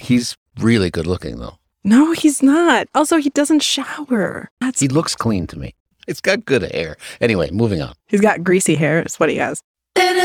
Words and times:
He's 0.00 0.34
really 0.58 0.90
good 0.90 1.06
looking, 1.06 1.38
though. 1.38 1.58
No, 1.84 2.12
he's 2.12 2.42
not. 2.42 2.88
Also, 2.94 3.18
he 3.18 3.28
doesn't 3.28 3.60
shower. 3.62 4.50
That's 4.58 4.80
He 4.80 4.88
looks 4.88 5.14
clean 5.14 5.46
to 5.48 5.58
me. 5.58 5.74
It's 6.08 6.22
got 6.22 6.46
good 6.46 6.62
hair. 6.62 6.96
Anyway, 7.20 7.50
moving 7.50 7.82
on. 7.82 7.92
he's 8.08 8.22
got 8.22 8.42
greasy 8.42 8.76
hair. 8.76 9.02
Is 9.02 9.20
what 9.20 9.28
he 9.28 9.36
has. 9.36 9.62
I'm 9.96 10.16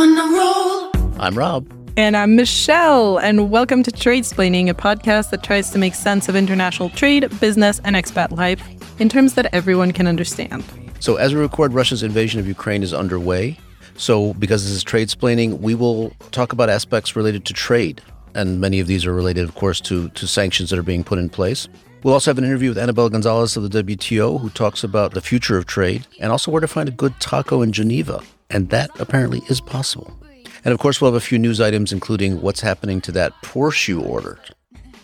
on 0.00 0.18
a 0.18 0.36
roll. 0.36 0.90
I'm 1.20 1.38
Rob. 1.38 1.72
And 1.96 2.16
I'm 2.16 2.34
Michelle, 2.34 3.18
and 3.18 3.50
welcome 3.52 3.84
to 3.84 3.92
Tradesplaining, 3.92 4.68
a 4.68 4.74
podcast 4.74 5.30
that 5.30 5.44
tries 5.44 5.70
to 5.70 5.78
make 5.78 5.94
sense 5.94 6.28
of 6.28 6.34
international 6.34 6.90
trade, 6.90 7.28
business, 7.38 7.80
and 7.84 7.94
expat 7.94 8.36
life 8.36 8.60
in 9.00 9.08
terms 9.08 9.34
that 9.34 9.46
everyone 9.54 9.92
can 9.92 10.08
understand. 10.08 10.64
So, 10.98 11.16
as 11.16 11.32
we 11.34 11.40
record, 11.40 11.72
Russia's 11.72 12.02
invasion 12.02 12.40
of 12.40 12.48
Ukraine 12.48 12.82
is 12.82 12.92
underway. 12.92 13.58
So, 13.98 14.32
because 14.34 14.62
this 14.64 14.72
is 14.72 14.84
trade 14.84 15.08
splaining, 15.08 15.58
we 15.58 15.74
will 15.74 16.10
talk 16.30 16.52
about 16.52 16.70
aspects 16.70 17.16
related 17.16 17.44
to 17.46 17.52
trade. 17.52 18.00
And 18.34 18.60
many 18.60 18.78
of 18.78 18.86
these 18.86 19.04
are 19.04 19.12
related, 19.12 19.44
of 19.44 19.56
course, 19.56 19.80
to, 19.82 20.08
to 20.10 20.26
sanctions 20.28 20.70
that 20.70 20.78
are 20.78 20.84
being 20.84 21.02
put 21.02 21.18
in 21.18 21.28
place. 21.28 21.68
We'll 22.04 22.14
also 22.14 22.30
have 22.30 22.38
an 22.38 22.44
interview 22.44 22.68
with 22.68 22.78
Annabelle 22.78 23.08
Gonzalez 23.08 23.56
of 23.56 23.68
the 23.68 23.82
WTO, 23.82 24.40
who 24.40 24.50
talks 24.50 24.84
about 24.84 25.14
the 25.14 25.20
future 25.20 25.58
of 25.58 25.66
trade 25.66 26.06
and 26.20 26.30
also 26.30 26.52
where 26.52 26.60
to 26.60 26.68
find 26.68 26.88
a 26.88 26.92
good 26.92 27.18
taco 27.18 27.60
in 27.60 27.72
Geneva. 27.72 28.22
And 28.50 28.70
that 28.70 28.90
apparently 29.00 29.42
is 29.48 29.60
possible. 29.60 30.16
And 30.64 30.72
of 30.72 30.78
course, 30.78 31.00
we'll 31.00 31.10
have 31.10 31.20
a 31.20 31.24
few 31.24 31.38
news 31.38 31.60
items, 31.60 31.92
including 31.92 32.40
what's 32.40 32.60
happening 32.60 33.00
to 33.02 33.12
that 33.12 33.32
Porsche 33.42 33.88
you 33.88 34.00
ordered. 34.00 34.54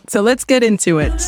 So 0.08 0.20
let's 0.20 0.44
get 0.44 0.62
into 0.62 0.98
it. 1.00 1.20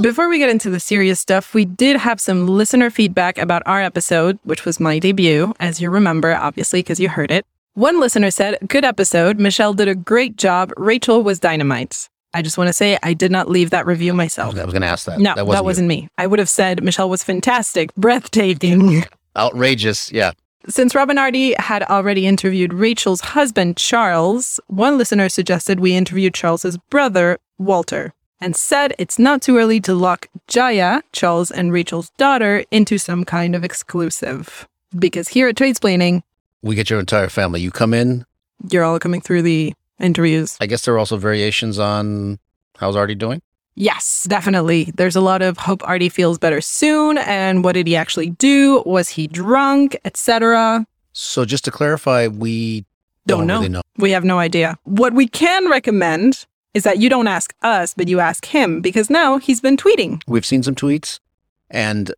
Before 0.00 0.28
we 0.28 0.38
get 0.38 0.50
into 0.50 0.68
the 0.68 0.78
serious 0.78 1.20
stuff, 1.20 1.54
we 1.54 1.64
did 1.64 1.96
have 1.96 2.20
some 2.20 2.46
listener 2.46 2.90
feedback 2.90 3.38
about 3.38 3.62
our 3.64 3.80
episode, 3.80 4.38
which 4.44 4.66
was 4.66 4.78
my 4.78 4.98
debut, 4.98 5.54
as 5.58 5.80
you 5.80 5.88
remember, 5.88 6.34
obviously, 6.34 6.80
because 6.80 7.00
you 7.00 7.08
heard 7.08 7.30
it. 7.30 7.46
One 7.74 7.98
listener 7.98 8.30
said, 8.30 8.58
Good 8.68 8.84
episode. 8.84 9.38
Michelle 9.38 9.72
did 9.72 9.88
a 9.88 9.94
great 9.94 10.36
job. 10.36 10.72
Rachel 10.76 11.22
was 11.22 11.40
dynamite. 11.40 12.10
I 12.34 12.42
just 12.42 12.58
want 12.58 12.68
to 12.68 12.74
say 12.74 12.98
I 13.02 13.14
did 13.14 13.30
not 13.32 13.48
leave 13.48 13.70
that 13.70 13.86
review 13.86 14.12
myself. 14.12 14.54
I 14.54 14.64
was 14.64 14.74
going 14.74 14.82
to 14.82 14.88
ask 14.88 15.06
that. 15.06 15.18
No, 15.18 15.30
that 15.30 15.36
that 15.36 15.46
wasn't, 15.46 15.64
wasn't, 15.64 15.88
me. 15.88 16.08
I 16.18 16.26
would 16.26 16.38
have 16.38 16.50
said 16.50 16.82
Michelle 16.82 17.08
was 17.08 17.22
fantastic, 17.22 17.94
breathtaking. 17.94 19.04
outrageous. 19.36 20.12
Yeah. 20.12 20.32
Since 20.68 20.94
Rob 20.94 21.08
and 21.08 21.18
Artie 21.18 21.54
had 21.58 21.84
already 21.84 22.26
interviewed 22.26 22.74
Rachel's 22.74 23.20
husband, 23.20 23.76
Charles, 23.76 24.60
one 24.66 24.98
listener 24.98 25.28
suggested 25.28 25.80
we 25.80 25.94
interview 25.96 26.28
Charles's 26.28 26.76
brother, 26.90 27.38
Walter, 27.56 28.12
and 28.40 28.54
said 28.56 28.94
it's 28.98 29.18
not 29.18 29.42
too 29.42 29.56
early 29.56 29.80
to 29.80 29.94
lock 29.94 30.26
Jaya, 30.46 31.02
Charles 31.12 31.50
and 31.50 31.72
Rachel's 31.72 32.10
daughter, 32.18 32.64
into 32.70 32.98
some 32.98 33.24
kind 33.24 33.54
of 33.54 33.64
exclusive. 33.64 34.68
Because 34.98 35.28
here 35.28 35.48
at 35.48 35.56
Tradesplaining, 35.56 36.22
We 36.62 36.74
get 36.74 36.90
your 36.90 37.00
entire 37.00 37.28
family. 37.28 37.60
You 37.60 37.70
come 37.70 37.94
in. 37.94 38.24
you're 38.70 38.84
all 38.84 38.98
coming 38.98 39.20
through 39.20 39.42
the 39.42 39.74
interviews. 40.00 40.56
I 40.60 40.66
guess 40.66 40.84
there 40.84 40.94
are 40.94 40.98
also 40.98 41.16
variations 41.16 41.78
on 41.78 42.38
how's 42.78 42.96
Artie 42.96 43.14
doing. 43.14 43.40
Yes, 43.74 44.26
definitely. 44.28 44.90
There's 44.96 45.16
a 45.16 45.20
lot 45.20 45.42
of 45.42 45.58
hope 45.58 45.86
Artie 45.86 46.08
feels 46.08 46.38
better 46.38 46.60
soon, 46.62 47.18
and 47.18 47.62
what 47.62 47.72
did 47.74 47.86
he 47.86 47.94
actually 47.96 48.30
do? 48.30 48.82
Was 48.86 49.10
he 49.10 49.26
drunk, 49.26 49.96
etc. 50.04 50.86
So 51.12 51.44
just 51.44 51.64
to 51.66 51.70
clarify, 51.70 52.26
we 52.28 52.84
don't, 53.26 53.40
Don't 53.40 53.46
know. 53.46 53.54
really 53.56 53.68
know. 53.68 53.82
We 53.98 54.12
have 54.12 54.24
no 54.24 54.38
idea. 54.38 54.78
What 54.84 55.12
we 55.12 55.26
can 55.28 55.68
recommend 55.70 56.46
is 56.76 56.82
that 56.82 56.98
you 56.98 57.08
don't 57.08 57.26
ask 57.26 57.54
us, 57.62 57.94
but 57.94 58.06
you 58.06 58.20
ask 58.20 58.44
him 58.44 58.82
because 58.82 59.08
now 59.08 59.38
he's 59.38 59.62
been 59.62 59.78
tweeting. 59.78 60.22
We've 60.26 60.44
seen 60.44 60.62
some 60.62 60.74
tweets, 60.74 61.20
and 61.70 62.12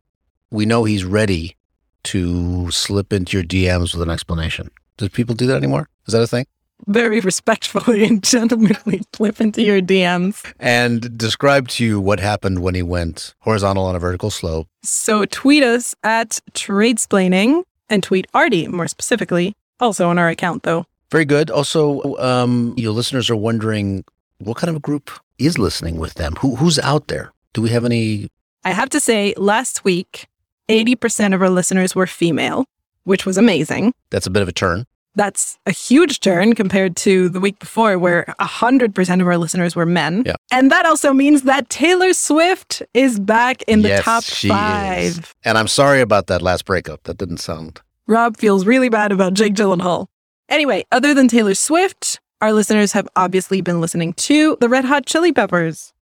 we 0.51 0.65
know 0.65 0.83
he's 0.83 1.05
ready 1.05 1.55
to 2.03 2.69
slip 2.69 3.13
into 3.13 3.37
your 3.37 3.45
DMs 3.45 3.93
with 3.93 4.01
an 4.01 4.09
explanation. 4.09 4.69
Do 4.97 5.07
people 5.07 5.33
do 5.33 5.47
that 5.47 5.55
anymore? 5.55 5.87
Is 6.07 6.13
that 6.13 6.21
a 6.21 6.27
thing? 6.27 6.45
Very 6.87 7.21
respectfully 7.21 8.03
and 8.03 8.21
gentlemanly 8.21 9.01
slip 9.15 9.39
into 9.39 9.61
your 9.61 9.79
DMs. 9.81 10.45
And 10.59 11.17
describe 11.17 11.69
to 11.69 11.85
you 11.85 12.01
what 12.01 12.19
happened 12.19 12.59
when 12.59 12.75
he 12.75 12.83
went 12.83 13.35
horizontal 13.39 13.85
on 13.85 13.95
a 13.95 13.99
vertical 13.99 14.29
slope. 14.29 14.67
So 14.83 15.23
tweet 15.23 15.63
us 15.63 15.95
at 16.03 16.41
Tradesplaining 16.51 17.63
and 17.89 18.03
tweet 18.03 18.27
Artie 18.33 18.67
more 18.67 18.89
specifically, 18.89 19.55
also 19.79 20.09
on 20.09 20.19
our 20.19 20.27
account 20.27 20.63
though. 20.63 20.85
Very 21.11 21.25
good. 21.25 21.49
Also, 21.49 22.17
um, 22.17 22.73
your 22.77 22.91
listeners 22.91 23.29
are 23.29 23.37
wondering 23.37 24.03
what 24.39 24.57
kind 24.57 24.69
of 24.69 24.75
a 24.75 24.79
group 24.79 25.09
is 25.37 25.57
listening 25.57 25.97
with 25.97 26.15
them. 26.15 26.33
Who 26.41 26.55
who's 26.57 26.79
out 26.79 27.07
there? 27.07 27.31
Do 27.53 27.61
we 27.61 27.69
have 27.69 27.85
any? 27.85 28.29
I 28.63 28.71
have 28.71 28.89
to 28.89 28.99
say, 28.99 29.33
last 29.37 29.83
week, 29.85 30.27
80% 30.67 31.33
of 31.33 31.41
our 31.41 31.49
listeners 31.49 31.95
were 31.95 32.05
female, 32.07 32.65
which 33.05 33.25
was 33.25 33.37
amazing. 33.37 33.93
That's 34.09 34.27
a 34.27 34.29
bit 34.29 34.41
of 34.41 34.49
a 34.49 34.51
turn. 34.51 34.85
That's 35.15 35.57
a 35.65 35.71
huge 35.71 36.19
turn 36.19 36.53
compared 36.55 36.95
to 36.97 37.29
the 37.29 37.39
week 37.39 37.57
before, 37.59 37.97
where 37.97 38.25
100% 38.39 39.21
of 39.21 39.27
our 39.27 39.37
listeners 39.37 39.75
were 39.75 39.85
men. 39.85 40.23
Yeah. 40.25 40.35
And 40.51 40.71
that 40.71 40.85
also 40.85 41.13
means 41.13 41.41
that 41.43 41.69
Taylor 41.69 42.13
Swift 42.13 42.83
is 42.93 43.19
back 43.19 43.61
in 43.63 43.81
the 43.81 43.89
Yes, 43.89 44.03
top 44.03 44.23
five. 44.23 45.03
is. 45.03 45.21
And 45.43 45.57
I'm 45.57 45.67
sorry 45.67 46.01
about 46.01 46.27
that 46.27 46.41
last 46.41 46.65
breakup. 46.65 47.03
That 47.03 47.17
didn't 47.17 47.37
sound. 47.39 47.81
Rob 48.07 48.37
feels 48.37 48.65
really 48.65 48.89
bad 48.89 49.11
about 49.11 49.33
Jake 49.33 49.55
Gyllenhaal. 49.55 50.07
Anyway, 50.47 50.83
other 50.91 51.13
than 51.13 51.27
Taylor 51.27 51.55
Swift, 51.55 52.19
our 52.41 52.53
listeners 52.53 52.93
have 52.93 53.07
obviously 53.15 53.61
been 53.61 53.81
listening 53.81 54.13
to 54.13 54.57
the 54.59 54.69
Red 54.69 54.85
Hot 54.85 55.05
Chili 55.05 55.31
Peppers. 55.33 55.93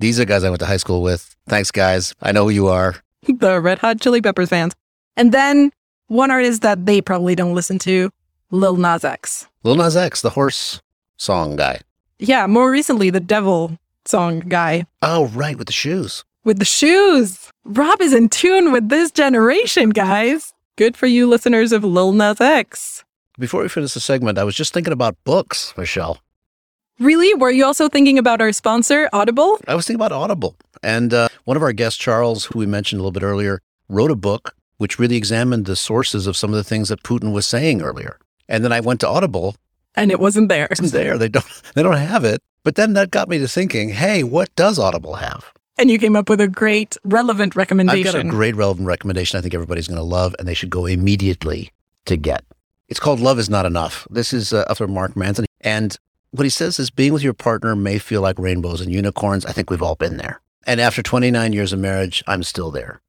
These 0.00 0.20
are 0.20 0.24
guys 0.24 0.44
I 0.44 0.50
went 0.50 0.60
to 0.60 0.66
high 0.66 0.76
school 0.76 1.02
with. 1.02 1.34
Thanks, 1.48 1.70
guys. 1.70 2.14
I 2.22 2.32
know 2.32 2.44
who 2.44 2.50
you 2.50 2.68
are. 2.68 2.96
the 3.28 3.60
Red 3.60 3.78
Hot 3.78 4.00
Chili 4.00 4.20
Peppers 4.20 4.48
fans. 4.50 4.74
And 5.16 5.32
then 5.32 5.72
one 6.06 6.30
artist 6.30 6.62
that 6.62 6.86
they 6.86 7.00
probably 7.00 7.34
don't 7.34 7.54
listen 7.54 7.78
to, 7.80 8.10
Lil 8.50 8.76
Nas 8.76 9.04
X. 9.04 9.48
Lil 9.64 9.76
Nas 9.76 9.96
X, 9.96 10.20
the 10.20 10.30
horse 10.30 10.80
song 11.16 11.56
guy. 11.56 11.80
Yeah, 12.18 12.46
more 12.46 12.70
recently, 12.70 13.10
the 13.10 13.20
Devil 13.20 13.78
song 14.04 14.40
guy 14.40 14.86
Oh, 15.02 15.26
right, 15.28 15.56
with 15.58 15.66
the 15.66 15.72
shoes. 15.72 16.24
with 16.44 16.58
the 16.58 16.64
shoes. 16.64 17.50
Rob 17.64 18.00
is 18.00 18.12
in 18.14 18.28
tune 18.28 18.72
with 18.72 18.88
this 18.88 19.10
generation, 19.10 19.90
guys. 19.90 20.52
Good 20.76 20.96
for 20.96 21.06
you, 21.06 21.26
listeners 21.28 21.72
of 21.72 21.82
Lil 21.84 22.12
Nas 22.12 22.40
X. 22.40 23.04
Before 23.38 23.62
we 23.62 23.68
finish 23.68 23.94
the 23.94 24.00
segment, 24.00 24.36
I 24.36 24.42
was 24.42 24.56
just 24.56 24.74
thinking 24.74 24.92
about 24.92 25.16
books, 25.22 25.72
Michelle. 25.76 26.18
Really? 26.98 27.34
Were 27.34 27.52
you 27.52 27.64
also 27.64 27.88
thinking 27.88 28.18
about 28.18 28.40
our 28.40 28.52
sponsor, 28.52 29.08
Audible? 29.12 29.60
I 29.68 29.76
was 29.76 29.86
thinking 29.86 30.04
about 30.04 30.10
Audible. 30.10 30.56
And 30.82 31.14
uh, 31.14 31.28
one 31.44 31.56
of 31.56 31.62
our 31.62 31.72
guests, 31.72 31.98
Charles, 31.98 32.46
who 32.46 32.58
we 32.58 32.66
mentioned 32.66 32.98
a 32.98 33.02
little 33.02 33.12
bit 33.12 33.22
earlier, 33.22 33.60
wrote 33.88 34.10
a 34.10 34.16
book 34.16 34.56
which 34.78 34.98
really 34.98 35.16
examined 35.16 35.66
the 35.66 35.76
sources 35.76 36.26
of 36.26 36.36
some 36.36 36.50
of 36.50 36.56
the 36.56 36.64
things 36.64 36.88
that 36.88 37.04
Putin 37.04 37.32
was 37.32 37.46
saying 37.46 37.80
earlier. 37.80 38.18
And 38.48 38.64
then 38.64 38.72
I 38.72 38.80
went 38.80 39.00
to 39.00 39.08
Audible. 39.08 39.54
And 39.94 40.10
it 40.10 40.18
wasn't 40.18 40.48
there. 40.48 40.66
It's 40.70 40.90
there. 40.90 41.16
They 41.16 41.28
don't 41.28 41.46
they 41.74 41.82
don't 41.84 41.96
have 41.96 42.24
it. 42.24 42.42
But 42.64 42.74
then 42.74 42.94
that 42.94 43.12
got 43.12 43.28
me 43.28 43.38
to 43.38 43.46
thinking, 43.46 43.90
hey, 43.90 44.24
what 44.24 44.54
does 44.56 44.80
Audible 44.80 45.14
have? 45.14 45.52
And 45.76 45.90
you 45.90 45.98
came 45.98 46.16
up 46.16 46.28
with 46.28 46.40
a 46.40 46.48
great, 46.48 46.96
relevant 47.04 47.54
recommendation. 47.54 48.08
I've 48.08 48.14
got 48.14 48.26
a 48.26 48.28
great 48.28 48.56
relevant 48.56 48.88
recommendation 48.88 49.38
I 49.38 49.42
think 49.42 49.54
everybody's 49.54 49.86
going 49.86 49.98
to 49.98 50.02
love 50.02 50.34
and 50.40 50.48
they 50.48 50.54
should 50.54 50.70
go 50.70 50.86
immediately 50.86 51.70
to 52.06 52.16
get. 52.16 52.44
It's 52.88 53.00
called 53.00 53.20
Love 53.20 53.38
is 53.38 53.50
Not 53.50 53.66
Enough. 53.66 54.08
This 54.10 54.32
is 54.32 54.54
uh, 54.54 54.64
author 54.70 54.88
Mark 54.88 55.14
Manson. 55.14 55.44
And 55.60 55.94
what 56.30 56.44
he 56.44 56.50
says 56.50 56.78
is 56.78 56.88
being 56.88 57.12
with 57.12 57.22
your 57.22 57.34
partner 57.34 57.76
may 57.76 57.98
feel 57.98 58.22
like 58.22 58.38
rainbows 58.38 58.80
and 58.80 58.90
unicorns. 58.90 59.44
I 59.44 59.52
think 59.52 59.68
we've 59.68 59.82
all 59.82 59.94
been 59.94 60.16
there. 60.16 60.40
And 60.66 60.80
after 60.80 61.02
29 61.02 61.52
years 61.52 61.74
of 61.74 61.80
marriage, 61.80 62.24
I'm 62.26 62.42
still 62.42 62.70
there. 62.70 63.02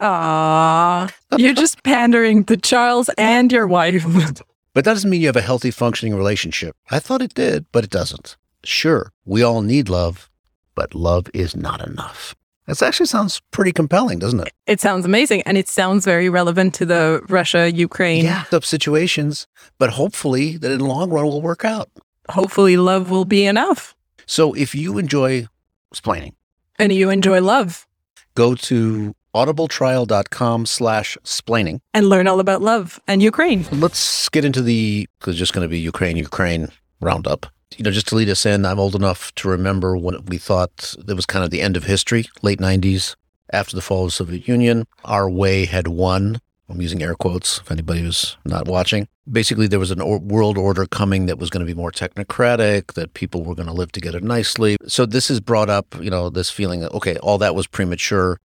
Aww. 0.00 1.12
You're 1.36 1.52
just 1.52 1.82
pandering 1.82 2.44
to 2.44 2.56
Charles 2.56 3.10
and 3.18 3.52
your 3.52 3.66
wife. 3.66 4.04
But 4.72 4.84
that 4.84 4.90
doesn't 4.92 5.08
mean 5.08 5.22
you 5.22 5.28
have 5.28 5.36
a 5.36 5.40
healthy, 5.40 5.70
functioning 5.70 6.14
relationship. 6.14 6.76
I 6.90 6.98
thought 6.98 7.22
it 7.22 7.32
did, 7.32 7.64
but 7.72 7.82
it 7.82 7.88
doesn't. 7.88 8.36
Sure, 8.62 9.10
we 9.24 9.42
all 9.42 9.62
need 9.62 9.88
love, 9.88 10.28
but 10.74 10.94
love 10.94 11.30
is 11.32 11.56
not 11.56 11.80
enough. 11.80 12.34
That 12.66 12.82
actually 12.82 13.06
sounds 13.06 13.40
pretty 13.52 13.72
compelling, 13.72 14.18
doesn't 14.18 14.40
it? 14.40 14.52
It 14.66 14.80
sounds 14.80 15.04
amazing. 15.04 15.42
And 15.42 15.56
it 15.56 15.68
sounds 15.68 16.04
very 16.04 16.28
relevant 16.28 16.74
to 16.74 16.84
the 16.86 17.22
Russia 17.28 17.70
Ukraine. 17.72 18.24
Yeah. 18.24 18.44
Up 18.52 18.64
situations, 18.64 19.46
but 19.78 19.90
hopefully 19.90 20.56
that 20.56 20.72
in 20.72 20.78
the 20.78 20.84
long 20.84 21.10
run 21.10 21.24
will 21.26 21.42
work 21.42 21.64
out. 21.64 21.88
Hopefully, 22.28 22.76
love 22.76 23.08
will 23.08 23.24
be 23.24 23.46
enough. 23.46 23.94
So 24.26 24.52
if 24.54 24.74
you 24.74 24.98
enjoy 24.98 25.46
explaining, 25.92 26.34
And 26.78 26.92
you 26.92 27.08
enjoy 27.10 27.40
love 27.40 27.86
go 28.34 28.54
to 28.54 29.14
audibletrial.com 29.34 30.66
slash 30.66 31.16
splaining. 31.24 31.80
and 31.94 32.08
learn 32.08 32.26
all 32.26 32.40
about 32.40 32.62
love 32.62 33.00
and 33.06 33.22
Ukraine. 33.22 33.64
Let's 33.70 34.28
get 34.28 34.44
into 34.44 34.62
the, 34.62 35.08
because 35.18 35.34
it's 35.34 35.38
just 35.38 35.52
going 35.52 35.64
to 35.64 35.68
be 35.68 35.78
Ukraine, 35.78 36.16
Ukraine 36.16 36.68
roundup. 37.00 37.46
You 37.76 37.82
know, 37.84 37.90
just 37.90 38.08
to 38.08 38.14
lead 38.14 38.28
us 38.28 38.46
in, 38.46 38.64
I'm 38.64 38.78
old 38.78 38.94
enough 38.94 39.34
to 39.36 39.48
remember 39.48 39.96
when 39.96 40.24
we 40.26 40.38
thought 40.38 40.94
it 41.06 41.14
was 41.14 41.26
kind 41.26 41.44
of 41.44 41.50
the 41.50 41.60
end 41.60 41.76
of 41.76 41.84
history, 41.84 42.26
late 42.42 42.58
90s. 42.60 43.16
After 43.52 43.76
the 43.76 43.82
fall 43.82 44.04
of 44.04 44.08
the 44.08 44.12
Soviet 44.12 44.48
Union, 44.48 44.86
our 45.04 45.28
way 45.30 45.66
had 45.66 45.86
won. 45.88 46.40
I'm 46.68 46.80
using 46.80 47.02
air 47.02 47.14
quotes 47.14 47.58
if 47.58 47.70
anybody 47.70 48.02
was 48.02 48.36
not 48.44 48.66
watching. 48.66 49.06
Basically, 49.30 49.68
there 49.68 49.78
was 49.78 49.90
a 49.92 50.02
or- 50.02 50.18
world 50.18 50.58
order 50.58 50.84
coming 50.86 51.26
that 51.26 51.38
was 51.38 51.50
going 51.50 51.64
to 51.64 51.72
be 51.72 51.74
more 51.76 51.92
technocratic, 51.92 52.94
that 52.94 53.14
people 53.14 53.44
were 53.44 53.54
going 53.54 53.68
to 53.68 53.72
live 53.72 53.92
together 53.92 54.20
nicely. 54.20 54.76
So 54.88 55.06
this 55.06 55.28
has 55.28 55.38
brought 55.40 55.70
up, 55.70 55.94
you 56.00 56.10
know, 56.10 56.28
this 56.30 56.50
feeling 56.50 56.80
that, 56.80 56.92
okay, 56.92 57.16
all 57.18 57.38
that 57.38 57.54
was 57.54 57.66
premature. 57.66 58.38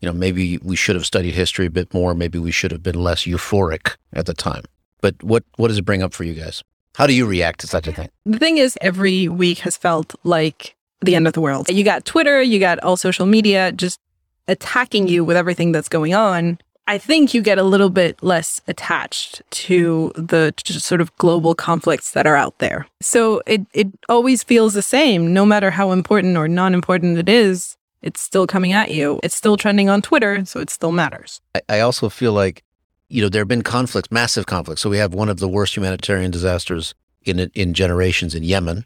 you 0.00 0.08
know, 0.08 0.12
maybe 0.12 0.58
we 0.58 0.76
should 0.76 0.96
have 0.96 1.06
studied 1.06 1.34
history 1.34 1.66
a 1.66 1.70
bit 1.70 1.92
more. 1.92 2.14
Maybe 2.14 2.38
we 2.38 2.52
should 2.52 2.72
have 2.72 2.82
been 2.82 3.00
less 3.00 3.24
euphoric 3.24 3.96
at 4.12 4.26
the 4.26 4.34
time. 4.34 4.64
But 5.00 5.22
what, 5.22 5.44
what 5.56 5.68
does 5.68 5.78
it 5.78 5.84
bring 5.84 6.02
up 6.02 6.12
for 6.14 6.24
you 6.24 6.34
guys? 6.34 6.62
How 6.98 7.06
do 7.06 7.14
you 7.14 7.26
react 7.26 7.60
to 7.60 7.68
such 7.68 7.86
a 7.86 7.92
thing? 7.92 8.08
The 8.26 8.40
thing 8.40 8.58
is, 8.58 8.76
every 8.80 9.28
week 9.28 9.60
has 9.60 9.76
felt 9.76 10.16
like 10.24 10.74
the 11.00 11.14
end 11.14 11.28
of 11.28 11.32
the 11.32 11.40
world. 11.40 11.68
You 11.68 11.84
got 11.84 12.04
Twitter, 12.04 12.42
you 12.42 12.58
got 12.58 12.80
all 12.80 12.96
social 12.96 13.24
media 13.24 13.70
just 13.70 14.00
attacking 14.48 15.06
you 15.06 15.24
with 15.24 15.36
everything 15.36 15.70
that's 15.70 15.88
going 15.88 16.12
on. 16.12 16.58
I 16.88 16.98
think 16.98 17.34
you 17.34 17.40
get 17.40 17.56
a 17.56 17.62
little 17.62 17.90
bit 17.90 18.20
less 18.20 18.60
attached 18.66 19.42
to 19.68 20.10
the 20.16 20.52
sort 20.64 21.00
of 21.00 21.16
global 21.18 21.54
conflicts 21.54 22.10
that 22.14 22.26
are 22.26 22.34
out 22.34 22.58
there. 22.58 22.88
So 23.00 23.42
it, 23.46 23.60
it 23.72 23.86
always 24.08 24.42
feels 24.42 24.74
the 24.74 24.82
same, 24.82 25.32
no 25.32 25.46
matter 25.46 25.70
how 25.70 25.92
important 25.92 26.36
or 26.36 26.48
non 26.48 26.74
important 26.74 27.16
it 27.16 27.28
is. 27.28 27.76
It's 28.02 28.20
still 28.20 28.48
coming 28.48 28.72
at 28.72 28.90
you. 28.90 29.20
It's 29.22 29.36
still 29.36 29.56
trending 29.56 29.88
on 29.88 30.02
Twitter, 30.02 30.44
so 30.44 30.58
it 30.58 30.68
still 30.68 30.92
matters. 30.92 31.40
I, 31.54 31.60
I 31.68 31.80
also 31.80 32.08
feel 32.08 32.32
like, 32.32 32.64
you 33.08 33.22
know, 33.22 33.28
there 33.28 33.40
have 33.40 33.48
been 33.48 33.62
conflicts, 33.62 34.10
massive 34.10 34.46
conflicts. 34.46 34.82
So 34.82 34.90
we 34.90 34.98
have 34.98 35.14
one 35.14 35.28
of 35.28 35.38
the 35.38 35.48
worst 35.48 35.76
humanitarian 35.76 36.30
disasters 36.30 36.94
in 37.24 37.38
in 37.54 37.74
generations 37.74 38.34
in 38.34 38.42
Yemen. 38.42 38.84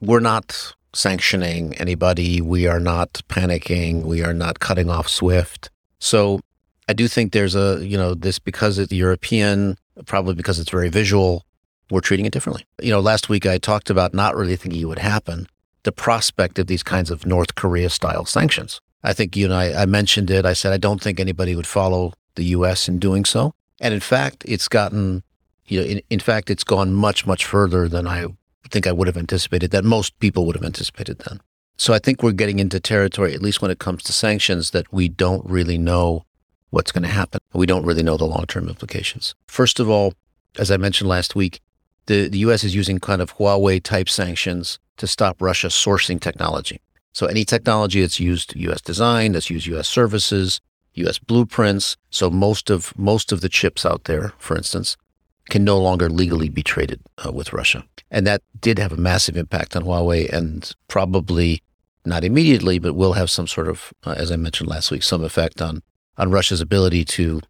We're 0.00 0.20
not 0.20 0.74
sanctioning 0.92 1.74
anybody. 1.74 2.40
We 2.40 2.66
are 2.66 2.80
not 2.80 3.20
panicking. 3.28 4.04
We 4.04 4.22
are 4.22 4.34
not 4.34 4.60
cutting 4.60 4.90
off 4.90 5.08
SWIFT. 5.08 5.70
So 5.98 6.40
I 6.88 6.92
do 6.92 7.08
think 7.08 7.32
there's 7.32 7.54
a, 7.54 7.84
you 7.84 7.96
know, 7.96 8.14
this 8.14 8.38
because 8.38 8.78
it's 8.78 8.92
European, 8.92 9.76
probably 10.06 10.34
because 10.34 10.58
it's 10.58 10.70
very 10.70 10.88
visual, 10.88 11.44
we're 11.90 12.00
treating 12.00 12.26
it 12.26 12.32
differently. 12.32 12.64
You 12.80 12.90
know, 12.90 13.00
last 13.00 13.28
week 13.28 13.46
I 13.46 13.58
talked 13.58 13.90
about 13.90 14.14
not 14.14 14.36
really 14.36 14.56
thinking 14.56 14.80
it 14.80 14.86
would 14.86 14.98
happen, 14.98 15.46
the 15.82 15.92
prospect 15.92 16.58
of 16.58 16.66
these 16.66 16.82
kinds 16.82 17.10
of 17.10 17.26
North 17.26 17.54
Korea 17.54 17.90
style 17.90 18.24
sanctions. 18.24 18.80
I 19.02 19.12
think 19.12 19.36
you 19.36 19.46
and 19.46 19.54
I, 19.54 19.82
I 19.82 19.86
mentioned 19.86 20.30
it. 20.30 20.46
I 20.46 20.54
said, 20.54 20.72
I 20.72 20.78
don't 20.78 21.02
think 21.02 21.20
anybody 21.20 21.54
would 21.56 21.66
follow 21.66 22.12
the 22.36 22.44
US 22.46 22.88
in 22.88 22.98
doing 22.98 23.24
so. 23.24 23.54
And 23.80 23.92
in 23.92 24.00
fact, 24.00 24.44
it's 24.46 24.68
gotten, 24.68 25.22
you 25.66 25.80
know, 25.80 25.86
in, 25.86 26.02
in 26.10 26.20
fact, 26.20 26.50
it's 26.50 26.64
gone 26.64 26.94
much, 26.94 27.26
much 27.26 27.44
further 27.44 27.88
than 27.88 28.06
I 28.06 28.26
think 28.70 28.86
I 28.86 28.92
would 28.92 29.06
have 29.06 29.16
anticipated, 29.16 29.70
that 29.72 29.84
most 29.84 30.18
people 30.20 30.46
would 30.46 30.56
have 30.56 30.64
anticipated 30.64 31.18
then. 31.20 31.40
So 31.76 31.92
I 31.92 31.98
think 31.98 32.22
we're 32.22 32.32
getting 32.32 32.60
into 32.60 32.78
territory, 32.78 33.34
at 33.34 33.42
least 33.42 33.60
when 33.60 33.70
it 33.70 33.78
comes 33.78 34.02
to 34.04 34.12
sanctions, 34.12 34.70
that 34.70 34.92
we 34.92 35.08
don't 35.08 35.44
really 35.44 35.76
know 35.76 36.24
what's 36.70 36.92
going 36.92 37.02
to 37.02 37.08
happen. 37.08 37.40
We 37.52 37.66
don't 37.66 37.84
really 37.84 38.02
know 38.02 38.16
the 38.16 38.26
long 38.26 38.46
term 38.46 38.68
implications. 38.68 39.34
First 39.46 39.80
of 39.80 39.88
all, 39.88 40.14
as 40.58 40.70
I 40.70 40.76
mentioned 40.76 41.08
last 41.08 41.34
week, 41.34 41.60
the, 42.06 42.28
the 42.28 42.38
US 42.38 42.64
is 42.64 42.74
using 42.74 42.98
kind 42.98 43.22
of 43.22 43.36
Huawei 43.36 43.82
type 43.82 44.08
sanctions 44.08 44.78
to 44.98 45.06
stop 45.06 45.40
Russia 45.40 45.68
sourcing 45.68 46.20
technology. 46.20 46.80
So 47.12 47.26
any 47.26 47.44
technology 47.44 48.00
that's 48.00 48.20
used 48.20 48.54
US 48.56 48.80
design, 48.80 49.32
that's 49.32 49.50
used 49.50 49.66
US 49.66 49.88
services, 49.88 50.60
US 50.94 51.18
blueprints. 51.18 51.96
So 52.10 52.30
most 52.30 52.70
of 52.70 52.96
most 52.98 53.32
of 53.32 53.40
the 53.40 53.48
chips 53.48 53.84
out 53.84 54.04
there, 54.04 54.32
for 54.38 54.56
instance, 54.56 54.96
can 55.50 55.64
no 55.64 55.78
longer 55.78 56.08
legally 56.08 56.48
be 56.48 56.62
traded 56.62 57.00
uh, 57.24 57.32
with 57.32 57.52
Russia. 57.52 57.84
And 58.10 58.26
that 58.26 58.42
did 58.60 58.78
have 58.78 58.92
a 58.92 58.96
massive 58.96 59.36
impact 59.36 59.76
on 59.76 59.84
Huawei 59.84 60.30
and 60.32 60.72
probably 60.88 61.62
not 62.04 62.24
immediately, 62.24 62.78
but 62.78 62.94
will 62.94 63.14
have 63.14 63.30
some 63.30 63.46
sort 63.46 63.68
of, 63.68 63.92
uh, 64.04 64.14
as 64.16 64.30
I 64.30 64.36
mentioned 64.36 64.68
last 64.68 64.90
week, 64.90 65.02
some 65.02 65.24
effect 65.24 65.60
on 65.60 65.82
on 66.16 66.30
Russia's 66.30 66.60
ability 66.60 67.04
to, 67.04 67.40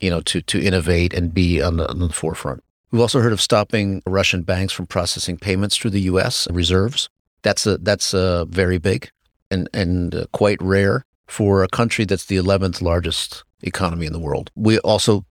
you 0.00 0.10
know, 0.10 0.20
to 0.22 0.40
to 0.42 0.60
innovate 0.60 1.12
and 1.12 1.34
be 1.34 1.60
on 1.60 1.76
the, 1.76 1.88
on 1.88 1.98
the 1.98 2.08
forefront. 2.08 2.62
We've 2.90 3.00
also 3.00 3.20
heard 3.20 3.32
of 3.32 3.40
stopping 3.40 4.02
Russian 4.06 4.42
banks 4.42 4.72
from 4.72 4.86
processing 4.86 5.36
payments 5.36 5.76
through 5.76 5.90
the 5.90 6.02
U.S. 6.02 6.48
reserves. 6.50 7.08
That's 7.42 7.66
a 7.66 7.78
that's 7.78 8.14
a 8.14 8.46
very 8.48 8.78
big 8.78 9.10
and 9.50 9.68
and 9.72 10.14
uh, 10.14 10.26
quite 10.32 10.60
rare 10.62 11.04
for 11.26 11.62
a 11.62 11.68
country 11.68 12.04
that's 12.04 12.26
the 12.26 12.36
11th 12.36 12.80
largest 12.82 13.44
economy 13.62 14.06
in 14.06 14.12
the 14.12 14.20
world. 14.20 14.50
We 14.54 14.78
also, 14.80 15.24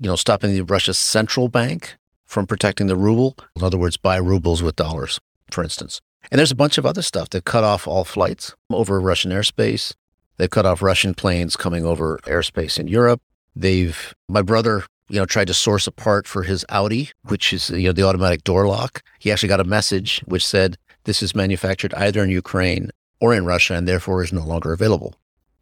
you 0.00 0.08
know, 0.08 0.16
stopping 0.16 0.52
the 0.52 0.62
Russia's 0.62 0.98
central 0.98 1.48
bank 1.48 1.96
from 2.24 2.46
protecting 2.46 2.86
the 2.86 2.96
ruble. 2.96 3.36
In 3.56 3.62
other 3.62 3.78
words, 3.78 3.96
buy 3.96 4.16
rubles 4.16 4.62
with 4.62 4.76
dollars, 4.76 5.20
for 5.50 5.62
instance. 5.62 6.00
And 6.30 6.38
there's 6.38 6.50
a 6.50 6.56
bunch 6.56 6.78
of 6.78 6.86
other 6.86 7.02
stuff 7.02 7.30
that 7.30 7.44
cut 7.44 7.64
off 7.64 7.86
all 7.86 8.04
flights 8.04 8.54
over 8.70 9.00
Russian 9.00 9.30
airspace. 9.30 9.92
They've 10.36 10.50
cut 10.50 10.66
off 10.66 10.82
Russian 10.82 11.14
planes 11.14 11.56
coming 11.56 11.84
over 11.84 12.18
airspace 12.24 12.78
in 12.78 12.88
Europe. 12.88 13.20
They've, 13.54 14.14
my 14.28 14.42
brother, 14.42 14.84
you 15.08 15.20
know, 15.20 15.26
tried 15.26 15.46
to 15.48 15.54
source 15.54 15.86
a 15.86 15.92
part 15.92 16.26
for 16.26 16.42
his 16.42 16.64
Audi, 16.70 17.10
which 17.24 17.52
is, 17.52 17.70
you 17.70 17.84
know, 17.88 17.92
the 17.92 18.02
automatic 18.02 18.42
door 18.42 18.66
lock. 18.66 19.02
He 19.20 19.30
actually 19.30 19.50
got 19.50 19.60
a 19.60 19.64
message 19.64 20.22
which 20.24 20.44
said, 20.44 20.76
this 21.04 21.22
is 21.22 21.34
manufactured 21.36 21.92
either 21.94 22.24
in 22.24 22.30
Ukraine 22.30 22.90
or 23.20 23.34
in 23.34 23.44
Russia 23.44 23.74
and 23.74 23.86
therefore 23.86 24.22
is 24.22 24.32
no 24.32 24.44
longer 24.44 24.72
available. 24.72 25.14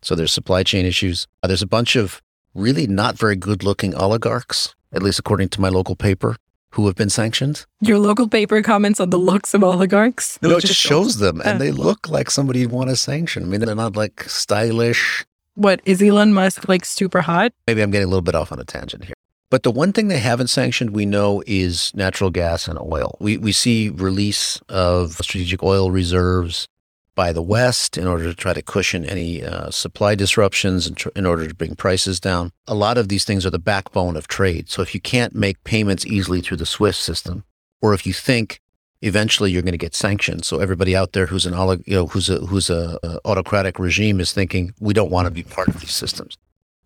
So 0.03 0.15
there's 0.15 0.33
supply 0.33 0.63
chain 0.63 0.85
issues. 0.85 1.27
Uh, 1.43 1.47
there's 1.47 1.63
a 1.63 1.67
bunch 1.67 1.97
of 1.97 2.21
really 2.55 2.87
not 2.87 3.17
very 3.17 3.37
good 3.37 3.63
looking 3.63 3.95
oligarchs, 3.95 4.75
at 4.93 5.03
least 5.03 5.19
according 5.19 5.49
to 5.51 5.61
my 5.61 5.69
local 5.69 5.97
paper, 5.97 6.37
who 6.73 6.87
have 6.87 6.97
been 6.97 7.11
sanctioned. 7.11 7.65
Your 7.81 7.99
local 7.99 8.29
paper 8.29 8.63
comments 8.63 8.99
on 9.01 9.11
the 9.11 9.19
looks 9.19 9.55
of 9.55 9.63
oligarchs. 9.63 10.39
No, 10.43 10.57
it 10.57 10.63
just 10.65 10.81
shows 10.81 11.19
them 11.19 11.41
and 11.41 11.57
Uh, 11.57 11.59
they 11.59 11.71
look 11.71 12.09
like 12.09 12.31
somebody 12.31 12.61
you'd 12.61 12.71
want 12.73 12.91
to 12.91 12.97
sanction. 12.97 13.45
I 13.45 13.47
mean, 13.47 13.61
they're 13.61 13.75
not 13.75 13.97
like 13.97 14.25
stylish. 14.29 15.25
What 15.55 15.81
is 15.85 16.03
Elon 16.03 16.33
Musk 16.33 16.69
like 16.69 16.85
super 16.85 17.21
hot? 17.21 17.53
Maybe 17.67 17.83
I'm 17.83 17.91
getting 17.91 18.07
a 18.07 18.11
little 18.11 18.23
bit 18.23 18.35
off 18.35 18.53
on 18.53 18.59
a 18.59 18.65
tangent 18.65 19.05
here. 19.05 19.15
But 19.51 19.65
the 19.65 19.71
one 19.71 19.93
thing 19.93 20.09
they 20.09 20.19
haven't 20.19 20.47
sanctioned, 20.49 20.91
we 20.97 21.05
know, 21.05 21.43
is 21.47 21.93
natural 21.95 22.31
gas 22.31 22.67
and 22.67 22.79
oil. 22.79 23.19
We, 23.21 23.37
we 23.37 23.53
see 23.53 23.91
release 23.91 24.59
of 24.71 25.13
strategic 25.13 25.63
oil 25.63 25.91
reserves 25.91 26.69
by 27.15 27.33
the 27.33 27.43
West 27.43 27.99
in 27.99 28.07
order 28.07 28.25
to 28.25 28.35
try 28.35 28.53
to 28.53 28.63
cushion 28.63 29.05
any 29.05 29.45
uh, 29.45 29.71
supply 29.71 30.15
disruptions 30.15 30.87
and 30.87 30.97
tr- 30.97 31.11
in 31.15 31.27
order 31.27 31.47
to 31.47 31.55
bring 31.55 31.75
prices 31.75 32.19
down. 32.19 32.53
A 32.67 32.75
lot 32.75 32.99
of 32.99 33.09
these 33.09 33.25
things 33.25 33.45
are 33.45 33.51
the 33.51 33.59
backbone 33.59 34.17
of 34.17 34.29
trade. 34.29 34.71
So 34.71 34.83
if 34.83 34.95
you 34.95 35.01
can't 35.01 35.35
make 35.35 35.63
payments 35.65 36.07
easily 36.07 36.41
through 36.41 36.57
the 36.59 36.67
SWIFT 36.67 36.99
system, 36.99 37.45
or 37.81 37.95
if 37.95 38.07
you 38.07 38.13
think 38.13 38.61
eventually 39.03 39.51
you're 39.51 39.63
going 39.63 39.73
to 39.73 39.79
get 39.79 39.95
sanctioned, 39.95 40.45
so 40.45 40.59
everybody 40.59 40.97
out 40.97 41.13
there 41.13 41.27
who's 41.27 41.47
an 41.47 41.55
olig- 41.55 41.87
you 41.87 41.95
know 41.95 42.07
who's 42.07 42.31
a 42.31 42.39
who's 42.39 42.71
a, 42.71 42.99
a 43.03 43.19
autocratic 43.25 43.79
regime 43.79 44.21
is 44.21 44.33
thinking 44.33 44.73
we 44.81 44.95
don't 44.95 45.11
want 45.11 45.27
to 45.27 45.31
be 45.31 45.43
part 45.43 45.69
of 45.69 45.81
these 45.81 45.93
systems. 45.93 46.39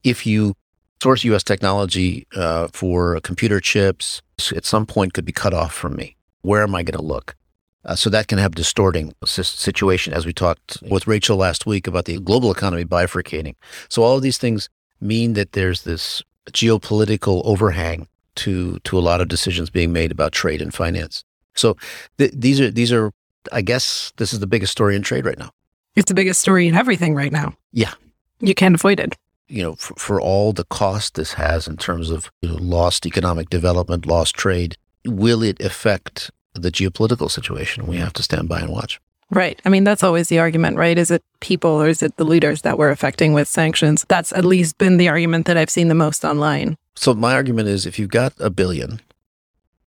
If 0.02 0.26
you 0.26 0.54
source 1.02 1.24
U.S. 1.24 1.44
technology 1.44 2.26
uh, 2.34 2.68
for 2.68 3.20
computer 3.20 3.60
chips, 3.60 4.22
at 4.54 4.64
some 4.64 4.86
point 4.86 5.12
could 5.12 5.24
be 5.24 5.32
cut 5.32 5.54
off 5.54 5.72
from 5.72 5.94
me. 5.94 6.16
Where 6.42 6.62
am 6.62 6.74
I 6.74 6.82
going 6.82 6.98
to 6.98 7.04
look? 7.04 7.36
Uh, 7.86 7.94
so 7.94 8.10
that 8.10 8.26
can 8.26 8.38
have 8.38 8.54
distorting 8.54 9.14
situation, 9.24 10.12
as 10.12 10.26
we 10.26 10.32
talked 10.32 10.78
with 10.90 11.06
Rachel 11.06 11.36
last 11.36 11.66
week 11.66 11.86
about 11.86 12.04
the 12.04 12.18
global 12.18 12.50
economy 12.50 12.84
bifurcating. 12.84 13.54
So 13.88 14.02
all 14.02 14.16
of 14.16 14.22
these 14.22 14.38
things 14.38 14.68
mean 15.00 15.34
that 15.34 15.52
there's 15.52 15.82
this 15.82 16.22
geopolitical 16.50 17.42
overhang 17.44 18.08
to 18.36 18.78
to 18.80 18.98
a 18.98 19.00
lot 19.00 19.20
of 19.20 19.28
decisions 19.28 19.70
being 19.70 19.92
made 19.92 20.10
about 20.10 20.32
trade 20.32 20.60
and 20.60 20.74
finance. 20.74 21.24
So 21.54 21.76
th- 22.18 22.32
these 22.34 22.60
are 22.60 22.70
these 22.70 22.92
are, 22.92 23.12
I 23.52 23.62
guess, 23.62 24.12
this 24.16 24.32
is 24.32 24.40
the 24.40 24.46
biggest 24.46 24.72
story 24.72 24.96
in 24.96 25.02
trade 25.02 25.24
right 25.24 25.38
now. 25.38 25.50
It's 25.94 26.08
the 26.08 26.14
biggest 26.14 26.40
story 26.40 26.66
in 26.68 26.74
everything 26.74 27.14
right 27.14 27.32
now. 27.32 27.54
Yeah. 27.72 27.94
You 28.40 28.54
can't 28.54 28.74
avoid 28.74 29.00
it. 29.00 29.14
you 29.48 29.62
know, 29.62 29.74
for, 29.76 29.94
for 29.94 30.20
all 30.20 30.52
the 30.52 30.64
cost 30.64 31.14
this 31.14 31.34
has 31.34 31.68
in 31.68 31.76
terms 31.76 32.10
of 32.10 32.30
you 32.42 32.48
know, 32.48 32.56
lost 32.56 33.06
economic 33.06 33.48
development, 33.48 34.06
lost 34.06 34.34
trade, 34.34 34.76
will 35.04 35.42
it 35.42 35.60
affect 35.60 36.30
the 36.62 36.72
geopolitical 36.72 37.30
situation? 37.30 37.86
We 37.86 37.96
have 37.96 38.12
to 38.14 38.22
stand 38.22 38.48
by 38.48 38.60
and 38.60 38.70
watch. 38.70 39.00
Right. 39.30 39.60
I 39.64 39.70
mean, 39.70 39.84
that's 39.84 40.04
always 40.04 40.28
the 40.28 40.38
argument, 40.38 40.76
right? 40.76 40.96
Is 40.96 41.10
it 41.10 41.24
people 41.40 41.70
or 41.70 41.88
is 41.88 42.02
it 42.02 42.16
the 42.16 42.24
leaders 42.24 42.62
that 42.62 42.78
we're 42.78 42.90
affecting 42.90 43.32
with 43.32 43.48
sanctions? 43.48 44.04
That's 44.08 44.32
at 44.32 44.44
least 44.44 44.78
been 44.78 44.98
the 44.98 45.08
argument 45.08 45.46
that 45.46 45.56
I've 45.56 45.70
seen 45.70 45.88
the 45.88 45.94
most 45.94 46.24
online. 46.24 46.76
So 46.94 47.12
my 47.12 47.34
argument 47.34 47.68
is 47.68 47.86
if 47.86 47.98
you've 47.98 48.10
got 48.10 48.34
a 48.38 48.50
billion 48.50 49.00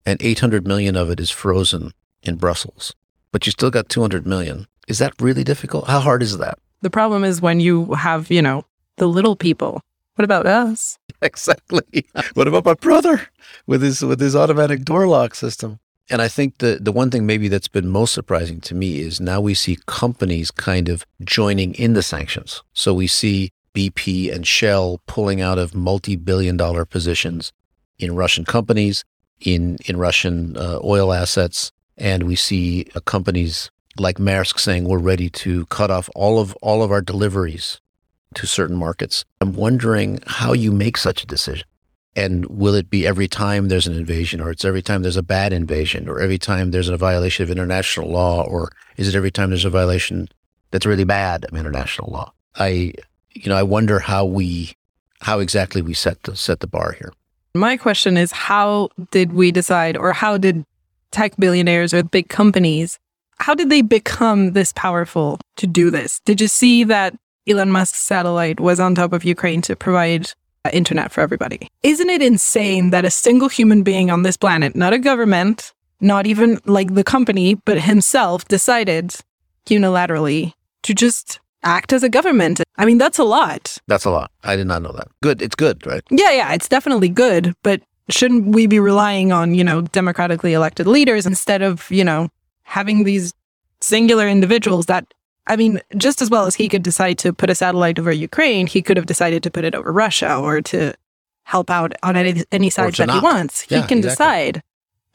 and 0.05 0.21
800 0.21 0.67
million 0.67 0.95
of 0.97 1.09
it 1.09 1.19
is 1.19 1.29
frozen 1.29 1.91
in 2.21 2.35
Brussels, 2.35 2.93
but 3.31 3.45
you 3.45 3.51
still 3.51 3.71
got 3.71 3.87
200 3.87 4.27
million, 4.27 4.67
is 4.87 4.99
that 4.99 5.13
really 5.21 5.43
difficult? 5.43 5.87
How 5.87 5.99
hard 5.99 6.21
is 6.21 6.37
that? 6.37 6.59
The 6.81 6.89
problem 6.89 7.23
is 7.23 7.41
when 7.41 7.59
you 7.59 7.93
have, 7.93 8.29
you 8.29 8.41
know, 8.41 8.65
the 8.97 9.07
little 9.07 9.35
people. 9.35 9.81
What 10.15 10.25
about 10.25 10.45
us? 10.45 10.97
Exactly. 11.21 12.05
What 12.33 12.47
about 12.47 12.63
my 12.63 12.75
brother 12.75 13.27
with 13.67 13.81
his 13.81 14.01
with 14.01 14.21
his 14.21 14.37
automatic 14.37 14.85
door 14.85 15.05
lock 15.05 15.35
system? 15.35 15.79
And 16.09 16.21
I 16.21 16.27
think 16.27 16.57
the 16.57 16.79
the 16.81 16.91
one 16.91 17.11
thing 17.11 17.25
maybe 17.25 17.47
that's 17.47 17.67
been 17.67 17.87
most 17.87 18.13
surprising 18.13 18.61
to 18.61 18.75
me 18.75 18.99
is 18.99 19.21
now 19.21 19.39
we 19.39 19.53
see 19.53 19.77
companies 19.85 20.49
kind 20.51 20.89
of 20.89 21.05
joining 21.23 21.75
in 21.75 21.93
the 21.93 22.01
sanctions. 22.01 22.63
So 22.73 22.93
we 22.93 23.07
see 23.07 23.51
BP 23.75 24.33
and 24.33 24.47
Shell 24.47 25.01
pulling 25.05 25.41
out 25.41 25.59
of 25.59 25.75
multi-billion 25.75 26.57
dollar 26.57 26.85
positions 26.85 27.53
in 27.99 28.15
Russian 28.15 28.45
companies, 28.45 29.03
in 29.39 29.77
in 29.85 29.97
Russian 29.97 30.57
uh, 30.57 30.79
oil 30.83 31.13
assets, 31.13 31.71
and 31.97 32.23
we 32.23 32.35
see 32.35 32.87
uh, 32.95 32.99
companies 33.01 33.69
like 33.97 34.17
Maersk 34.17 34.59
saying 34.59 34.85
we're 34.85 34.97
ready 34.97 35.29
to 35.29 35.65
cut 35.67 35.91
off 35.91 36.09
all 36.15 36.39
of 36.39 36.55
all 36.61 36.81
of 36.81 36.91
our 36.91 37.01
deliveries 37.01 37.79
to 38.35 38.47
certain 38.47 38.75
markets. 38.75 39.25
I'm 39.41 39.53
wondering 39.53 40.19
how 40.25 40.53
you 40.53 40.71
make 40.71 40.97
such 40.97 41.23
a 41.23 41.27
decision. 41.27 41.67
And 42.15 42.45
will 42.47 42.73
it 42.73 42.89
be 42.89 43.05
every 43.05 43.27
time 43.27 43.67
there's 43.67 43.87
an 43.87 43.95
invasion, 43.95 44.41
or 44.41 44.49
it's 44.49 44.65
every 44.65 44.81
time 44.81 45.03
there's 45.03 45.17
a 45.17 45.23
bad 45.23 45.53
invasion, 45.53 46.09
or 46.09 46.19
every 46.19 46.37
time 46.37 46.71
there's 46.71 46.89
a 46.89 46.97
violation 46.97 47.43
of 47.43 47.51
international 47.51 48.09
law, 48.09 48.43
or 48.43 48.71
is 48.97 49.07
it 49.07 49.15
every 49.15 49.31
time 49.31 49.49
there's 49.49 49.65
a 49.65 49.69
violation 49.69 50.27
that's 50.71 50.85
really 50.85 51.03
bad 51.03 51.45
of 51.45 51.55
international 51.55 52.11
law? 52.11 52.33
I 52.55 52.93
you 53.33 53.49
know, 53.49 53.55
I 53.55 53.63
wonder 53.63 53.99
how 53.99 54.25
we, 54.25 54.73
how 55.21 55.39
exactly 55.39 55.81
we 55.81 55.93
set 55.93 56.23
the 56.23 56.35
set 56.35 56.59
the 56.59 56.67
bar 56.67 56.93
here. 56.93 57.13
My 57.53 57.77
question 57.77 58.17
is 58.17 58.31
how 58.31 58.89
did 59.11 59.33
we 59.33 59.51
decide, 59.51 59.97
or 59.97 60.13
how 60.13 60.37
did 60.37 60.65
tech 61.11 61.35
billionaires 61.37 61.93
or 61.93 62.03
big 62.03 62.29
companies, 62.29 62.99
how 63.39 63.55
did 63.55 63.69
they 63.69 63.81
become 63.81 64.53
this 64.53 64.73
powerful 64.73 65.39
to 65.57 65.65
do 65.65 65.89
this? 65.89 66.19
Did 66.25 66.41
you 66.41 66.47
see 66.47 66.83
that 66.83 67.15
Elon 67.47 67.71
Musk's 67.71 67.99
satellite 67.99 68.59
was 68.59 68.79
on 68.79 68.93
top 68.93 69.13
of 69.13 69.23
Ukraine 69.23 69.61
to 69.63 69.75
provide 69.75 70.31
Uh, 70.65 70.69
internet 70.73 71.09
for 71.09 71.21
everybody? 71.21 71.69
Isn't 71.83 72.09
it 72.09 72.21
insane 72.21 72.89
that 72.89 73.05
a 73.05 73.09
single 73.09 73.47
human 73.47 73.81
being 73.81 74.11
on 74.11 74.23
this 74.23 74.35
planet, 74.35 74.75
not 74.75 74.91
a 74.91 74.99
government, 74.99 75.71
not 76.01 76.27
even 76.27 76.59
like 76.65 76.95
the 76.95 77.03
company, 77.03 77.55
but 77.55 77.79
himself 77.79 78.45
decided 78.49 79.15
unilaterally 79.67 80.51
to 80.83 80.93
just 80.93 81.39
act 81.63 81.93
as 81.93 82.03
a 82.03 82.09
government? 82.09 82.59
I 82.75 82.83
mean, 82.83 82.97
that's 82.97 83.17
a 83.19 83.23
lot. 83.23 83.77
That's 83.87 84.03
a 84.03 84.09
lot. 84.09 84.31
I 84.43 84.57
did 84.57 84.67
not 84.67 84.81
know 84.81 84.91
that. 84.91 85.07
Good. 85.23 85.41
It's 85.41 85.55
good, 85.55 85.87
right? 85.87 86.03
Yeah, 86.09 86.31
yeah, 86.31 86.53
it's 86.53 86.67
definitely 86.67 87.07
good, 87.07 87.55
but 87.63 87.81
shouldn't 88.09 88.47
we 88.47 88.67
be 88.67 88.81
relying 88.81 89.31
on, 89.31 89.55
you 89.55 89.63
know, 89.63 89.83
democratically 89.83 90.51
elected 90.51 90.87
leaders 90.87 91.25
instead 91.25 91.61
of, 91.61 91.89
you 91.89 92.03
know, 92.03 92.27
having 92.63 93.05
these 93.05 93.33
singular 93.79 94.27
individuals 94.27 94.87
that 94.87 95.05
I 95.49 95.55
mean, 95.55 95.81
just 95.97 96.21
as 96.21 96.29
well 96.29 96.45
as 96.45 96.55
he 96.55 96.69
could 96.69 96.83
decide 96.83 97.17
to 97.19 97.33
put 97.33 97.49
a 97.49 97.55
satellite 97.55 97.99
over 97.99 98.11
Ukraine, 98.11 98.67
he 98.67 98.81
could 98.81 98.95
have 98.95 99.07
decided 99.07 99.43
to 99.43 99.51
put 99.51 99.65
it 99.65 99.75
over 99.75 99.91
Russia 99.91 100.37
or 100.37 100.61
to 100.61 100.93
help 101.43 101.69
out 101.69 101.93
on 102.03 102.15
any, 102.15 102.43
any 102.51 102.69
side 102.69 102.93
that 102.95 103.09
he 103.09 103.15
not. 103.15 103.23
wants. 103.23 103.61
He 103.61 103.81
can 103.81 103.97
exactly. 103.97 104.01
decide. 104.01 104.63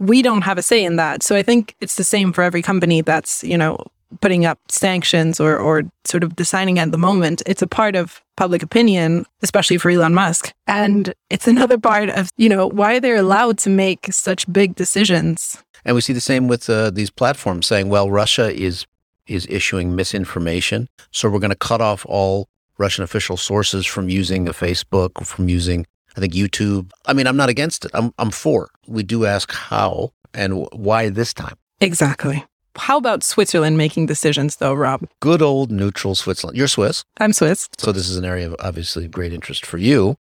We 0.00 0.20
don't 0.20 0.42
have 0.42 0.58
a 0.58 0.62
say 0.62 0.84
in 0.84 0.96
that. 0.96 1.22
So 1.22 1.36
I 1.36 1.42
think 1.42 1.76
it's 1.80 1.94
the 1.94 2.04
same 2.04 2.32
for 2.32 2.42
every 2.42 2.60
company 2.60 3.00
that's, 3.00 3.44
you 3.44 3.56
know, 3.56 3.86
putting 4.20 4.44
up 4.44 4.58
sanctions 4.68 5.40
or, 5.40 5.56
or 5.56 5.84
sort 6.04 6.24
of 6.24 6.34
deciding 6.34 6.78
at 6.78 6.90
the 6.90 6.98
moment. 6.98 7.42
It's 7.46 7.62
a 7.62 7.66
part 7.66 7.94
of 7.94 8.22
public 8.36 8.62
opinion, 8.62 9.26
especially 9.42 9.78
for 9.78 9.90
Elon 9.90 10.14
Musk. 10.14 10.52
And 10.66 11.14
it's 11.30 11.46
another 11.46 11.78
part 11.78 12.10
of, 12.10 12.28
you 12.36 12.48
know, 12.48 12.66
why 12.66 12.98
they're 12.98 13.16
allowed 13.16 13.58
to 13.58 13.70
make 13.70 14.08
such 14.10 14.52
big 14.52 14.74
decisions. 14.74 15.62
And 15.84 15.94
we 15.94 16.00
see 16.00 16.12
the 16.12 16.20
same 16.20 16.48
with 16.48 16.68
uh, 16.68 16.90
these 16.90 17.10
platforms 17.10 17.66
saying, 17.66 17.88
well, 17.88 18.10
Russia 18.10 18.52
is 18.52 18.86
is 19.26 19.46
issuing 19.48 19.94
misinformation, 19.96 20.88
so 21.10 21.28
we're 21.28 21.38
going 21.38 21.50
to 21.50 21.56
cut 21.56 21.80
off 21.80 22.04
all 22.06 22.48
Russian 22.78 23.04
official 23.04 23.36
sources 23.36 23.86
from 23.86 24.08
using 24.08 24.48
a 24.48 24.52
Facebook, 24.52 25.26
from 25.26 25.48
using, 25.48 25.86
I 26.16 26.20
think, 26.20 26.32
YouTube. 26.32 26.90
I 27.06 27.12
mean, 27.12 27.26
I'm 27.26 27.36
not 27.36 27.48
against 27.48 27.84
it. 27.84 27.90
I'm 27.94 28.12
I'm 28.18 28.30
for. 28.30 28.68
We 28.86 29.02
do 29.02 29.24
ask 29.26 29.52
how 29.52 30.12
and 30.32 30.66
why 30.72 31.08
this 31.08 31.32
time. 31.32 31.56
Exactly. 31.80 32.44
How 32.76 32.98
about 32.98 33.22
Switzerland 33.22 33.78
making 33.78 34.06
decisions, 34.06 34.56
though, 34.56 34.74
Rob? 34.74 35.06
Good 35.20 35.40
old 35.42 35.70
neutral 35.70 36.16
Switzerland. 36.16 36.58
You're 36.58 36.66
Swiss, 36.66 37.04
I'm 37.18 37.32
Swiss. 37.32 37.68
so 37.78 37.92
this 37.92 38.08
is 38.08 38.16
an 38.16 38.24
area 38.24 38.46
of 38.48 38.56
obviously 38.58 39.06
great 39.06 39.32
interest 39.32 39.64
for 39.64 39.78
you. 39.78 40.16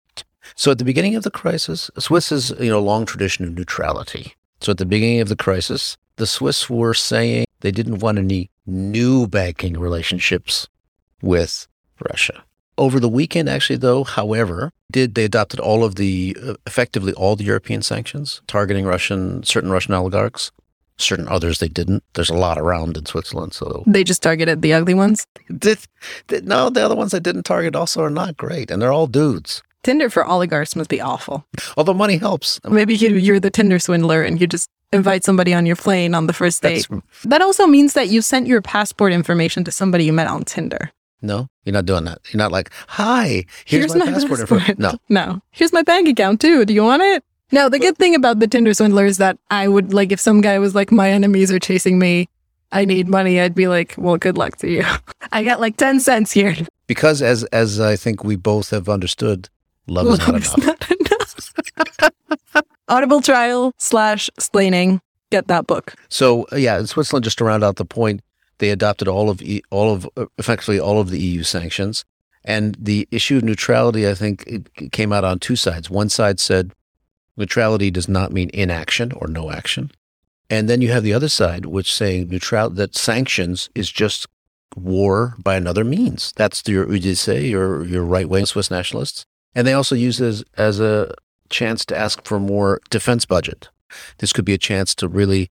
So 0.55 0.71
at 0.71 0.79
the 0.79 0.85
beginning 0.85 1.15
of 1.15 1.23
the 1.23 1.29
crisis, 1.29 1.91
Swiss 1.99 2.31
is 2.31 2.51
you 2.59 2.71
know 2.71 2.79
a 2.79 2.81
long 2.81 3.05
tradition 3.05 3.45
of 3.45 3.53
neutrality. 3.55 4.33
So 4.61 4.71
at 4.71 4.77
the 4.77 4.85
beginning 4.85 5.21
of 5.21 5.29
the 5.29 5.35
crisis, 5.35 5.95
the 6.15 6.25
Swiss 6.25 6.69
were 6.69 6.95
saying 6.95 7.45
they 7.61 7.71
didn't 7.71 7.99
want 7.99 8.17
any 8.17 8.49
new 8.65 9.27
banking 9.27 9.79
relationships 9.79 10.67
with 11.21 11.67
Russia. 12.09 12.43
Over 12.77 12.99
the 12.99 13.09
weekend, 13.09 13.49
actually, 13.49 13.77
though, 13.77 14.03
however, 14.05 14.71
did 14.91 15.15
they 15.15 15.25
adopted 15.25 15.59
all 15.59 15.83
of 15.83 15.95
the 15.95 16.35
uh, 16.41 16.53
effectively 16.65 17.13
all 17.13 17.35
the 17.35 17.43
European 17.43 17.81
sanctions 17.81 18.41
targeting 18.47 18.85
Russian 18.85 19.43
certain 19.43 19.71
Russian 19.71 19.93
oligarchs. 19.93 20.51
Certain 20.97 21.29
others 21.29 21.59
they 21.59 21.69
didn't. 21.69 22.03
There's 22.13 22.29
a 22.29 22.35
lot 22.35 22.57
around 22.57 22.97
in 22.97 23.05
Switzerland, 23.05 23.53
so 23.53 23.83
They 23.87 24.03
just 24.03 24.21
targeted 24.21 24.61
the 24.61 24.73
ugly 24.73 24.93
ones. 24.93 25.25
did, 25.57 25.79
did, 26.27 26.45
no, 26.45 26.69
the 26.69 26.81
other 26.81 26.95
ones 26.95 27.13
I 27.13 27.19
didn't 27.19 27.43
target 27.43 27.73
also 27.73 28.03
are 28.03 28.09
not 28.09 28.35
great, 28.35 28.69
and 28.69 28.81
they're 28.81 28.91
all 28.91 29.07
dudes. 29.07 29.63
Tinder 29.83 30.09
for 30.09 30.25
oligarchs 30.25 30.75
must 30.75 30.89
be 30.89 30.99
awful. 31.01 31.45
Although 31.77 31.93
money 31.93 32.17
helps. 32.17 32.59
Maybe 32.67 32.95
you, 32.95 33.15
you're 33.15 33.39
the 33.39 33.49
Tinder 33.49 33.79
swindler 33.79 34.21
and 34.23 34.39
you 34.41 34.47
just 34.47 34.69
invite 34.91 35.23
somebody 35.23 35.53
on 35.53 35.65
your 35.65 35.75
plane 35.75 36.13
on 36.15 36.27
the 36.27 36.33
first 36.33 36.61
date. 36.61 36.87
That's, 36.89 37.23
That 37.23 37.41
also 37.41 37.65
means 37.67 37.93
that 37.93 38.09
you 38.09 38.21
sent 38.21 38.47
your 38.47 38.61
passport 38.61 39.13
information 39.13 39.63
to 39.63 39.71
somebody 39.71 40.03
you 40.05 40.13
met 40.13 40.27
on 40.27 40.43
Tinder. 40.43 40.91
no, 41.21 41.47
you're 41.63 41.73
not 41.73 41.85
doing 41.85 42.05
that. 42.05 42.19
You're 42.31 42.39
not 42.39 42.51
like, 42.51 42.71
hi, 42.87 43.45
here's, 43.65 43.95
my, 43.95 44.05
passport. 44.05 44.39
info." 44.41 44.59
No, 44.77 44.93
No. 45.09 45.41
Here's 45.51 45.71
my 45.73 45.81
bank 45.83 46.07
account 46.09 46.41
too. 46.41 46.65
Do 46.65 46.73
you 46.73 46.83
want 46.83 47.03
it? 47.03 47.23
No, 47.51 47.69
the 47.69 47.79
good 47.79 47.97
thing 47.97 48.15
about 48.15 48.39
the 48.39 48.47
Tinder 48.47 48.73
swindler 48.73 49.05
is 49.05 49.17
that 49.17 49.37
I 49.49 49.67
would 49.67 49.93
like 49.93 50.11
if 50.11 50.19
some 50.19 50.41
guy 50.41 50.59
was 50.59 50.75
like, 50.75 50.91
my 50.91 51.09
enemies 51.09 51.51
are 51.51 51.59
chasing 51.59 51.97
me. 51.99 52.27
I 52.71 52.85
need 52.85 53.07
money. 53.07 53.39
I'd 53.39 53.55
be 53.55 53.67
like, 53.67 53.95
well, 53.97 54.17
good 54.17 54.37
luck 54.37 54.57
to 54.57 54.69
you. 54.69 54.83
I 55.31 55.43
got 55.43 55.59
like 55.59 55.77
10 55.77 55.99
cents 56.01 56.31
here. 56.31 56.55
because 56.87 57.21
as 57.21 57.43
as 57.45 57.79
I 57.79 57.95
think 57.95 58.23
we 58.23 58.35
both 58.35 58.69
have 58.71 58.87
understood, 58.89 59.49
love 59.89 60.07
is 60.07 60.19
not 60.19 60.29
enough. 60.29 60.57
not 60.57 60.91
enough. 60.91 62.63
Audible 62.87 63.21
trial 63.21 63.73
slash 63.77 64.29
splaining. 64.39 65.01
Get 65.31 65.47
that 65.47 65.67
book. 65.67 65.93
So 66.09 66.47
uh, 66.51 66.55
yeah, 66.55 66.79
in 66.79 66.87
Switzerland, 66.87 67.23
just 67.23 67.37
to 67.37 67.43
round 67.43 67.63
out 67.63 67.75
the 67.75 67.85
point, 67.85 68.21
they 68.57 68.71
adopted 68.71 69.07
all 69.07 69.29
of 69.29 69.41
e- 69.41 69.63
all 69.69 69.93
of 69.93 70.09
uh, 70.17 70.25
effectively 70.37 70.79
all 70.79 70.99
of 70.99 71.09
the 71.09 71.19
EU 71.19 71.43
sanctions, 71.43 72.03
and 72.43 72.75
the 72.79 73.07
issue 73.11 73.37
of 73.37 73.43
neutrality. 73.43 74.07
I 74.07 74.15
think 74.15 74.43
it 74.47 74.69
it 74.75 74.91
came 74.91 75.13
out 75.13 75.23
on 75.23 75.39
two 75.39 75.55
sides. 75.55 75.89
One 75.89 76.09
side 76.09 76.39
said 76.39 76.73
neutrality 77.37 77.91
does 77.91 78.09
not 78.09 78.31
mean 78.33 78.49
inaction 78.53 79.11
or 79.11 79.27
no 79.27 79.51
action, 79.51 79.91
and 80.49 80.67
then 80.67 80.81
you 80.81 80.91
have 80.91 81.03
the 81.03 81.13
other 81.13 81.29
side, 81.29 81.67
which 81.67 81.93
saying 81.93 82.29
neutral 82.29 82.71
that 82.71 82.95
sanctions 82.95 83.69
is 83.75 83.91
just 83.91 84.25
war 84.75 85.35
by 85.37 85.55
another 85.55 85.83
means. 85.83 86.33
That's 86.35 86.67
your 86.67 86.87
UDC, 86.87 87.49
your 87.49 87.85
your 87.85 88.03
right 88.03 88.27
wing 88.27 88.47
Swiss 88.47 88.71
nationalists, 88.71 89.25
and 89.55 89.65
they 89.67 89.73
also 89.73 89.95
use 89.95 90.17
this 90.17 90.43
as 90.57 90.79
a 90.79 91.13
chance 91.49 91.85
to 91.85 91.97
ask 91.97 92.25
for 92.25 92.39
more 92.39 92.79
defense 92.89 93.25
budget. 93.25 93.69
This 94.19 94.33
could 94.33 94.45
be 94.45 94.53
a 94.53 94.57
chance 94.57 94.93
to 94.95 95.07
really 95.07 95.49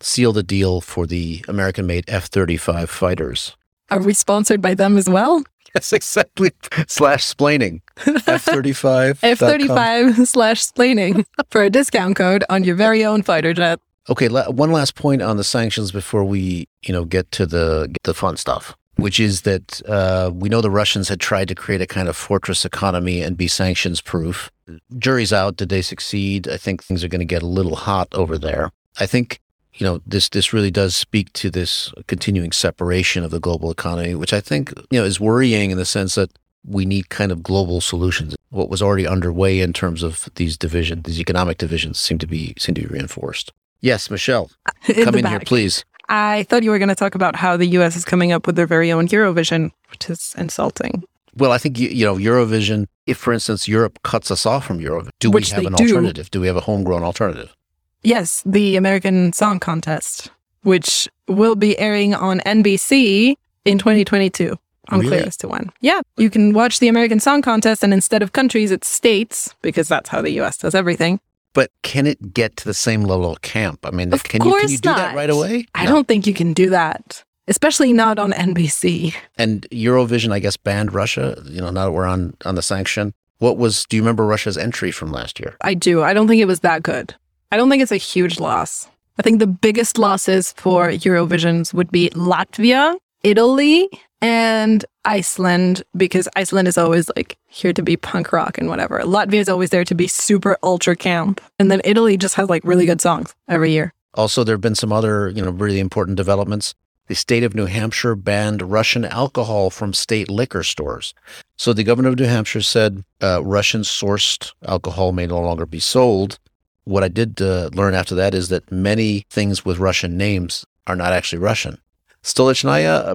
seal 0.00 0.32
the 0.32 0.42
deal 0.42 0.80
for 0.80 1.06
the 1.06 1.44
American 1.48 1.86
made 1.86 2.04
F 2.08 2.26
35 2.26 2.88
fighters. 2.88 3.56
Are 3.90 4.00
we 4.00 4.14
sponsored 4.14 4.62
by 4.62 4.74
them 4.74 4.96
as 4.96 5.08
well? 5.08 5.42
Yes, 5.72 5.92
exactly. 5.92 6.50
Slash 6.88 7.24
splaining. 7.24 7.80
F 8.26 8.42
35. 8.42 9.20
F35 9.20 10.26
slash 10.26 10.66
splaining 10.66 11.24
for 11.48 11.62
a 11.62 11.70
discount 11.70 12.16
code 12.16 12.42
on 12.50 12.64
your 12.64 12.74
very 12.74 13.04
own 13.04 13.22
fighter 13.22 13.54
jet. 13.54 13.78
Okay, 14.08 14.26
la- 14.26 14.50
one 14.50 14.72
last 14.72 14.96
point 14.96 15.22
on 15.22 15.36
the 15.36 15.44
sanctions 15.44 15.92
before 15.92 16.24
we, 16.24 16.66
you 16.82 16.92
know, 16.92 17.04
get 17.04 17.30
to 17.30 17.46
the 17.46 17.86
get 17.86 18.02
the 18.02 18.14
fun 18.14 18.36
stuff, 18.36 18.76
which 19.00 19.20
is 19.20 19.42
that 19.42 19.82
uh, 19.88 20.30
we 20.32 20.48
know 20.48 20.60
the 20.60 20.70
Russians 20.70 21.08
had 21.08 21.20
tried 21.20 21.48
to 21.48 21.54
create 21.54 21.80
a 21.80 21.86
kind 21.86 22.08
of 22.08 22.16
fortress 22.16 22.64
economy 22.64 23.22
and 23.22 23.36
be 23.36 23.48
sanctions 23.48 24.00
proof. 24.00 24.50
Jury's 24.98 25.32
out. 25.32 25.56
Did 25.56 25.68
they 25.68 25.82
succeed? 25.82 26.48
I 26.48 26.56
think 26.56 26.82
things 26.82 27.02
are 27.02 27.08
going 27.08 27.20
to 27.20 27.24
get 27.24 27.42
a 27.42 27.46
little 27.46 27.76
hot 27.76 28.08
over 28.12 28.38
there. 28.38 28.70
I 28.98 29.06
think 29.06 29.40
you 29.74 29.86
know 29.86 30.00
this 30.06 30.28
this 30.28 30.52
really 30.52 30.70
does 30.70 30.94
speak 30.94 31.32
to 31.34 31.50
this 31.50 31.92
continuing 32.06 32.52
separation 32.52 33.24
of 33.24 33.30
the 33.30 33.40
global 33.40 33.70
economy, 33.70 34.14
which 34.14 34.32
I 34.32 34.40
think 34.40 34.72
you 34.90 34.98
know 34.98 35.04
is 35.04 35.20
worrying 35.20 35.70
in 35.70 35.78
the 35.78 35.84
sense 35.84 36.14
that 36.14 36.30
we 36.66 36.84
need 36.84 37.08
kind 37.08 37.32
of 37.32 37.42
global 37.42 37.80
solutions. 37.80 38.36
What 38.50 38.68
was 38.68 38.82
already 38.82 39.06
underway 39.06 39.60
in 39.60 39.72
terms 39.72 40.02
of 40.02 40.28
these 40.34 40.56
divisions, 40.56 41.04
these 41.04 41.20
economic 41.20 41.58
divisions, 41.58 41.98
seem 41.98 42.18
to 42.18 42.26
be 42.26 42.54
seem 42.58 42.74
to 42.74 42.82
be 42.82 42.86
reinforced. 42.88 43.52
Yes, 43.80 44.10
Michelle, 44.10 44.50
In 44.88 45.04
come 45.04 45.14
in 45.14 45.26
here, 45.26 45.40
please. 45.40 45.84
I 46.10 46.42
thought 46.48 46.64
you 46.64 46.70
were 46.70 46.78
going 46.78 46.88
to 46.88 46.94
talk 46.94 47.14
about 47.14 47.36
how 47.36 47.56
the 47.56 47.66
US 47.78 47.96
is 47.96 48.04
coming 48.04 48.32
up 48.32 48.46
with 48.46 48.56
their 48.56 48.66
very 48.66 48.90
own 48.92 49.08
Eurovision, 49.08 49.70
which 49.90 50.10
is 50.10 50.34
insulting. 50.36 51.04
Well, 51.36 51.52
I 51.52 51.58
think 51.58 51.78
you, 51.78 51.88
you 51.88 52.04
know 52.04 52.16
Eurovision. 52.16 52.86
If, 53.06 53.16
for 53.16 53.32
instance, 53.32 53.68
Europe 53.68 54.00
cuts 54.02 54.30
us 54.30 54.44
off 54.44 54.66
from 54.66 54.80
Eurovision, 54.80 55.10
do 55.20 55.30
Which 55.30 55.50
we 55.50 55.54
have 55.54 55.66
an 55.66 55.74
do. 55.74 55.84
alternative? 55.84 56.30
Do 56.30 56.40
we 56.40 56.48
have 56.48 56.56
a 56.56 56.60
homegrown 56.60 57.04
alternative? 57.04 57.54
Yes, 58.02 58.42
the 58.44 58.76
American 58.76 59.32
Song 59.32 59.60
Contest, 59.60 60.30
which 60.62 61.08
will 61.28 61.54
be 61.54 61.78
airing 61.78 62.14
on 62.14 62.40
NBC 62.40 63.34
in 63.64 63.78
2022. 63.78 64.56
Unclear 64.92 65.12
Really? 65.12 65.26
as 65.28 65.36
to 65.36 65.46
when. 65.48 65.70
Yeah, 65.80 66.00
you 66.16 66.30
can 66.30 66.52
watch 66.52 66.80
the 66.80 66.88
American 66.88 67.20
Song 67.20 67.42
Contest, 67.42 67.84
and 67.84 67.92
instead 67.92 68.22
of 68.22 68.32
countries, 68.32 68.72
it's 68.72 68.88
states, 68.88 69.54
because 69.62 69.86
that's 69.86 70.08
how 70.08 70.20
the 70.22 70.32
US 70.40 70.56
does 70.56 70.74
everything. 70.74 71.20
But 71.52 71.70
can 71.82 72.06
it 72.06 72.32
get 72.32 72.56
to 72.58 72.64
the 72.64 72.74
same 72.74 73.02
level 73.02 73.32
of 73.32 73.42
camp? 73.42 73.80
I 73.84 73.90
mean, 73.90 74.12
Of 74.12 74.22
can 74.24 74.44
you 74.44 74.54
can 74.60 74.68
you 74.70 74.78
do 74.78 74.88
that 74.94 75.14
right 75.16 75.30
away? 75.30 75.66
I 75.74 75.84
No. 75.84 75.90
don't 75.92 76.08
think 76.08 76.26
you 76.26 76.34
can 76.34 76.52
do 76.52 76.70
that, 76.70 77.24
especially 77.48 77.92
not 77.92 78.18
on 78.18 78.32
NBC. 78.32 79.14
And 79.36 79.66
Eurovision, 79.72 80.32
I 80.32 80.38
guess, 80.38 80.56
banned 80.56 80.94
Russia. 80.94 81.40
You 81.44 81.60
know, 81.60 81.70
now 81.70 81.86
that 81.86 81.92
we're 81.92 82.06
on 82.06 82.34
on 82.44 82.54
the 82.54 82.62
sanction, 82.62 83.12
what 83.38 83.56
was? 83.56 83.84
Do 83.88 83.96
you 83.96 84.02
remember 84.02 84.24
Russia's 84.26 84.56
entry 84.56 84.92
from 84.92 85.10
last 85.10 85.40
year? 85.40 85.56
I 85.62 85.74
do. 85.74 86.02
I 86.02 86.12
don't 86.14 86.28
think 86.28 86.40
it 86.40 86.46
was 86.46 86.60
that 86.60 86.82
good. 86.82 87.14
I 87.50 87.56
don't 87.56 87.68
think 87.68 87.82
it's 87.82 87.90
a 87.92 87.96
huge 87.96 88.38
loss. 88.38 88.88
I 89.18 89.22
think 89.22 89.40
the 89.40 89.46
biggest 89.46 89.98
losses 89.98 90.52
for 90.56 90.88
Eurovisions 90.88 91.74
would 91.74 91.90
be 91.90 92.10
Latvia, 92.10 92.96
Italy, 93.22 93.88
and 94.22 94.84
Iceland, 95.04 95.82
because 95.96 96.28
Iceland 96.36 96.68
is 96.68 96.76
always 96.76 97.10
like 97.16 97.38
here 97.46 97.72
to 97.72 97.82
be 97.82 97.96
punk 97.96 98.32
rock 98.32 98.58
and 98.58 98.68
whatever. 98.68 99.00
Latvia 99.00 99.40
is 99.40 99.48
always 99.48 99.70
there 99.70 99.84
to 99.84 99.94
be 99.94 100.06
super 100.06 100.58
ultra 100.62 100.94
camp. 100.94 101.40
And 101.58 101.70
then 101.70 101.80
Italy 101.84 102.16
just 102.18 102.34
has 102.34 102.48
like 102.50 102.62
really 102.64 102.86
good 102.86 103.00
songs 103.00 103.34
every 103.48 103.70
year. 103.72 103.92
Also, 104.14 104.44
there 104.44 104.54
have 104.54 104.60
been 104.60 104.74
some 104.74 104.92
other, 104.92 105.28
you 105.28 105.42
know, 105.42 105.50
really 105.50 105.80
important 105.80 106.16
developments. 106.16 106.74
the 107.10 107.16
state 107.16 107.42
of 107.42 107.56
New 107.56 107.66
Hampshire 107.66 108.14
banned 108.14 108.62
Russian 108.62 109.04
alcohol 109.04 109.68
from 109.68 109.92
state 109.92 110.30
liquor 110.30 110.62
stores. 110.62 111.12
So 111.56 111.72
the 111.72 111.82
governor 111.82 112.10
of 112.10 112.18
New 112.20 112.26
Hampshire 112.26 112.60
said 112.60 113.02
uh, 113.20 113.42
Russian 113.42 113.80
sourced 113.80 114.52
alcohol 114.64 115.10
may 115.10 115.26
no 115.26 115.40
longer 115.40 115.66
be 115.66 115.80
sold. 115.80 116.38
What 116.84 117.02
I 117.02 117.08
did 117.08 117.42
uh, 117.42 117.70
learn 117.74 117.94
after 117.94 118.14
that 118.14 118.32
is 118.32 118.48
that 118.50 118.70
many 118.70 119.26
things 119.28 119.64
with 119.64 119.78
Russian 119.78 120.16
names 120.16 120.64
are 120.86 120.94
not 120.94 121.12
actually 121.12 121.40
Russian. 121.40 121.78
Stolichnaya, 122.22 123.08
uh, 123.08 123.14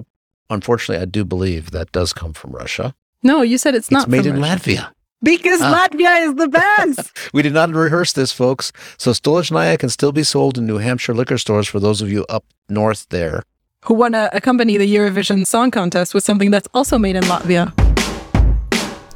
unfortunately, 0.50 1.00
I 1.02 1.06
do 1.06 1.24
believe 1.24 1.70
that 1.70 1.92
does 1.92 2.12
come 2.12 2.32
from 2.32 2.52
Russia. 2.52 2.94
No, 3.22 3.42
you 3.42 3.58
said 3.58 3.74
it's 3.74 3.90
not 3.90 4.02
it's 4.04 4.08
made 4.10 4.24
from 4.24 4.36
in 4.36 4.42
Russia. 4.42 4.56
Latvia. 4.58 4.92
Because 5.22 5.60
Ah. 5.62 5.88
Latvia 5.88 6.28
is 6.28 6.34
the 6.34 6.48
best. 6.48 7.12
We 7.32 7.42
did 7.42 7.54
not 7.54 7.70
rehearse 7.70 8.12
this, 8.12 8.32
folks. 8.32 8.72
So 8.98 9.12
Stolichnaya 9.12 9.78
can 9.78 9.88
still 9.88 10.12
be 10.12 10.22
sold 10.22 10.58
in 10.58 10.66
New 10.66 10.78
Hampshire 10.78 11.14
liquor 11.14 11.38
stores 11.38 11.66
for 11.66 11.80
those 11.80 12.02
of 12.02 12.10
you 12.12 12.24
up 12.28 12.44
north 12.68 13.06
there. 13.08 13.42
Who 13.86 13.94
want 13.94 14.14
to 14.14 14.34
accompany 14.36 14.76
the 14.76 14.94
Eurovision 14.94 15.46
Song 15.46 15.70
Contest 15.70 16.12
with 16.14 16.24
something 16.24 16.50
that's 16.50 16.68
also 16.74 16.98
made 16.98 17.16
in 17.16 17.22
Latvia? 17.24 17.72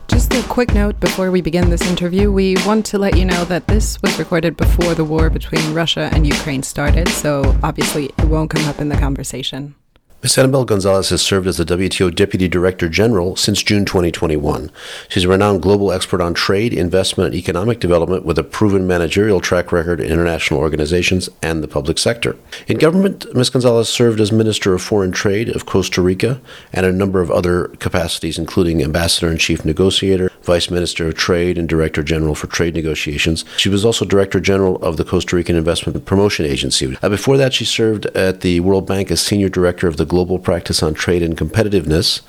Just 0.08 0.32
a 0.34 0.42
quick 0.48 0.74
note 0.74 0.98
before 1.00 1.30
we 1.30 1.40
begin 1.40 1.70
this 1.70 1.82
interview. 1.88 2.30
We 2.32 2.56
want 2.66 2.84
to 2.86 2.98
let 2.98 3.16
you 3.16 3.24
know 3.24 3.44
that 3.46 3.66
this 3.68 4.00
was 4.02 4.18
recorded 4.18 4.56
before 4.56 4.94
the 4.94 5.04
war 5.04 5.30
between 5.30 5.74
Russia 5.74 6.08
and 6.12 6.26
Ukraine 6.26 6.62
started, 6.62 7.08
so 7.08 7.56
obviously 7.62 8.06
it 8.06 8.24
won't 8.24 8.50
come 8.50 8.66
up 8.68 8.80
in 8.80 8.88
the 8.88 8.96
conversation. 8.96 9.74
Ms. 10.22 10.36
Annabelle 10.36 10.66
Gonzalez 10.66 11.08
has 11.08 11.22
served 11.22 11.46
as 11.46 11.56
the 11.56 11.64
WTO 11.64 12.14
Deputy 12.14 12.46
Director 12.46 12.90
General 12.90 13.36
since 13.36 13.62
June 13.62 13.86
2021. 13.86 14.70
She's 15.08 15.24
a 15.24 15.28
renowned 15.28 15.62
global 15.62 15.92
expert 15.92 16.20
on 16.20 16.34
trade, 16.34 16.74
investment, 16.74 17.28
and 17.28 17.36
economic 17.36 17.80
development 17.80 18.26
with 18.26 18.38
a 18.38 18.44
proven 18.44 18.86
managerial 18.86 19.40
track 19.40 19.72
record 19.72 19.98
in 19.98 20.12
international 20.12 20.60
organizations 20.60 21.30
and 21.40 21.64
the 21.64 21.68
public 21.68 21.96
sector. 21.96 22.36
In 22.68 22.76
government, 22.76 23.34
Ms. 23.34 23.48
Gonzalez 23.48 23.88
served 23.88 24.20
as 24.20 24.30
Minister 24.30 24.74
of 24.74 24.82
Foreign 24.82 25.10
Trade 25.10 25.48
of 25.56 25.64
Costa 25.64 26.02
Rica 26.02 26.38
and 26.70 26.84
a 26.84 26.92
number 26.92 27.22
of 27.22 27.30
other 27.30 27.68
capacities, 27.78 28.38
including 28.38 28.82
Ambassador 28.82 29.28
and 29.28 29.40
Chief 29.40 29.64
Negotiator, 29.64 30.30
Vice 30.42 30.70
Minister 30.70 31.08
of 31.08 31.14
Trade, 31.14 31.56
and 31.56 31.66
Director 31.66 32.02
General 32.02 32.34
for 32.34 32.46
Trade 32.46 32.74
Negotiations. 32.74 33.46
She 33.56 33.70
was 33.70 33.86
also 33.86 34.04
Director 34.04 34.40
General 34.40 34.76
of 34.82 34.98
the 34.98 35.04
Costa 35.04 35.36
Rican 35.36 35.56
Investment 35.56 36.04
Promotion 36.04 36.44
Agency. 36.44 36.98
Uh, 37.02 37.08
before 37.08 37.38
that, 37.38 37.54
she 37.54 37.64
served 37.64 38.04
at 38.06 38.42
the 38.42 38.60
World 38.60 38.86
Bank 38.86 39.10
as 39.10 39.22
Senior 39.22 39.48
Director 39.48 39.88
of 39.88 39.96
the 39.96 40.09
Global 40.10 40.40
Practice 40.40 40.82
on 40.82 40.92
Trade 40.92 41.22
and 41.22 41.38
Competitiveness, 41.38 42.20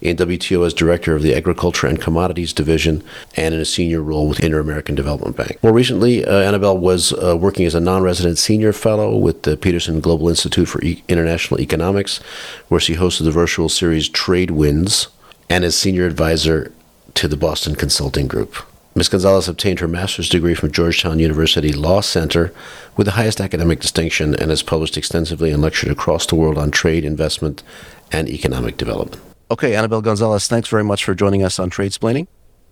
in 0.00 0.16
WTO 0.16 0.66
as 0.66 0.72
Director 0.72 1.14
of 1.14 1.22
the 1.22 1.34
Agriculture 1.34 1.86
and 1.86 2.00
Commodities 2.00 2.54
Division, 2.54 3.04
and 3.36 3.54
in 3.54 3.60
a 3.60 3.66
senior 3.66 4.00
role 4.00 4.26
with 4.26 4.40
Inter 4.40 4.58
American 4.58 4.94
Development 4.94 5.36
Bank. 5.36 5.62
More 5.62 5.74
recently, 5.74 6.24
uh, 6.24 6.40
Annabelle 6.40 6.78
was 6.78 7.12
uh, 7.12 7.36
working 7.36 7.66
as 7.66 7.74
a 7.74 7.80
non 7.80 8.02
resident 8.02 8.38
senior 8.38 8.72
fellow 8.72 9.14
with 9.14 9.42
the 9.42 9.58
Peterson 9.58 10.00
Global 10.00 10.30
Institute 10.30 10.66
for 10.66 10.82
e- 10.82 11.04
International 11.08 11.60
Economics, 11.60 12.20
where 12.68 12.80
she 12.80 12.94
hosted 12.94 13.24
the 13.24 13.30
virtual 13.30 13.68
series 13.68 14.08
Trade 14.08 14.50
Winds, 14.50 15.08
and 15.50 15.62
as 15.62 15.76
senior 15.76 16.06
advisor 16.06 16.72
to 17.12 17.28
the 17.28 17.36
Boston 17.36 17.74
Consulting 17.74 18.26
Group. 18.26 18.56
Ms. 18.96 19.10
Gonzalez 19.10 19.46
obtained 19.46 19.80
her 19.80 19.88
master's 19.88 20.30
degree 20.30 20.54
from 20.54 20.72
Georgetown 20.72 21.18
University 21.18 21.70
Law 21.70 22.00
Center 22.00 22.50
with 22.96 23.04
the 23.04 23.10
highest 23.10 23.42
academic 23.42 23.78
distinction 23.78 24.34
and 24.34 24.48
has 24.48 24.62
published 24.62 24.96
extensively 24.96 25.50
and 25.50 25.60
lectured 25.60 25.90
across 25.90 26.24
the 26.24 26.34
world 26.34 26.56
on 26.56 26.70
trade, 26.70 27.04
investment, 27.04 27.62
and 28.10 28.26
economic 28.26 28.78
development. 28.78 29.22
Okay, 29.50 29.76
Annabelle 29.76 30.00
Gonzalez, 30.00 30.48
thanks 30.48 30.70
very 30.70 30.82
much 30.82 31.04
for 31.04 31.14
joining 31.14 31.42
us 31.42 31.58
on 31.58 31.68
Trade 31.68 31.92
Splaining. 31.92 32.26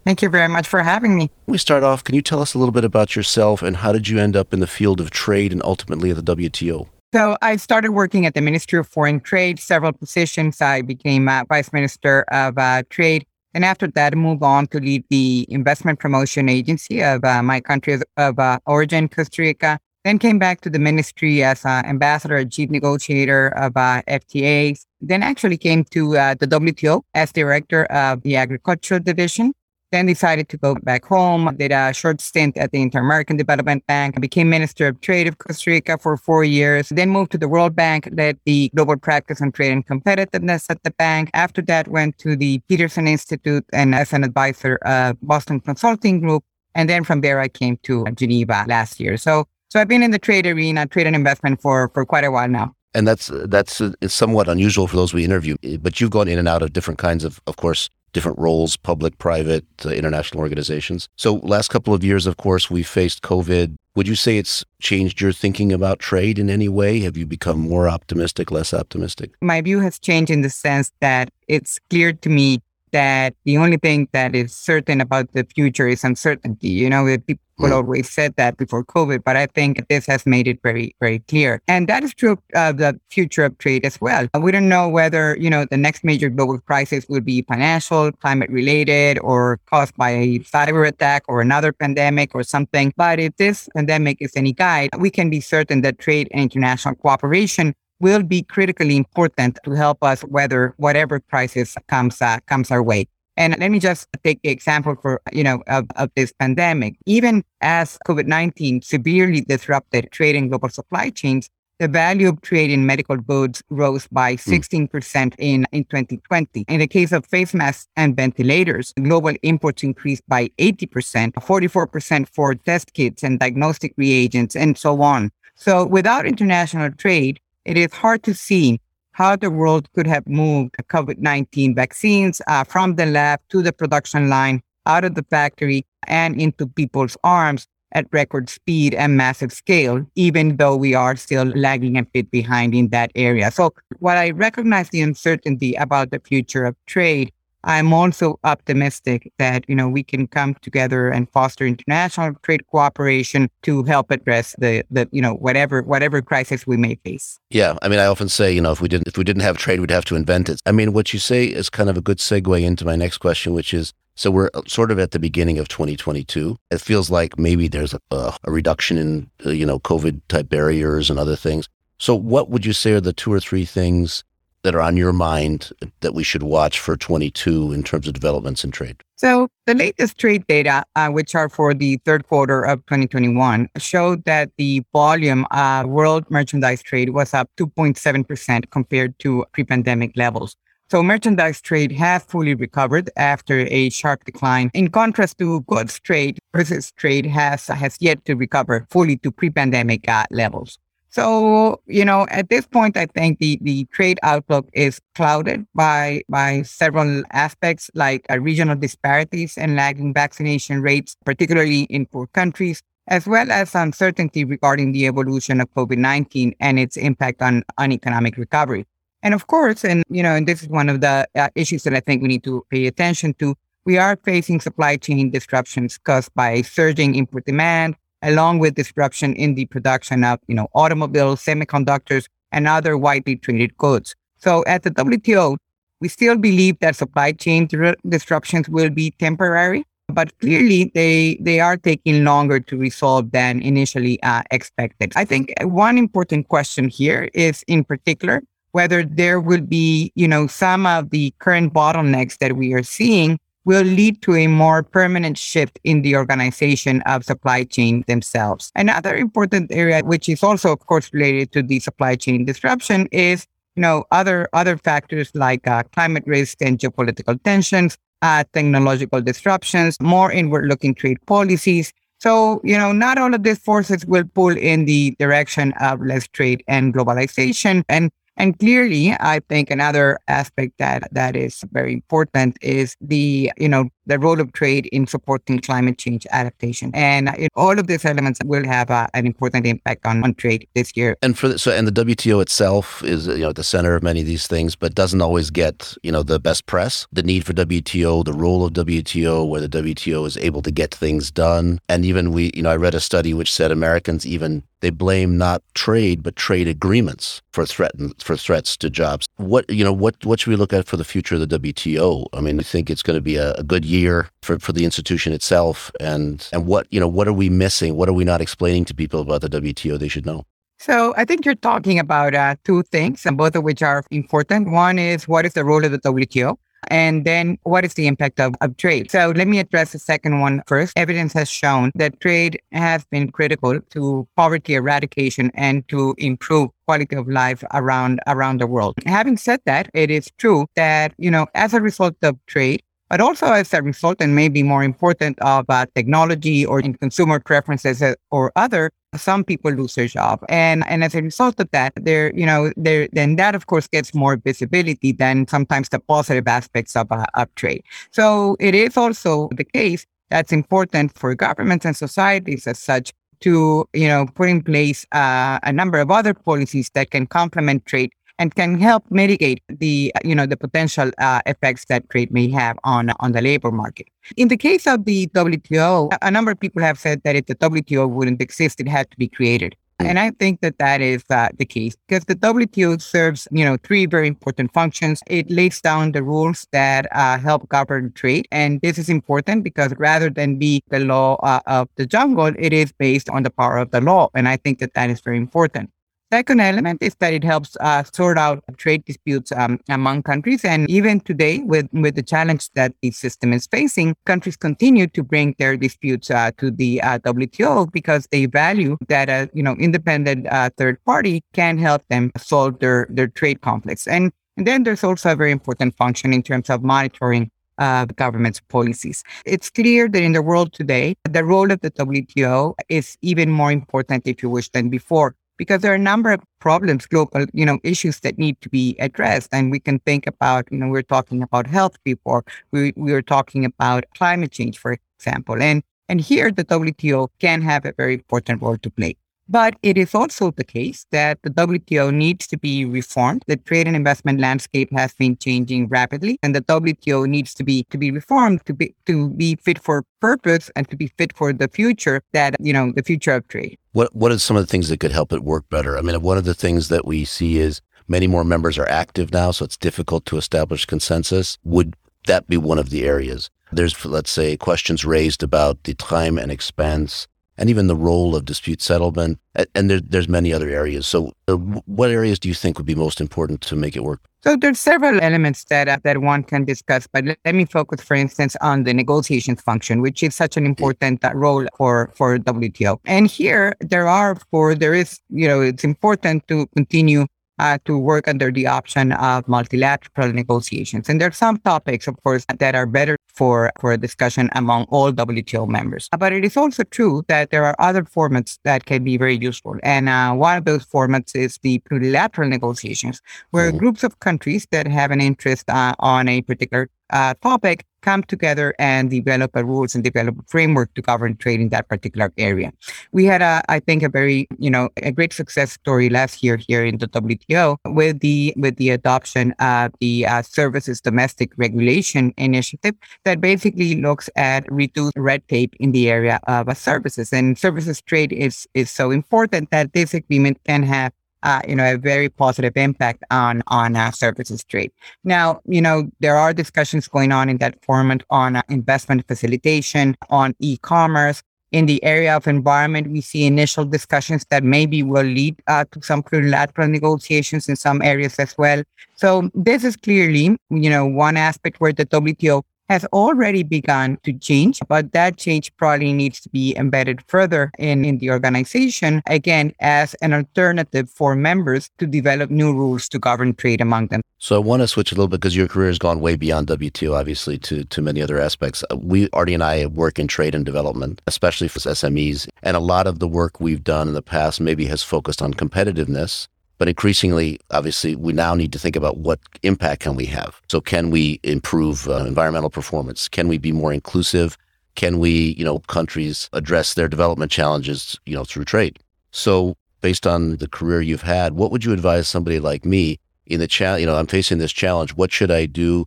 Thank 0.07 0.23
you 0.23 0.31
very 0.31 0.49
much 0.49 0.67
for 0.67 0.83
having 0.83 1.15
me. 1.15 1.31
We 1.47 1.59
start 1.59 1.83
off, 1.83 2.03
can 2.03 2.15
you 2.15 2.23
tell 2.23 2.41
us 2.41 2.55
a 2.55 2.59
little 2.59 2.73
bit 2.73 2.85
about 2.85 3.15
yourself 3.15 3.63
and 3.63 3.77
how 3.77 3.93
did 3.93 4.09
you 4.09 4.19
end 4.19 4.35
up 4.35 4.55
in 4.55 4.61
the 4.61 4.67
field 4.67 5.03
of 5.03 5.11
trade 5.11 5.53
and 5.53 5.63
ultimately 5.63 6.09
at 6.11 6.17
the 6.25 6.37
WTO? 6.37 6.89
So 7.13 7.37
I 7.43 7.57
started 7.57 7.91
working 7.91 8.25
at 8.25 8.33
the 8.33 8.41
Ministry 8.41 8.79
of 8.79 8.89
Foreign 8.89 9.21
Trade, 9.21 9.61
several 9.61 9.93
positions. 9.93 10.63
I 10.63 10.81
became 10.81 11.29
uh, 11.29 11.45
Vice 11.51 11.71
Minister 11.71 12.25
of 12.33 12.57
uh, 12.57 12.83
Trade. 12.89 13.27
And 13.55 13.65
after 13.65 13.87
that, 13.89 14.15
moved 14.17 14.43
on 14.43 14.67
to 14.69 14.81
lead 14.81 15.05
the 15.11 15.47
investment 15.49 16.01
promotion 16.01 16.49
agency 16.49 17.03
of 17.03 17.25
uh, 17.25 17.43
my 17.43 17.61
country 17.61 17.95
of- 17.95 18.03
of 18.17 18.39
uh, 18.39 18.59
origin, 18.67 19.09
Costa 19.09 19.43
Rica. 19.43 19.79
Then 20.05 20.19
came 20.19 20.39
back 20.39 20.61
to 20.63 20.71
the 20.71 20.79
ministry 20.79 21.43
as 21.43 21.65
uh, 21.65 21.83
ambassador 21.87 22.45
chief 22.45 22.69
negotiator 22.69 23.49
of 23.57 23.73
uh, 23.77 24.03
FTAs. 24.07 24.85
Then 25.01 25.23
actually 25.23 25.57
came 25.57 25.85
to 25.97 26.17
uh, 26.19 26.35
the 26.35 26.47
WTO 26.47 27.03
as 27.15 27.33
director 27.33 27.85
of 27.87 28.23
the 28.23 28.37
agricultural 28.37 29.01
division. 29.01 29.55
Then 29.95 30.07
decided 30.07 30.49
to 30.49 30.57
go 30.57 30.75
back 30.75 31.05
home. 31.05 31.55
Did 31.57 31.71
a 31.71 31.93
short 31.93 32.21
stint 32.21 32.57
at 32.57 32.73
the 32.73 32.83
Inter-American 32.83 33.37
Development 33.37 33.87
Bank. 33.87 34.21
Became 34.21 34.51
Minister 34.51 34.89
of 34.89 35.01
Trade 35.01 35.29
of 35.29 35.39
Costa 35.39 35.71
Rica 35.71 35.99
for 35.99 36.17
four 36.17 36.43
years. 36.43 36.89
Then 36.89 37.11
moved 37.11 37.31
to 37.31 37.39
the 37.39 37.47
World 37.47 37.77
Bank. 37.77 38.09
Led 38.11 38.37
the 38.45 38.73
global 38.75 38.97
practice 38.97 39.41
on 39.41 39.53
trade 39.53 39.71
and 39.71 39.87
competitiveness 39.87 40.67
at 40.69 40.83
the 40.83 40.91
bank. 40.91 41.31
After 41.33 41.63
that, 41.71 41.87
went 41.87 42.19
to 42.19 42.35
the 42.35 42.59
Peterson 42.69 43.07
Institute 43.07 43.65
and 43.73 43.95
as 43.95 44.13
an 44.13 44.25
advisor 44.25 44.81
of 44.85 45.17
Boston 45.23 45.61
Consulting 45.61 46.19
Group. 46.19 46.43
And 46.75 46.91
then 46.91 47.05
from 47.05 47.21
there, 47.21 47.39
I 47.39 47.47
came 47.47 47.77
to 47.85 48.05
Geneva 48.17 48.65
last 48.67 48.99
year. 48.99 49.17
So, 49.17 49.47
so 49.69 49.81
I've 49.81 49.87
been 49.87 50.03
in 50.03 50.11
the 50.11 50.19
trade 50.19 50.45
arena, 50.45 50.89
trade 50.89 51.07
and 51.07 51.15
investment 51.15 51.63
for 51.63 51.89
for 51.95 52.05
quite 52.05 52.25
a 52.25 52.33
while 52.33 52.49
now. 52.49 52.75
And 52.95 53.07
that's 53.07 53.31
that's 53.47 53.81
uh, 53.81 53.93
somewhat 54.09 54.49
unusual 54.49 54.89
for 54.89 54.97
those 54.97 55.15
we 55.15 55.25
interview, 55.25 55.57
but 55.79 56.01
you've 56.01 56.11
gone 56.11 56.27
in 56.27 56.39
and 56.39 56.49
out 56.49 56.63
of 56.63 56.73
different 56.73 56.99
kinds 56.99 57.23
of, 57.23 57.41
of 57.47 57.57
course, 57.57 57.91
different 58.15 58.39
roles, 58.39 58.79
public, 58.79 59.19
private, 59.19 59.67
uh, 59.85 59.91
international 59.91 60.41
organizations. 60.41 61.09
So 61.17 61.35
last 61.35 61.69
couple 61.69 61.93
of 61.93 62.03
years, 62.03 62.27
of 62.27 62.39
course, 62.39 62.71
we 62.71 62.83
faced 62.83 63.23
COVID. 63.23 63.75
Would 63.97 64.09
you 64.09 64.15
say 64.15 64.39
it's 64.39 64.65
changed 64.81 65.21
your 65.21 65.33
thinking 65.33 65.73
about 65.73 65.99
trade 65.99 66.39
in 66.39 66.49
any 66.49 66.69
way? 66.69 67.01
Have 67.01 67.17
you 67.17 67.27
become 67.27 67.59
more 67.59 67.89
optimistic, 67.89 68.51
less 68.51 68.73
optimistic? 68.73 69.33
my 69.41 69.61
view 69.61 69.81
has 69.81 69.99
changed 69.99 70.31
in 70.31 70.41
the 70.41 70.51
sense 70.51 70.91
that 71.01 71.29
it's 71.49 71.79
clear 71.91 72.13
to 72.13 72.29
me 72.29 72.61
that 72.95 73.35
the 73.45 73.59
only 73.59 73.77
thing 73.77 74.09
that 74.13 74.35
is 74.35 74.55
certain 74.55 75.01
about 75.03 75.33
the 75.33 75.45
future 75.55 75.89
is 75.89 76.05
uncertainty. 76.05 76.69
You 76.69 76.89
know, 76.89 77.05
people 77.27 77.43
Mm. 77.61 77.71
always 77.71 78.11
said 78.11 78.35
that 78.37 78.57
before 78.57 78.83
COVID, 78.83 79.23
but 79.23 79.37
I 79.37 79.47
think 79.47 79.87
this 79.89 80.07
has 80.07 80.27
made 80.27 80.49
it 80.49 80.59
very, 80.63 80.97
very 80.99 81.21
clear. 81.31 81.63
And 81.69 81.87
that 81.87 82.03
is 82.03 82.13
true 82.13 82.37
of 82.55 82.79
the 82.79 82.99
future 83.11 83.45
of 83.45 83.57
trade 83.59 83.87
as 83.87 84.01
well. 84.01 84.27
We 84.35 84.51
don't 84.51 84.69
know 84.69 84.89
whether, 84.89 85.37
you 85.39 85.51
know, 85.51 85.65
the 85.65 85.77
next 85.77 86.03
major 86.03 86.29
global 86.31 86.59
crisis 86.59 87.07
will 87.09 87.21
be 87.21 87.43
financial, 87.43 88.11
climate 88.11 88.51
related, 88.51 89.21
or 89.21 89.61
caused 89.71 89.95
by 89.95 90.11
a 90.11 90.41
cyber 90.41 90.83
attack 90.89 91.23
or 91.29 91.41
another 91.41 91.73
pandemic 91.73 92.35
or 92.35 92.43
something. 92.43 92.93
But 92.97 93.21
if 93.21 93.37
this 93.37 93.69
pandemic 93.77 94.17
is 94.21 94.33
any 94.35 94.53
guide, 94.53 94.91
we 94.99 95.11
can 95.11 95.31
be 95.31 95.41
certain 95.41 95.83
that 95.83 96.01
trade 96.01 96.27
and 96.33 96.43
international 96.43 96.97
cooperation 96.97 97.73
will 98.05 98.23
be 98.23 98.43
critically 98.43 98.97
important 98.99 99.59
to 99.65 99.71
help 99.71 99.99
us 100.05 100.23
weather 100.25 100.75
whatever 100.77 101.19
crisis 101.19 101.75
comes 101.89 102.21
uh, 102.21 102.39
comes 102.47 102.71
our 102.71 102.83
way. 102.83 103.09
And 103.39 103.57
let 103.59 103.71
me 103.71 103.81
just 103.81 104.07
take 104.23 104.39
the 104.43 104.51
example 104.51 104.95
for 105.01 105.23
you 105.33 105.43
know 105.43 105.63
of, 105.67 105.87
of 105.97 106.11
this 106.15 106.31
pandemic. 106.39 106.93
Even 107.07 107.43
as 107.63 107.99
COVID 108.07 108.27
nineteen 108.27 108.83
severely 108.83 109.41
disrupted 109.41 110.13
trade 110.13 110.37
and 110.37 110.51
global 110.51 110.69
supply 110.69 111.09
chains, 111.09 111.49
the 111.79 111.89
value 111.89 112.29
of 112.29 112.43
trade 112.43 112.71
in 112.71 112.85
medical 112.85 113.17
goods 113.17 113.63
rose 113.71 114.07
by 114.07 114.37
16% 114.37 115.35
in, 115.39 115.67
in 115.73 115.83
2020. 115.85 116.65
In 116.69 116.79
the 116.79 116.87
case 116.87 117.11
of 117.11 117.27
face 117.27 117.53
masks 117.53 117.89
and 117.97 118.15
ventilators, 118.15 118.93
global 119.03 119.35
imports 119.43 119.83
increased 119.83 120.23
by 120.29 120.49
80%, 120.59 121.33
44% 121.35 122.29
for 122.29 122.55
test 122.55 122.93
kits 122.93 123.25
and 123.25 123.41
diagnostic 123.41 123.93
reagents, 123.97 124.55
and 124.55 124.79
so 124.79 125.03
on. 125.03 125.33
So 125.57 125.85
without 125.85 126.27
international 126.27 126.91
trade, 126.93 127.41
it 127.65 127.77
is 127.77 127.93
hard 127.93 128.23
to 128.25 128.35
see 128.35 128.81
how 129.13 129.37
the 129.37 129.51
world 129.51 129.89
could 129.95 130.07
have 130.07 130.27
moved 130.27 130.75
COVID 130.91 131.19
19 131.19 131.75
vaccines 131.75 132.43
uh, 132.47 132.65
from 132.65 132.97
the 132.97 133.07
lab 133.07 133.41
to 133.49 133.63
the 133.63 133.73
production 133.73 134.29
line, 134.29 134.61
out 134.87 135.05
of 135.05 135.15
the 135.15 135.23
factory, 135.31 135.87
and 136.07 136.41
into 136.41 136.67
people's 136.67 137.17
arms 137.25 137.67
at 137.93 138.07
record 138.11 138.51
speed 138.51 138.93
and 138.93 139.17
massive 139.17 139.53
scale, 139.53 140.05
even 140.17 140.57
though 140.57 140.77
we 140.77 140.95
are 140.95 141.15
still 141.15 141.45
lagging 141.55 141.97
a 141.97 142.03
bit 142.03 142.31
behind 142.31 142.75
in 142.75 142.89
that 142.89 143.13
area. 143.15 143.51
So, 143.51 143.73
while 144.01 144.19
I 144.19 144.31
recognize 144.31 144.91
the 144.91 145.01
uncertainty 145.01 145.75
about 145.75 146.11
the 146.11 146.19
future 146.19 146.65
of 146.65 146.77
trade, 146.87 147.33
I'm 147.65 147.93
also 147.93 148.39
optimistic 148.45 149.33
that 149.39 149.65
you 149.69 149.75
know 149.75 149.89
we 149.89 150.03
can 150.03 150.27
come 150.27 150.55
together 150.63 151.09
and 151.09 151.31
foster 151.31 151.67
international 151.67 152.35
trade 152.43 152.67
cooperation 152.69 153.51
to 153.63 153.83
help 153.85 154.11
address 154.11 154.55
the 154.59 154.85
the 154.91 155.09
you 155.11 155.23
know 155.23 155.35
whatever 155.35 155.83
whatever 155.83 156.23
crisis 156.23 156.67
we 156.67 156.77
may 156.77 156.97
face. 157.05 157.39
Yeah, 157.51 157.77
I 157.83 157.89
mean, 157.89 157.99
I 157.99 158.07
often 158.07 158.29
say, 158.29 158.53
you 158.53 158.61
know, 158.61 158.73
if 158.73 158.81
we 158.81 158.89
didn't 158.89 159.09
if 159.09 159.17
we 159.17 159.25
didn't 159.25 159.43
have 159.43 159.57
trade, 159.59 159.81
we'd 159.81 159.91
have 159.91 160.05
to 160.07 160.17
invent 160.17 160.49
it. 160.49 160.61
I 160.67 160.73
mean, 160.73 160.93
what 160.93 161.13
you 161.13 161.19
say 161.19 161.47
is 161.47 161.71
kind 161.71 161.91
of 161.91 161.97
a 161.97 162.01
good 162.01 162.19
segue 162.19 162.63
into 162.63 162.85
my 162.85 162.97
next 162.97 163.19
question, 163.19 163.55
which 163.55 163.73
is, 163.75 163.93
so 164.15 164.31
we're 164.31 164.51
uh, 164.55 164.63
sort 164.67 164.91
of 164.91 164.99
at 164.99 165.11
the 165.11 165.19
beginning 165.19 165.59
of 165.59 165.69
2022. 165.69 166.57
It 166.71 166.81
feels 166.81 167.11
like 167.11 167.39
maybe 167.39 167.69
there's 167.69 167.95
a, 167.95 168.01
a, 168.11 168.37
a 168.45 168.53
reduction 168.53 168.99
in, 168.99 169.31
uh, 169.45 169.51
you 169.51 169.67
know, 169.67 169.79
COVID 169.81 170.21
type 170.29 170.49
barriers 170.49 171.11
and 171.11 171.19
other 171.19 171.37
things. 171.37 171.69
So, 171.99 172.15
what 172.15 172.51
would 172.51 172.67
you 172.67 172.73
say 172.73 172.93
are 172.93 173.01
the 173.01 173.13
two 173.13 173.33
or 173.33 173.41
three 173.41 173.65
things 173.65 174.25
that 174.65 174.75
are 174.75 174.81
on 174.81 174.97
your 174.97 175.13
mind 175.13 175.71
that 176.01 176.15
we 176.15 176.25
should 176.25 176.43
watch 176.43 176.81
for 176.81 176.97
22 176.97 177.73
in 177.73 177.85
terms 177.85 178.09
of 178.09 178.15
developments 178.15 178.65
in 178.65 178.73
trade? 178.73 178.97
So 179.17 179.49
the 179.67 179.75
latest 179.75 180.19
trade 180.19 180.45
data, 180.49 180.85
uh, 180.97 181.11
which 181.11 181.35
are 181.35 181.49
for 181.49 181.73
the 181.73 182.01
third 182.05 182.27
quarter 182.27 182.63
of 182.63 182.85
2021, 182.87 183.69
showed 183.79 184.25
that 184.25 184.51
the 184.59 184.83
volume 184.93 185.47
of 185.53 185.87
world 185.87 186.25
merchandise 186.31 186.83
trade 186.83 187.11
was 187.11 187.33
up 187.33 187.49
2.7% 187.57 188.71
compared 188.71 189.17
to 189.21 189.45
pre-pandemic 189.53 190.13
levels. 190.17 190.57
So 190.91 191.03
merchandise 191.03 191.61
trade 191.61 191.93
has 191.93 192.25
fully 192.25 192.55
recovered 192.55 193.11
after 193.17 193.67
a 193.71 193.91
sharp 193.91 194.25
decline. 194.25 194.71
In 194.75 194.89
contrast 194.89 195.39
to 195.39 195.63
goods 195.63 195.99
trade, 195.99 196.39
services 196.55 196.93
trade 196.93 197.27
has 197.27 197.67
has 197.69 197.97
yet 198.01 198.25
to 198.27 198.35
recover 198.35 198.87
fully 198.91 199.17
to 199.19 199.31
pre-pandemic 199.31 200.09
uh, 200.09 200.25
levels. 200.31 200.79
So, 201.15 201.81
you 201.87 202.05
know, 202.05 202.27
at 202.29 202.49
this 202.49 202.67
point, 202.67 202.97
I 202.97 203.07
think 203.07 203.39
the, 203.39 203.57
the 203.63 203.85
trade 203.93 204.19
outlook 204.25 204.69
is 204.73 205.01
clouded 205.15 205.65
by, 205.73 206.25
by 206.29 206.63
several 206.63 207.23
aspects 207.31 207.89
like 207.95 208.27
uh, 208.29 208.41
regional 208.41 208.75
disparities 208.75 209.57
and 209.57 209.77
lagging 209.77 210.13
vaccination 210.13 210.83
rates, 210.83 211.15
particularly 211.25 211.83
in 211.83 212.07
poor 212.07 212.27
countries, 212.27 212.83
as 213.07 213.29
well 213.29 213.53
as 213.53 213.77
uncertainty 213.77 214.45
regarding 214.45 214.91
the 214.91 215.07
evolution 215.07 215.61
of 215.61 215.73
COVID-19 215.75 216.57
and 216.59 216.81
its 216.81 216.97
impact 216.97 217.43
on, 217.43 217.63
on 217.79 217.93
economic 217.93 218.37
recovery. 218.37 218.85
And 219.23 219.35
of 219.35 219.47
course, 219.47 219.85
and, 219.85 220.03
you 220.09 220.25
know, 220.25 220.35
and 220.35 220.49
this 220.49 220.65
is 220.65 220.69
one 220.69 220.89
of 220.89 221.01
the 221.01 221.29
uh, 221.37 221.49
issues 221.55 221.85
that 221.85 221.95
I 221.95 222.01
think 222.01 222.23
we 222.23 222.29
need 222.29 222.43
to 222.43 222.67
pay 222.71 222.89
attention 222.89 223.35
to, 223.35 223.55
we 223.85 223.99
are 223.99 224.19
facing 224.25 224.61
supply 224.61 224.97
chain 224.97 225.31
disruptions 225.31 225.97
caused 225.97 226.35
by 226.35 226.63
surging 226.63 227.15
import 227.15 227.45
demand, 227.45 227.95
along 228.25 228.59
with 228.59 228.75
disruption 228.75 229.35
in 229.35 229.55
the 229.55 229.67
production 229.67 230.25
of, 230.25 230.41
you 230.49 230.55
know, 230.55 230.69
automobiles, 230.75 231.45
semiconductors, 231.45 232.27
and 232.51 232.67
other 232.67 232.97
widely 232.99 233.37
traded 233.37 233.77
goods. 233.77 234.15
So 234.37 234.65
at 234.67 234.83
the 234.83 234.91
WTO, 234.91 235.57
we 236.01 236.09
still 236.09 236.37
believe 236.37 236.79
that 236.81 236.97
supply 236.97 237.33
chain 237.33 237.69
disruptions 238.09 238.69
will 238.69 238.91
be 238.91 239.13
temporary, 239.13 239.85
but 240.09 240.37
clearly 240.41 240.91
they 240.95 241.39
they 241.41 241.61
are 241.61 241.77
taking 241.77 242.25
longer 242.25 242.61
to 242.61 242.77
resolve 242.77 243.31
than 243.31 243.63
initially 243.63 244.23
uh, 244.23 244.43
expected. 244.51 245.13
I 245.17 245.25
think 245.25 245.55
one 245.63 245.97
important 245.97 246.49
question 246.49 246.89
here 246.89 247.31
is, 247.33 247.65
in 247.69 247.85
particular, 247.85 248.43
whether 248.73 249.05
there 249.05 249.41
will 249.41 249.61
be, 249.61 250.13
you 250.15 250.29
know, 250.29 250.47
some 250.47 250.85
of 250.85 251.11
the 251.11 251.33
current 251.39 251.73
bottlenecks 251.73 252.39
that 252.39 252.57
we 252.57 252.73
are 252.75 252.83
seeing 252.83 253.39
will 253.65 253.83
lead 253.83 254.21
to 254.23 254.35
a 254.35 254.47
more 254.47 254.83
permanent 254.83 255.39
shift 255.39 255.79
in 255.85 256.03
the 256.03 256.17
organization 256.17 257.03
of 257.03 257.25
supply 257.25 257.65
chain 257.65 258.05
themselves. 258.07 258.71
Another 258.75 259.15
important 259.15 259.73
area, 259.73 260.03
which 260.05 260.29
is 260.29 260.43
also, 260.43 260.73
of 260.73 260.87
course, 260.87 261.11
related 261.13 261.53
to 261.53 261.63
the 261.63 261.81
supply 261.81 262.17
chain 262.17 262.45
disruption, 262.45 263.07
is 263.11 263.47
you 263.77 263.81
know 263.81 264.05
other 264.13 264.49
other 264.53 264.77
factors 264.77 265.31
like 265.35 265.67
uh, 265.67 265.83
climate 265.93 266.25
risk 266.27 266.59
and 266.61 266.79
geopolitical 266.79 267.43
tensions, 267.43 267.97
uh, 268.23 268.45
technological 268.53 269.21
disruptions, 269.21 270.01
more 270.01 270.31
inward-looking 270.31 270.95
trade 270.95 271.19
policies. 271.27 271.93
So 272.19 272.61
you 272.65 272.79
know, 272.79 272.93
not 272.93 273.19
all 273.19 273.35
of 273.35 273.43
these 273.43 273.59
forces 273.59 274.07
will 274.07 274.25
pull 274.35 274.57
in 274.57 274.85
the 274.85 275.17
direction 275.19 275.73
of 275.81 276.01
less 276.01 276.29
trade 276.29 276.63
and 276.69 276.95
globalization, 276.95 277.83
and 277.89 278.11
and 278.37 278.59
clearly, 278.59 279.13
I 279.21 279.41
think 279.49 279.71
another 279.71 280.19
aspect 280.27 280.75
that 280.79 281.09
that 281.13 281.37
is 281.37 281.63
very 281.71 281.93
important 281.93 282.57
is 282.61 282.97
the 283.01 283.53
you 283.57 283.69
know 283.69 283.89
the 284.07 284.19
role 284.19 284.41
of 284.41 284.53
trade 284.53 284.87
in 284.87 285.07
supporting 285.07 285.61
climate 285.61 285.99
change 285.99 286.27
adaptation, 286.31 286.91
and 286.95 287.29
it, 287.39 287.51
all 287.55 287.79
of 287.79 287.87
these 287.87 288.05
elements 288.05 288.41
will 288.45 288.65
have 288.65 288.91
uh, 288.91 289.07
an 289.15 289.27
important 289.27 289.67
impact 289.67 290.05
on, 290.05 290.23
on 290.25 290.35
trade 290.35 290.69
this 290.75 290.97
year. 290.97 291.17
And 291.23 291.39
for 291.39 291.49
the, 291.49 291.59
so, 291.59 291.71
and 291.71 291.87
the 291.87 292.05
WTO 292.05 292.43
itself 292.43 293.03
is 293.05 293.29
you 293.29 293.39
know 293.39 293.51
at 293.51 293.57
the 293.57 293.65
center 293.65 293.95
of 293.95 294.03
many 294.03 294.21
of 294.21 294.27
these 294.27 294.47
things, 294.47 294.75
but 294.75 294.95
doesn't 294.95 295.23
always 295.23 295.51
get 295.51 295.97
you 296.03 296.11
know 296.11 296.23
the 296.25 296.41
best 296.41 296.67
press. 296.67 297.07
The 297.13 297.23
need 297.23 297.47
for 297.47 297.53
WTO, 297.53 298.25
the 298.25 298.33
role 298.33 298.65
of 298.65 298.73
WTO, 298.73 299.49
where 299.49 299.61
the 299.61 299.69
WTO 299.69 300.27
is 300.27 300.37
able 300.39 300.63
to 300.63 300.73
get 300.73 300.93
things 300.93 301.31
done, 301.31 301.79
and 301.89 302.05
even 302.05 302.33
we 302.33 302.51
you 302.55 302.63
know 302.63 302.71
I 302.71 302.77
read 302.77 302.95
a 302.95 303.01
study 303.01 303.33
which 303.33 303.53
said 303.53 303.71
Americans 303.71 304.27
even 304.27 304.65
they 304.85 304.91
blame 304.91 305.39
not 305.39 305.63
trade 305.75 306.23
but 306.23 306.37
trade 306.37 306.69
agreements 306.69 307.41
for 307.55 307.65
threaten 307.65 308.13
for 308.19 308.37
threats 308.37 308.77
to 308.77 308.91
jobs. 308.91 309.27
What 309.37 309.69
you 309.71 309.83
know 309.83 309.93
what 309.93 310.15
what 310.27 310.41
should 310.41 310.51
we 310.51 310.57
look 310.57 310.75
at 310.75 310.87
for 310.87 310.99
the 310.99 311.05
future 311.05 311.37
of 311.37 311.49
the 311.49 311.59
WTO? 311.59 312.27
I 312.35 312.41
mean, 312.43 312.61
I 312.61 312.63
think 312.63 312.91
it's 312.91 313.03
going 313.03 313.17
to 313.17 313.23
be 313.23 313.37
a, 313.37 313.55
a 313.55 313.63
good 313.63 313.85
year 313.85 314.29
for, 314.43 314.59
for 314.59 314.73
the 314.73 314.85
institution 314.85 315.33
itself, 315.33 315.91
and 316.01 316.47
and 316.53 316.67
what 316.67 316.87
you 316.91 317.01
know 317.01 317.09
what 317.09 317.27
are 317.27 317.33
we 317.33 317.49
missing? 317.49 317.97
What 317.97 318.11
are 318.11 318.13
we 318.13 318.25
not 318.25 318.43
explaining 318.43 318.85
to 318.87 318.95
people 318.95 319.21
about 319.21 319.41
the 319.41 319.49
WTO 319.49 319.99
they 319.99 320.09
should 320.09 320.27
know? 320.27 320.45
So 320.79 321.15
I 321.17 321.25
think 321.25 321.47
you're 321.47 321.55
talking 321.55 321.99
about 321.99 322.35
uh, 322.35 322.57
two 322.65 322.83
things, 322.83 323.25
and 323.25 323.39
both 323.39 323.57
of 323.57 323.65
which 323.65 323.81
are 323.81 324.05
important. 324.11 324.71
One 324.71 324.99
is 324.99 325.27
what 325.27 325.47
is 325.47 325.55
the 325.55 325.65
role 325.65 325.83
of 325.83 325.93
the 325.93 325.99
WTO, 325.99 326.57
and 326.89 327.25
then 327.25 327.59
what 327.63 327.85
is 327.85 327.95
the 327.95 328.07
impact 328.07 328.41
of, 328.41 328.55
of 328.61 328.77
trade? 328.77 329.11
So 329.11 329.33
let 329.35 329.49
me 329.49 329.59
address 329.59 329.93
the 329.93 329.99
second 329.99 330.41
one 330.41 330.63
first. 330.67 330.93
Evidence 330.97 331.33
has 331.33 331.51
shown 331.51 331.91
that 331.95 332.21
trade 332.21 332.61
has 332.73 333.05
been 333.07 333.31
critical 333.31 333.81
to 333.81 334.29
poverty 334.37 334.75
eradication 334.75 335.51
and 335.55 335.87
to 335.89 336.15
improve 336.19 336.71
quality 336.87 337.17
of 337.17 337.29
life 337.29 337.65
around 337.73 338.21
around 338.27 338.61
the 338.61 338.67
world. 338.67 338.95
Having 339.07 339.39
said 339.39 339.61
that, 339.67 339.89
it 339.95 340.11
is 340.11 340.31
true 340.39 340.67
that, 340.77 341.15
you 341.19 341.31
know, 341.31 341.47
as 341.55 341.75
a 341.75 341.81
result 341.81 342.17
of 342.23 342.37
trade, 342.47 342.83
but 343.11 343.21
also 343.21 343.47
as 343.47 343.73
a 343.75 343.83
result, 343.83 344.21
and 344.21 344.35
maybe 344.35 344.63
more 344.63 344.85
important, 344.85 345.39
of 345.41 345.65
uh, 345.69 345.87
technology 345.95 346.65
or 346.65 346.81
in 346.81 346.95
consumer 346.95 347.41
preferences 347.41 348.03
uh, 348.03 348.15
or 348.31 348.53
other, 348.57 348.91
some 349.17 349.45
people 349.45 349.71
lose 349.71 349.95
their 349.95 350.09
job. 350.09 350.45
And 350.49 350.85
and 350.89 351.05
as 351.05 351.15
a 351.15 351.23
result 351.23 351.61
of 351.61 351.71
that, 351.71 351.93
there, 351.97 352.33
you 352.35 352.47
know, 352.47 352.73
there 352.77 353.09
then 353.13 353.37
that 353.37 353.55
of 353.55 353.67
course 353.67 353.87
gets 353.87 354.15
more 354.15 354.37
visibility 354.37 355.13
than 355.13 355.47
sometimes 355.49 355.89
the 355.89 356.01
positive 356.01 356.49
aspects 356.49 356.97
of 356.97 357.11
uh, 357.13 357.27
of 357.35 357.55
trade. 357.55 357.83
So 358.11 358.57
it 358.61 358.75
is 358.75 358.97
also 358.97 359.49
the 359.53 359.65
case 359.65 360.07
that's 360.31 360.53
important 360.53 361.17
for 361.17 361.35
governments 361.35 361.85
and 361.85 361.97
societies 361.97 362.67
as 362.67 362.79
such 362.79 363.13
to 363.41 363.87
you 363.93 364.09
know 364.09 364.27
put 364.35 364.49
in 364.49 364.63
place 364.63 365.07
uh, 365.13 365.59
a 365.63 365.73
number 365.73 365.99
of 365.99 366.11
other 366.11 366.35
policies 366.35 366.91
that 366.95 367.11
can 367.11 367.27
complement 367.27 367.85
trade 367.87 368.11
and 368.39 368.55
can 368.55 368.79
help 368.79 369.05
mitigate 369.11 369.63
the 369.69 370.13
you 370.25 370.35
know 370.35 370.47
the 370.47 370.57
potential 370.57 371.11
uh, 371.19 371.41
effects 371.47 371.85
that 371.87 372.09
trade 372.11 372.33
may 372.33 372.49
have 372.51 372.79
on 372.85 373.11
on 373.21 373.33
the 373.33 373.43
labor 373.43 373.71
market. 373.71 374.07
In 374.37 374.49
the 374.49 374.57
case 374.57 374.87
of 374.87 375.05
the 375.05 375.27
WTO, 375.29 376.17
a 376.23 376.31
number 376.31 376.51
of 376.51 376.61
people 376.61 376.83
have 376.83 376.99
said 376.99 377.23
that 377.25 377.37
if 377.37 377.47
the 377.47 377.55
WTO 377.57 378.09
wouldn't 378.09 378.41
exist, 378.41 378.81
it 378.81 378.89
had 378.89 379.11
to 379.11 379.17
be 379.17 379.29
created. 379.29 379.77
Hmm. 380.01 380.07
And 380.07 380.19
I 380.19 380.31
think 380.31 380.61
that 380.61 380.79
that 380.79 381.01
is 381.01 381.23
uh, 381.31 381.51
the 381.57 381.65
case 381.65 381.95
because 382.09 382.25
the 382.25 382.35
WTO 382.35 383.01
serves, 383.01 383.47
you 383.53 383.65
know, 383.65 383.77
three 383.85 384.07
very 384.07 384.27
important 384.27 384.73
functions. 384.73 385.23
It 385.29 385.49
lays 385.51 385.81
down 385.81 386.13
the 386.13 386.23
rules 386.23 386.67
that 386.73 387.07
uh, 387.13 387.39
help 387.39 387.69
govern 387.69 388.13
trade, 388.13 388.49
and 388.51 388.81
this 388.81 388.99
is 388.99 389.09
important 389.09 389.63
because 389.63 389.95
rather 389.97 390.31
than 390.31 390.59
be 390.59 390.83
the 390.89 391.01
law 391.01 391.37
uh, 391.37 391.61
of 391.67 391.89
the 391.97 392.07
jungle, 392.07 392.53
it 392.59 392.73
is 392.73 392.91
based 392.93 393.31
on 393.31 393.45
the 393.45 393.51
power 393.51 393.79
of 393.79 393.93
the 393.93 394.01
law, 394.01 394.31
and 394.35 394.49
I 394.49 394.57
think 394.57 394.81
that 394.81 394.95
that 394.95 395.11
is 395.11 395.21
very 395.21 395.37
important. 395.37 395.91
Second 396.35 396.61
element 396.61 397.01
is 397.01 397.15
that 397.21 397.33
it 397.33 397.45
helps 397.45 397.77
uh, 397.79 398.03
sort 398.13 398.39
out 398.39 398.65
trade 398.77 399.05
disputes 399.05 399.53
um, 399.53 399.79
among 399.89 400.25
countries. 400.25 400.65
And 400.65 400.91
even 400.91 401.21
today, 401.21 401.61
with, 401.61 401.87
with 401.93 402.17
the 402.17 402.25
challenge 402.25 402.71
that 402.71 402.93
the 403.03 403.13
system 403.13 403.53
is 403.53 403.69
facing, 403.69 404.17
countries 404.27 404.57
continue 404.57 405.07
to 405.07 405.23
bring 405.23 405.55
their 405.61 405.77
disputes 405.77 406.33
uh, 406.33 406.51
to 406.59 406.73
the 406.73 407.01
uh, 407.03 407.21
WTO 407.21 407.93
because 407.93 408.27
they 408.33 408.47
value 408.47 408.97
that 409.07 409.29
a 409.29 409.49
you 409.55 409.63
know 409.63 409.77
independent 409.79 410.49
uh, 410.49 410.71
third 410.77 410.99
party 411.05 411.45
can 411.53 411.79
help 411.79 412.03
them 412.09 412.33
solve 412.37 412.81
their, 412.81 413.07
their 413.11 413.29
trade 413.29 413.61
conflicts. 413.61 414.09
And, 414.09 414.33
and 414.57 414.67
then 414.67 414.83
there's 414.83 415.05
also 415.05 415.31
a 415.31 415.37
very 415.37 415.53
important 415.53 415.97
function 415.97 416.33
in 416.33 416.43
terms 416.43 416.69
of 416.69 416.83
monitoring 416.83 417.49
uh, 417.79 418.07
government's 418.07 418.59
policies. 418.59 419.23
It's 419.47 419.71
clear 419.71 420.09
that 420.09 420.21
in 420.21 420.33
the 420.33 420.43
world 420.43 420.73
today, 420.73 421.15
the 421.31 421.45
role 421.45 421.71
of 421.71 421.81
the 421.81 421.93
WTO 421.93 422.75
is 422.89 423.17
even 423.23 423.53
more 423.53 423.71
important, 423.71 424.27
if 424.27 424.43
you 424.43 424.51
wish, 424.51 424.69
than 424.71 424.89
before 424.89 425.37
because 425.57 425.83
there 425.83 425.93
are 425.93 425.97
a 425.97 425.99
number 425.99 426.33
of 426.33 426.41
problems, 426.61 427.07
global, 427.07 427.47
you 427.53 427.65
know, 427.65 427.79
issues 427.83 428.21
that 428.21 428.39
need 428.39 428.61
to 428.61 428.69
be 428.69 428.97
addressed. 428.99 429.51
And 429.53 429.71
we 429.71 429.81
can 429.81 429.99
think 430.01 430.27
about, 430.27 430.67
you 430.71 430.79
know, 430.79 430.89
we 430.89 430.99
are 430.99 431.03
talking 431.03 431.43
about 431.43 431.67
health 431.67 431.97
before, 432.05 432.45
we, 432.73 432.93
we 432.97 433.13
were 433.13 433.23
talking 433.23 433.65
about 433.65 434.05
climate 434.17 434.53
change, 434.53 434.79
for 434.79 434.97
example. 435.19 435.61
And 435.61 435.83
and 436.09 436.21
here 436.21 436.51
the 436.51 436.65
WTO 436.65 437.29
can 437.41 437.63
have 437.63 437.87
a 437.87 437.93
very 437.97 438.15
important 438.15 438.61
role 438.61 438.77
to 438.77 438.91
play. 438.91 439.17
But 439.49 439.77
it 439.83 439.99
is 439.99 440.15
also 440.15 440.51
the 440.51 440.65
case 440.65 441.07
that 441.11 441.39
the 441.43 441.51
WTO 441.51 442.13
needs 442.13 442.47
to 442.47 442.57
be 442.57 442.85
reformed. 442.85 443.43
The 443.47 443.57
trade 443.57 443.87
and 443.87 443.95
investment 443.95 444.41
landscape 444.41 444.91
has 444.93 445.13
been 445.15 445.37
changing 445.37 445.89
rapidly, 445.89 446.39
and 446.43 446.55
the 446.55 446.63
WTO 446.63 447.27
needs 447.27 447.53
to 447.55 447.65
be 447.65 447.85
to 447.91 447.99
be 447.99 448.11
reformed 448.11 448.65
to 448.67 448.73
be 448.73 448.95
to 449.07 449.31
be 449.31 449.57
fit 449.57 449.79
for 449.79 450.05
purpose 450.21 450.71
and 450.77 450.89
to 450.91 450.97
be 450.97 451.09
fit 451.19 451.37
for 451.37 451.53
the 451.53 451.69
future 451.69 452.23
that 452.33 452.57
you 452.59 452.73
know 452.73 452.93
the 452.95 453.03
future 453.03 453.33
of 453.33 453.47
trade. 453.49 453.77
What 453.93 454.15
what 454.15 454.33
are 454.33 454.39
some 454.39 454.57
of 454.57 454.63
the 454.63 454.71
things 454.71 454.89
that 454.89 455.01
could 455.01 455.13
help 455.13 455.33
it 455.33 455.45
work 455.45 455.69
better? 455.69 455.99
I 455.99 456.01
mean, 456.01 456.21
one 456.23 456.39
of 456.39 456.45
the 456.45 456.55
things 456.55 456.89
that 456.89 457.05
we 457.05 457.25
see 457.25 457.59
is 457.59 457.83
many 458.09 458.27
more 458.27 458.45
members 458.45 458.79
are 458.79 458.89
active 458.89 459.33
now, 459.33 459.51
so 459.51 459.65
it's 459.65 459.77
difficult 459.77 460.25
to 460.27 460.37
establish 460.37 460.87
consensus. 460.87 461.59
Would 461.65 461.95
that 462.27 462.47
be 462.47 462.57
one 462.57 462.79
of 462.79 462.91
the 462.91 463.05
areas? 463.05 463.51
There's, 463.73 464.05
let's 464.05 464.31
say, 464.31 464.57
questions 464.57 465.05
raised 465.05 465.43
about 465.43 465.83
the 465.83 465.95
time 465.95 466.39
and 466.39 466.51
expense 466.53 467.27
and 467.57 467.71
even 467.71 467.87
the 467.87 467.97
role 467.97 468.35
of 468.35 468.45
dispute 468.45 468.83
settlement. 468.83 469.39
And 469.75 469.89
there, 469.89 470.01
there's 470.01 470.29
many 470.29 470.53
other 470.53 470.69
areas. 470.69 471.07
So, 471.07 471.33
uh, 471.47 471.55
what 471.55 472.11
areas 472.11 472.39
do 472.39 472.49
you 472.49 472.55
think 472.55 472.79
would 472.79 472.87
be 472.87 472.95
most 472.95 473.21
important 473.21 473.61
to 473.63 473.77
make 473.77 473.95
it 473.95 474.03
work? 474.03 474.21
So 474.45 474.57
there's 474.57 474.79
several 474.79 475.23
elements 475.23 475.65
that 475.71 475.89
uh, 475.89 475.99
that 476.05 476.19
one 476.19 476.43
can 476.43 476.67
discuss, 476.67 477.07
but 477.07 477.25
let, 477.25 477.39
let, 477.47 477.55
me 477.55 477.65
focus, 477.65 478.03
for 478.03 478.15
instance, 478.15 478.57
on 478.61 478.85
the 478.85 478.93
negotiations 478.93 479.63
function, 479.63 480.03
which 480.03 480.23
is 480.23 480.35
such 480.35 480.59
an 480.59 480.67
important 480.67 481.25
uh, 481.25 481.31
role 481.35 481.67
for 481.79 482.11
for 482.15 482.37
WTO. 482.37 482.99
And 483.07 483.27
here 483.27 483.75
there 483.81 484.07
are, 484.07 484.37
for 484.51 484.75
there 484.75 484.93
is, 484.93 485.19
you 485.31 485.49
know, 485.49 485.63
it's 485.63 485.83
important 485.83 486.47
to 486.49 486.67
continue 486.77 487.27
uh, 487.59 487.79
to 487.85 487.99
work 487.99 488.29
under 488.29 488.51
the 488.51 488.67
option 488.67 489.13
of 489.13 489.47
multilateral 489.49 490.33
negotiations. 490.33 491.09
And 491.09 491.21
there 491.21 491.29
are 491.29 491.33
some 491.33 491.59
topics, 491.59 492.07
of 492.07 492.21
course, 492.23 492.45
that 492.59 492.75
are 492.75 492.87
better 492.87 493.17
for, 493.29 493.71
for 493.81 493.93
a 493.93 493.99
discussion 493.99 494.49
among 494.53 494.85
all 494.91 495.13
WTO 495.13 495.69
members. 495.69 496.09
But 496.19 496.33
it 496.33 496.45
is 496.45 496.57
also 496.57 496.85
true 496.85 497.25
that 497.29 497.51
there 497.51 497.65
are 497.65 497.77
other 497.79 498.03
formats 498.03 498.59
that 498.65 498.87
can 498.87 499.05
be 499.05 499.17
very 499.17 499.37
useful. 499.37 499.77
And 499.83 500.09
uh, 500.09 500.35
one 500.35 500.59
of 500.59 500.65
those 500.65 500.85
formats 500.85 501.35
is 501.35 501.59
the 501.59 501.81
plurilateral 501.91 502.49
negotiations, 502.49 503.21
where 503.51 503.69
mm-hmm. 503.69 503.79
groups 503.79 504.05
of 504.05 504.21
countries 504.21 504.67
that 504.71 504.87
have 504.87 505.11
an 505.11 505.21
interest 505.21 505.69
uh, 505.69 505.95
on 505.99 506.29
a 506.29 506.43
particular 506.43 506.89
uh, 507.11 507.35
topic 507.43 507.85
come 508.05 508.23
together 508.23 508.75
and 508.79 509.09
develop 509.09 509.51
a 509.55 509.65
rules 509.65 509.95
and 509.95 510.05
develop 510.05 510.39
a 510.39 510.43
framework 510.47 510.93
to 510.95 511.01
govern 511.01 511.35
trade 511.37 511.59
in 511.59 511.71
that 511.71 511.89
particular 511.89 512.31
area. 512.37 512.71
We 513.13 513.25
had 513.25 513.41
a, 513.41 513.63
I 513.69 513.81
think, 513.81 514.03
a 514.03 514.11
very, 514.11 514.47
you 514.59 514.71
know, 514.71 514.91
a 514.99 515.11
great 515.11 515.33
success 515.33 515.73
story 515.73 516.11
last 516.11 516.43
year 516.43 516.57
here 516.57 516.85
in 516.85 516.99
the 516.99 517.09
WTO 517.09 517.79
with 517.87 518.21
the 518.21 518.53
with 518.57 518.77
the 518.77 518.91
adoption 518.91 519.53
of 519.53 519.93
the 520.01 520.27
uh, 520.27 520.43
Services 520.43 521.01
Domestic 521.01 521.53
Regulation 521.57 522.35
Initiative 522.37 522.95
that 523.25 523.41
basically 523.41 524.01
looks 524.01 524.29
at 524.37 524.71
reduced 524.71 525.17
red 525.17 525.47
tape 525.49 525.75
in 525.81 525.93
the 525.93 526.11
area 526.11 526.41
of 526.47 526.77
services. 526.77 527.33
And 527.33 527.59
services 527.59 528.03
trade 528.03 528.33
is 528.33 528.69
is 528.75 528.91
so 528.91 529.11
important 529.11 529.71
that 529.71 529.95
this 529.95 530.13
agreement 530.13 530.59
can 530.67 530.83
have 530.83 531.13
uh, 531.45 531.61
you 531.69 531.77
know, 531.77 531.95
a 531.95 531.97
very 531.97 532.29
positive 532.29 532.77
impact 532.77 533.23
on 533.31 533.63
on 533.69 533.95
uh, 533.95 534.11
services 534.11 534.65
trade. 534.65 534.91
Now, 535.23 535.61
you 535.67 535.81
know, 535.81 536.11
there 536.21 536.37
are 536.37 536.53
discussions 536.53 537.07
going 537.07 537.31
on 537.33 537.49
in 537.49 537.59
that 537.59 537.85
format 537.85 538.23
on 538.31 538.57
uh, 538.57 538.63
investment 538.69 539.27
facilitation, 539.29 540.17
on 540.31 540.57
e-commerce. 540.59 541.43
In 541.71 541.87
the 541.87 542.03
area 542.05 542.37
of 542.37 542.47
environment, 542.47 543.11
we 543.11 543.21
see 543.21 543.47
initial 543.47 543.85
discussions 543.85 544.47
that 544.51 544.63
maybe 544.63 545.03
will 545.03 545.25
lead 545.25 545.61
uh, 545.67 545.85
to 545.91 546.01
some 546.03 546.23
plurilateral 546.23 546.89
negotiations 546.89 547.69
in 547.69 547.75
some 547.75 548.01
areas 548.01 548.39
as 548.39 548.57
well. 548.57 548.85
So 549.17 549.51
this 549.55 549.83
is 549.83 549.97
clearly, 549.97 550.57
you 550.71 550.91
know, 550.91 551.05
one 551.05 551.37
aspect 551.37 551.81
where 551.81 551.93
the 551.93 552.07
WTO 552.07 552.63
has 552.89 553.05
already 553.07 553.63
begun 553.63 554.19
to 554.25 554.33
change, 554.33 554.81
but 554.89 555.13
that 555.13 555.37
change 555.37 555.75
probably 555.77 556.13
needs 556.13 556.41
to 556.41 556.49
be 556.49 556.77
embedded 556.77 557.23
further 557.29 557.71
in, 557.79 558.05
in 558.05 558.19
the 558.19 558.31
organization, 558.31 559.23
again, 559.27 559.73
as 559.81 560.15
an 560.15 560.33
alternative 560.33 561.09
for 561.11 561.35
members 561.35 561.91
to 561.99 562.07
develop 562.07 562.51
new 562.51 562.73
rules 562.73 563.09
to 563.09 563.19
govern 563.19 563.55
trade 563.55 563.81
among 563.81 564.09
them. 564.09 564.21
So 564.39 564.57
I 564.57 564.59
want 564.59 564.83
to 564.83 564.89
switch 564.89 565.11
a 565.11 565.15
little 565.15 565.29
bit 565.29 565.41
because 565.41 565.57
your 565.57 565.69
career 565.69 565.89
has 565.89 565.99
gone 565.99 566.21
way 566.21 566.37
beyond 566.37 566.67
WTO, 566.67 567.19
obviously, 567.19 567.57
to, 567.59 567.85
to 567.85 568.03
many 568.03 568.21
other 568.21 568.39
aspects. 568.39 568.85
Uh, 568.91 568.97
we, 568.97 569.29
Artie 569.33 569.55
and 569.55 569.65
I, 569.65 569.87
work 569.87 570.19
in 570.19 570.27
trade 570.27 570.55
and 570.55 570.67
development, 570.67 571.23
especially 571.27 571.69
for 571.69 571.79
SMEs. 571.79 572.49
And 572.63 572.77
a 572.77 572.81
lot 572.81 573.07
of 573.07 573.21
the 573.21 573.29
work 573.29 573.61
we've 573.61 573.83
done 573.83 574.09
in 574.09 574.15
the 574.15 574.23
past 574.23 574.61
maybe 574.61 574.85
has 574.87 575.03
focused 575.03 575.41
on 575.41 575.55
competitiveness 575.55 576.49
but 576.79 576.89
increasingly, 576.89 577.61
obviously, 577.71 578.17
we 578.17 578.33
now 578.33 578.55
need 578.55 578.73
to 578.73 578.79
think 578.79 578.97
about 578.97 579.19
what 579.19 579.39
impact 579.63 580.03
can 580.03 580.17
we 580.17 580.27
have. 580.27 580.61
So, 580.69 580.81
can 580.81 581.11
we 581.11 581.41
improve 581.43 582.09
uh, 582.09 582.25
environmental 582.25 582.71
performance? 582.71 583.29
Can 583.29 583.49
we 583.49 583.59
be 583.59 583.73
more 583.73 583.93
inclusive? 583.93 584.57
Can 584.97 585.19
we, 585.19 585.55
you 585.59 585.65
know, 585.65 585.81
countries 585.81 586.49
address 586.53 586.95
their 586.95 587.09
development 587.09 587.51
challenges, 587.51 588.19
you 588.27 588.35
know, 588.35 588.45
through 588.45 588.65
trade? 588.65 588.99
So, 589.31 589.77
based 590.01 590.27
on 590.27 590.57
the 590.57 590.69
career 590.69 591.01
you've 591.01 591.23
had, 591.23 591.55
what 591.55 591.71
would 591.71 591.85
you 591.85 591.93
advise 591.93 592.29
somebody 592.29 592.61
like 592.61 592.85
me 592.85 593.19
in 593.47 593.61
the 593.61 593.67
challenge? 593.67 594.01
You 594.01 594.07
know, 594.07 594.17
I'm 594.17 594.27
facing 594.27 594.59
this 594.59 594.73
challenge. 594.73 595.15
What 595.15 595.33
should 595.33 595.51
I 595.51 595.67
do? 595.67 596.07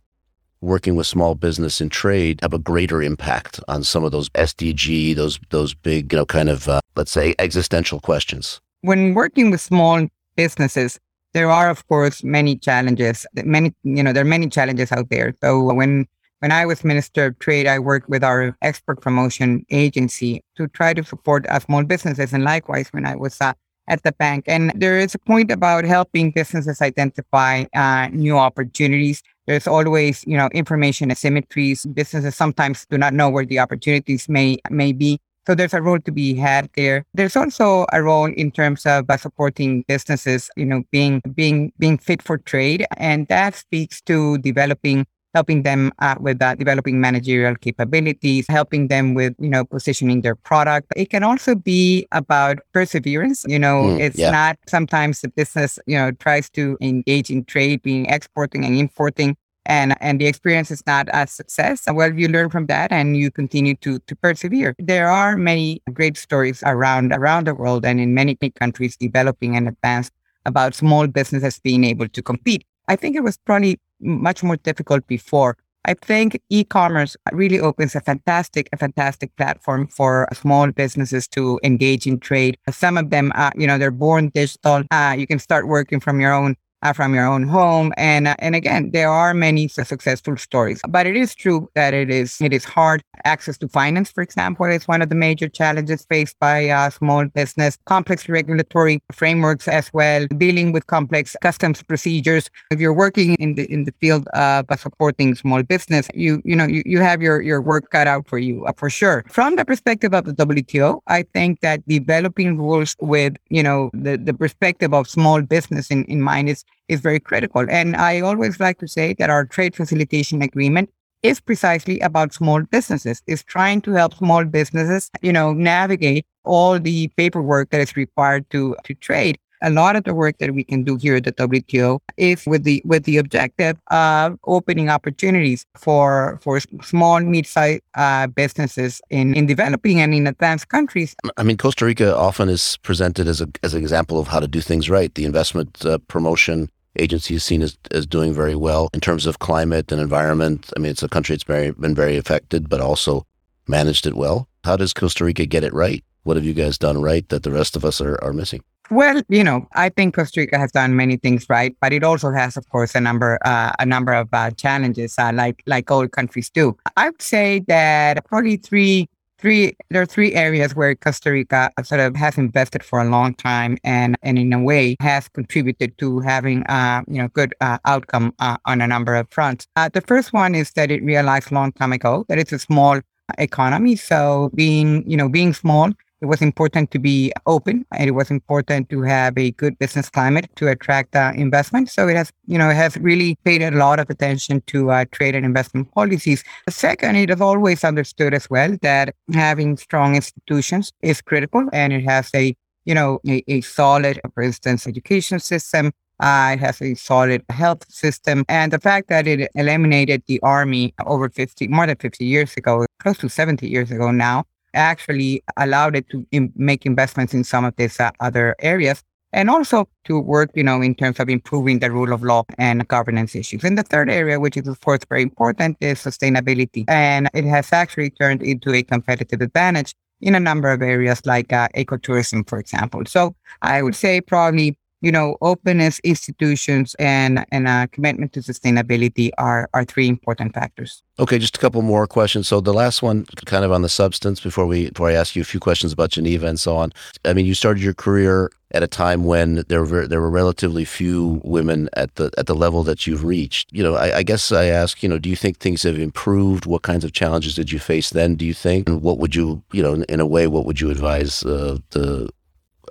Working 0.60 0.96
with 0.96 1.06
small 1.06 1.36
business 1.36 1.80
and 1.80 1.90
trade 1.90 2.40
have 2.42 2.52
a 2.52 2.58
greater 2.58 3.00
impact 3.00 3.60
on 3.68 3.84
some 3.84 4.02
of 4.02 4.10
those 4.10 4.28
SDG, 4.30 5.14
those 5.14 5.38
those 5.50 5.72
big, 5.72 6.12
you 6.12 6.18
know, 6.18 6.26
kind 6.26 6.48
of 6.48 6.68
uh, 6.68 6.80
let's 6.96 7.12
say 7.12 7.34
existential 7.38 8.00
questions. 8.00 8.60
When 8.80 9.14
working 9.14 9.52
with 9.52 9.60
small 9.60 10.08
businesses, 10.38 10.98
there 11.34 11.50
are 11.50 11.68
of 11.68 11.86
course 11.88 12.22
many 12.22 12.56
challenges. 12.56 13.26
Many, 13.34 13.74
you 13.82 14.02
know, 14.02 14.12
there 14.14 14.22
are 14.22 14.34
many 14.36 14.48
challenges 14.48 14.92
out 14.92 15.10
there. 15.10 15.34
So 15.42 15.74
when 15.74 16.06
when 16.40 16.52
I 16.52 16.64
was 16.70 16.84
Minister 16.84 17.26
of 17.26 17.38
Trade, 17.40 17.66
I 17.66 17.78
worked 17.80 18.08
with 18.08 18.22
our 18.22 18.56
export 18.62 19.02
promotion 19.02 19.66
agency 19.70 20.40
to 20.56 20.68
try 20.68 20.94
to 20.94 21.02
support 21.02 21.46
small 21.66 21.82
businesses, 21.82 22.32
and 22.32 22.44
likewise 22.44 22.88
when 22.94 23.04
I 23.04 23.16
was 23.16 23.40
uh, 23.40 23.54
at 23.88 24.02
the 24.04 24.12
bank. 24.12 24.44
And 24.46 24.70
there 24.76 24.98
is 24.98 25.16
a 25.16 25.18
point 25.18 25.50
about 25.50 25.84
helping 25.84 26.30
businesses 26.30 26.80
identify 26.80 27.64
uh, 27.74 28.06
new 28.12 28.38
opportunities. 28.38 29.22
There's 29.48 29.66
always, 29.66 30.22
you 30.30 30.36
know, 30.36 30.48
information 30.54 31.10
asymmetries. 31.10 31.82
Businesses 31.92 32.36
sometimes 32.36 32.86
do 32.86 32.98
not 32.98 33.14
know 33.14 33.28
where 33.30 33.46
the 33.46 33.58
opportunities 33.58 34.28
may 34.28 34.58
may 34.70 34.92
be. 34.92 35.18
So 35.48 35.54
there's 35.54 35.72
a 35.72 35.80
role 35.80 35.98
to 35.98 36.12
be 36.12 36.34
had 36.34 36.68
there. 36.76 37.06
There's 37.14 37.34
also 37.34 37.86
a 37.90 38.02
role 38.02 38.26
in 38.26 38.50
terms 38.50 38.84
of 38.84 39.08
uh, 39.08 39.16
supporting 39.16 39.82
businesses, 39.88 40.50
you 40.58 40.66
know, 40.66 40.82
being 40.92 41.22
being 41.32 41.72
being 41.78 41.96
fit 41.96 42.20
for 42.20 42.36
trade, 42.36 42.84
and 42.98 43.26
that 43.28 43.54
speaks 43.54 44.02
to 44.02 44.36
developing 44.44 45.06
helping 45.32 45.62
them 45.62 45.90
uh, 46.00 46.16
with 46.20 46.42
uh, 46.42 46.54
developing 46.54 47.00
managerial 47.00 47.54
capabilities, 47.54 48.44
helping 48.50 48.88
them 48.88 49.14
with, 49.14 49.34
you 49.38 49.48
know, 49.48 49.64
positioning 49.64 50.20
their 50.20 50.34
product. 50.34 50.92
It 50.96 51.08
can 51.08 51.22
also 51.22 51.54
be 51.54 52.06
about 52.12 52.58
perseverance. 52.74 53.42
You 53.48 53.58
know, 53.58 53.84
mm, 53.84 54.00
it's 54.00 54.18
yeah. 54.18 54.30
not 54.30 54.58
sometimes 54.68 55.22
the 55.22 55.28
business, 55.28 55.78
you 55.86 55.96
know, 55.96 56.12
tries 56.12 56.50
to 56.50 56.76
engage 56.82 57.30
in 57.30 57.44
trade, 57.44 57.80
being 57.80 58.04
exporting 58.04 58.66
and 58.66 58.76
importing 58.76 59.34
and 59.68 59.94
and 60.00 60.20
the 60.20 60.26
experience 60.26 60.70
is 60.70 60.82
not 60.86 61.08
a 61.12 61.26
success. 61.26 61.84
Well 61.86 62.12
you 62.12 62.28
learn 62.28 62.50
from 62.50 62.66
that? 62.66 62.90
And 62.90 63.16
you 63.16 63.30
continue 63.30 63.76
to 63.76 63.98
to 64.00 64.16
persevere. 64.16 64.74
There 64.78 65.08
are 65.08 65.36
many 65.36 65.82
great 65.92 66.16
stories 66.16 66.62
around 66.66 67.12
around 67.12 67.46
the 67.46 67.54
world 67.54 67.84
and 67.84 68.00
in 68.00 68.14
many 68.14 68.34
countries 68.34 68.96
developing 68.96 69.56
and 69.56 69.68
advanced 69.68 70.12
about 70.46 70.74
small 70.74 71.06
businesses 71.06 71.60
being 71.60 71.84
able 71.84 72.08
to 72.08 72.22
compete. 72.22 72.64
I 72.88 72.96
think 72.96 73.14
it 73.14 73.22
was 73.22 73.36
probably 73.36 73.78
much 74.00 74.42
more 74.42 74.56
difficult 74.56 75.06
before. 75.06 75.56
I 75.84 75.94
think 75.94 76.40
e-commerce 76.50 77.16
really 77.32 77.60
opens 77.60 77.94
a 77.94 78.00
fantastic, 78.00 78.68
a 78.72 78.76
fantastic 78.76 79.34
platform 79.36 79.86
for 79.86 80.28
small 80.34 80.70
businesses 80.70 81.26
to 81.28 81.58
engage 81.62 82.06
in 82.06 82.18
trade. 82.18 82.58
Some 82.70 82.98
of 82.98 83.10
them, 83.10 83.32
uh, 83.34 83.50
you 83.56 83.66
know, 83.66 83.78
they're 83.78 83.90
born 83.90 84.30
digital. 84.34 84.82
Uh, 84.90 85.14
you 85.16 85.26
can 85.26 85.38
start 85.38 85.66
working 85.66 86.00
from 86.00 86.20
your 86.20 86.32
own 86.32 86.56
uh, 86.82 86.92
from 86.92 87.14
your 87.14 87.26
own 87.26 87.42
home. 87.42 87.92
And 87.96 88.28
uh, 88.28 88.36
and 88.38 88.54
again, 88.54 88.90
there 88.92 89.10
are 89.10 89.34
many 89.34 89.68
successful 89.68 90.36
stories, 90.36 90.80
but 90.88 91.06
it 91.06 91.16
is 91.16 91.34
true 91.34 91.68
that 91.74 91.94
it 91.94 92.10
is 92.10 92.40
it 92.40 92.52
is 92.52 92.64
hard. 92.64 93.02
Access 93.24 93.58
to 93.58 93.68
finance, 93.68 94.10
for 94.10 94.22
example, 94.22 94.66
is 94.66 94.86
one 94.86 95.02
of 95.02 95.08
the 95.08 95.14
major 95.14 95.48
challenges 95.48 96.06
faced 96.08 96.38
by 96.38 96.68
uh, 96.68 96.90
small 96.90 97.26
business. 97.26 97.78
Complex 97.86 98.28
regulatory 98.28 99.00
frameworks 99.12 99.66
as 99.66 99.92
well, 99.92 100.26
dealing 100.36 100.72
with 100.72 100.86
complex 100.86 101.36
customs 101.42 101.82
procedures. 101.82 102.50
If 102.70 102.80
you're 102.80 102.94
working 102.94 103.34
in 103.36 103.54
the 103.54 103.70
in 103.72 103.84
the 103.84 103.92
field 104.00 104.28
of 104.28 104.66
supporting 104.78 105.34
small 105.34 105.62
business, 105.62 106.08
you 106.14 106.40
you 106.44 106.54
know 106.54 106.66
you, 106.66 106.82
you 106.86 107.00
have 107.00 107.22
your 107.22 107.40
your 107.40 107.60
work 107.60 107.90
cut 107.90 108.06
out 108.06 108.28
for 108.28 108.38
you 108.38 108.64
uh, 108.66 108.72
for 108.76 108.90
sure. 108.90 109.24
From 109.28 109.56
the 109.56 109.64
perspective 109.64 110.14
of 110.14 110.24
the 110.24 110.32
WTO, 110.34 111.00
I 111.06 111.24
think 111.34 111.60
that 111.60 111.86
developing 111.88 112.56
rules 112.56 112.94
with 113.00 113.36
you 113.48 113.62
know 113.62 113.90
the 113.92 114.16
the 114.16 114.34
perspective 114.34 114.94
of 114.94 115.08
small 115.08 115.42
business 115.42 115.90
in 115.90 116.04
in 116.04 116.22
mind 116.22 116.48
is 116.48 116.64
is 116.88 117.00
very 117.00 117.20
critical. 117.20 117.66
And 117.68 117.96
I 117.96 118.20
always 118.20 118.58
like 118.60 118.78
to 118.78 118.88
say 118.88 119.14
that 119.18 119.30
our 119.30 119.44
trade 119.44 119.74
facilitation 119.74 120.42
agreement 120.42 120.90
is 121.22 121.40
precisely 121.40 121.98
about 122.00 122.32
small 122.32 122.62
businesses, 122.62 123.22
is 123.26 123.42
trying 123.42 123.80
to 123.82 123.92
help 123.92 124.14
small 124.14 124.44
businesses, 124.44 125.10
you 125.20 125.32
know, 125.32 125.52
navigate 125.52 126.24
all 126.44 126.78
the 126.78 127.08
paperwork 127.16 127.70
that 127.70 127.80
is 127.80 127.96
required 127.96 128.48
to, 128.50 128.76
to 128.84 128.94
trade 128.94 129.38
a 129.62 129.70
lot 129.70 129.96
of 129.96 130.04
the 130.04 130.14
work 130.14 130.38
that 130.38 130.54
we 130.54 130.64
can 130.64 130.82
do 130.82 130.96
here 130.96 131.16
at 131.16 131.24
the 131.24 131.32
WTO 131.32 132.00
is 132.16 132.44
with 132.46 132.64
the 132.64 132.82
with 132.84 133.04
the 133.04 133.16
objective 133.16 133.76
of 133.90 134.38
opening 134.44 134.88
opportunities 134.88 135.64
for 135.76 136.38
for 136.42 136.60
small 136.82 137.20
mid-sized 137.20 137.82
uh, 137.94 138.26
businesses 138.26 139.00
in, 139.10 139.34
in 139.34 139.46
developing 139.46 140.00
and 140.00 140.14
in 140.14 140.26
advanced 140.26 140.68
countries. 140.68 141.14
I 141.36 141.42
mean, 141.42 141.56
Costa 141.56 141.84
Rica 141.84 142.16
often 142.16 142.48
is 142.48 142.76
presented 142.82 143.26
as 143.28 143.40
a 143.40 143.48
as 143.62 143.74
an 143.74 143.80
example 143.80 144.18
of 144.18 144.28
how 144.28 144.40
to 144.40 144.48
do 144.48 144.60
things 144.60 144.90
right. 144.90 145.14
The 145.14 145.24
investment 145.24 145.84
uh, 145.84 145.98
promotion 146.08 146.68
agency 146.98 147.34
is 147.34 147.44
seen 147.44 147.62
as, 147.62 147.78
as 147.90 148.06
doing 148.06 148.34
very 148.34 148.54
well 148.54 148.88
in 148.92 149.00
terms 149.00 149.26
of 149.26 149.38
climate 149.38 149.92
and 149.92 150.00
environment. 150.00 150.70
I 150.76 150.80
mean, 150.80 150.90
it's 150.90 151.02
a 151.02 151.08
country 151.08 151.34
that's 151.34 151.44
very, 151.44 151.70
been 151.70 151.94
very 151.94 152.16
affected, 152.16 152.68
but 152.68 152.80
also 152.80 153.24
managed 153.66 154.06
it 154.06 154.14
well. 154.14 154.48
How 154.64 154.76
does 154.76 154.92
Costa 154.92 155.24
Rica 155.24 155.46
get 155.46 155.64
it 155.64 155.72
right? 155.72 156.04
What 156.28 156.36
have 156.36 156.44
you 156.44 156.52
guys 156.52 156.76
done 156.76 157.00
right 157.00 157.26
that 157.30 157.42
the 157.42 157.50
rest 157.50 157.74
of 157.74 157.86
us 157.86 158.02
are, 158.02 158.22
are 158.22 158.34
missing? 158.34 158.62
Well, 158.90 159.22
you 159.30 159.42
know, 159.42 159.66
I 159.72 159.88
think 159.88 160.14
Costa 160.14 160.40
Rica 160.40 160.58
has 160.58 160.70
done 160.70 160.94
many 160.94 161.16
things 161.16 161.46
right, 161.48 161.74
but 161.80 161.94
it 161.94 162.04
also 162.04 162.30
has, 162.32 162.54
of 162.58 162.68
course, 162.68 162.94
a 162.94 163.00
number 163.00 163.38
uh, 163.46 163.72
a 163.78 163.86
number 163.86 164.12
of 164.12 164.28
uh, 164.34 164.50
challenges, 164.50 165.18
uh, 165.18 165.32
like 165.32 165.62
like 165.64 165.90
all 165.90 166.06
countries 166.06 166.50
do. 166.50 166.76
I 166.98 167.08
would 167.08 167.22
say 167.22 167.64
that 167.68 168.26
probably 168.26 168.58
three 168.58 169.08
three 169.38 169.74
there 169.88 170.02
are 170.02 170.06
three 170.06 170.34
areas 170.34 170.76
where 170.76 170.94
Costa 170.94 171.32
Rica 171.32 171.70
sort 171.82 172.02
of 172.02 172.14
has 172.16 172.36
invested 172.36 172.82
for 172.84 173.00
a 173.00 173.08
long 173.08 173.32
time 173.32 173.78
and 173.82 174.18
and 174.22 174.38
in 174.38 174.52
a 174.52 174.62
way 174.62 174.96
has 175.00 175.30
contributed 175.30 175.96
to 175.96 176.20
having 176.20 176.62
uh, 176.64 177.04
you 177.08 177.22
know 177.22 177.28
good 177.28 177.54
uh, 177.62 177.78
outcome 177.86 178.34
uh, 178.38 178.58
on 178.66 178.82
a 178.82 178.86
number 178.86 179.14
of 179.14 179.26
fronts. 179.30 179.66
Uh, 179.76 179.88
the 179.88 180.02
first 180.02 180.34
one 180.34 180.54
is 180.54 180.72
that 180.72 180.90
it 180.90 181.02
realized 181.02 181.50
long 181.52 181.72
time 181.72 181.94
ago 181.94 182.26
that 182.28 182.38
it's 182.38 182.52
a 182.52 182.58
small 182.58 183.00
economy. 183.38 183.96
So 183.96 184.50
being 184.54 185.08
you 185.10 185.16
know 185.16 185.30
being 185.30 185.54
small 185.54 185.94
it 186.20 186.26
was 186.26 186.42
important 186.42 186.90
to 186.90 186.98
be 186.98 187.32
open 187.46 187.86
and 187.92 188.08
it 188.08 188.12
was 188.12 188.30
important 188.30 188.88
to 188.90 189.02
have 189.02 189.38
a 189.38 189.52
good 189.52 189.78
business 189.78 190.08
climate 190.10 190.50
to 190.56 190.68
attract 190.68 191.14
uh, 191.14 191.32
investment. 191.34 191.88
So 191.88 192.08
it 192.08 192.16
has, 192.16 192.32
you 192.46 192.58
know, 192.58 192.70
it 192.70 192.74
has 192.74 192.96
really 192.96 193.36
paid 193.44 193.62
a 193.62 193.70
lot 193.70 194.00
of 194.00 194.10
attention 194.10 194.62
to 194.66 194.90
uh, 194.90 195.04
trade 195.12 195.34
and 195.34 195.46
investment 195.46 195.92
policies. 195.92 196.42
Second, 196.68 197.16
it 197.16 197.28
has 197.28 197.40
always 197.40 197.84
understood 197.84 198.34
as 198.34 198.50
well 198.50 198.76
that 198.82 199.14
having 199.32 199.76
strong 199.76 200.16
institutions 200.16 200.92
is 201.02 201.20
critical 201.20 201.68
and 201.72 201.92
it 201.92 202.04
has 202.04 202.30
a, 202.34 202.54
you 202.84 202.94
know, 202.94 203.20
a, 203.28 203.44
a 203.46 203.60
solid, 203.60 204.20
for 204.34 204.42
instance, 204.42 204.86
education 204.86 205.38
system. 205.38 205.92
Uh, 206.20 206.50
it 206.54 206.58
has 206.58 206.82
a 206.82 206.94
solid 206.94 207.44
health 207.48 207.84
system. 207.88 208.44
And 208.48 208.72
the 208.72 208.80
fact 208.80 209.08
that 209.08 209.28
it 209.28 209.48
eliminated 209.54 210.24
the 210.26 210.40
army 210.42 210.92
over 211.06 211.28
50, 211.28 211.68
more 211.68 211.86
than 211.86 211.94
50 211.94 212.24
years 212.24 212.56
ago, 212.56 212.86
close 212.98 213.18
to 213.18 213.28
70 213.28 213.68
years 213.68 213.92
ago 213.92 214.10
now, 214.10 214.44
actually 214.78 215.42
allowed 215.56 215.96
it 215.96 216.08
to 216.10 216.26
Im- 216.30 216.52
make 216.56 216.86
investments 216.86 217.34
in 217.34 217.44
some 217.44 217.64
of 217.64 217.74
these 217.76 218.00
uh, 218.00 218.10
other 218.20 218.54
areas 218.60 219.02
and 219.32 219.50
also 219.50 219.88
to 220.04 220.18
work, 220.18 220.50
you 220.54 220.62
know, 220.62 220.80
in 220.80 220.94
terms 220.94 221.20
of 221.20 221.28
improving 221.28 221.80
the 221.80 221.90
rule 221.90 222.12
of 222.12 222.22
law 222.22 222.44
and 222.56 222.86
governance 222.88 223.34
issues. 223.34 223.62
And 223.64 223.76
the 223.76 223.82
third 223.82 224.08
area, 224.10 224.40
which 224.40 224.56
is 224.56 224.66
of 224.66 224.80
course 224.80 225.00
very 225.08 225.22
important, 225.22 225.76
is 225.80 225.98
sustainability. 225.98 226.84
And 226.88 227.28
it 227.34 227.44
has 227.44 227.72
actually 227.72 228.10
turned 228.10 228.42
into 228.42 228.72
a 228.72 228.82
competitive 228.82 229.42
advantage 229.42 229.94
in 230.20 230.34
a 230.34 230.40
number 230.40 230.70
of 230.72 230.80
areas 230.82 231.24
like 231.26 231.52
uh, 231.52 231.68
ecotourism, 231.76 232.48
for 232.48 232.58
example. 232.58 233.02
So 233.06 233.34
I 233.62 233.82
would 233.82 233.94
say 233.94 234.20
probably 234.20 234.77
you 235.00 235.12
know, 235.12 235.36
openness, 235.40 236.00
institutions, 236.00 236.94
and 236.98 237.44
and 237.52 237.68
a 237.68 237.88
commitment 237.88 238.32
to 238.32 238.40
sustainability 238.40 239.30
are 239.38 239.68
are 239.74 239.84
three 239.84 240.08
important 240.08 240.54
factors. 240.54 241.02
Okay, 241.20 241.38
just 241.38 241.56
a 241.56 241.60
couple 241.60 241.82
more 241.82 242.06
questions. 242.06 242.46
So 242.48 242.60
the 242.60 242.72
last 242.72 243.02
one, 243.02 243.26
kind 243.44 243.64
of 243.64 243.72
on 243.72 243.82
the 243.82 243.88
substance, 243.88 244.40
before 244.40 244.66
we 244.66 244.90
before 244.90 245.10
I 245.10 245.14
ask 245.14 245.36
you 245.36 245.42
a 245.42 245.44
few 245.44 245.60
questions 245.60 245.92
about 245.92 246.10
Geneva 246.10 246.46
and 246.46 246.60
so 246.60 246.76
on. 246.76 246.92
I 247.24 247.32
mean, 247.32 247.46
you 247.46 247.54
started 247.54 247.82
your 247.82 247.94
career 247.94 248.50
at 248.72 248.82
a 248.82 248.86
time 248.86 249.24
when 249.24 249.64
there 249.68 249.84
were 249.84 250.06
there 250.06 250.20
were 250.20 250.30
relatively 250.30 250.84
few 250.84 251.40
women 251.44 251.88
at 251.94 252.14
the 252.16 252.30
at 252.36 252.46
the 252.46 252.54
level 252.54 252.82
that 252.84 253.06
you've 253.06 253.24
reached. 253.24 253.68
You 253.72 253.82
know, 253.82 253.94
I, 253.94 254.18
I 254.18 254.22
guess 254.22 254.52
I 254.52 254.66
ask, 254.66 255.02
you 255.02 255.08
know, 255.08 255.18
do 255.18 255.28
you 255.28 255.36
think 255.36 255.58
things 255.58 255.82
have 255.84 255.98
improved? 255.98 256.66
What 256.66 256.82
kinds 256.82 257.04
of 257.04 257.12
challenges 257.12 257.54
did 257.54 257.72
you 257.72 257.78
face 257.78 258.10
then? 258.10 258.36
Do 258.36 258.44
you 258.44 258.54
think, 258.54 258.88
and 258.88 259.02
what 259.02 259.18
would 259.18 259.34
you, 259.34 259.62
you 259.72 259.82
know, 259.82 259.94
in, 259.94 260.04
in 260.04 260.20
a 260.20 260.26
way, 260.26 260.46
what 260.46 260.66
would 260.66 260.80
you 260.80 260.90
advise 260.90 261.44
uh, 261.44 261.78
the 261.90 262.28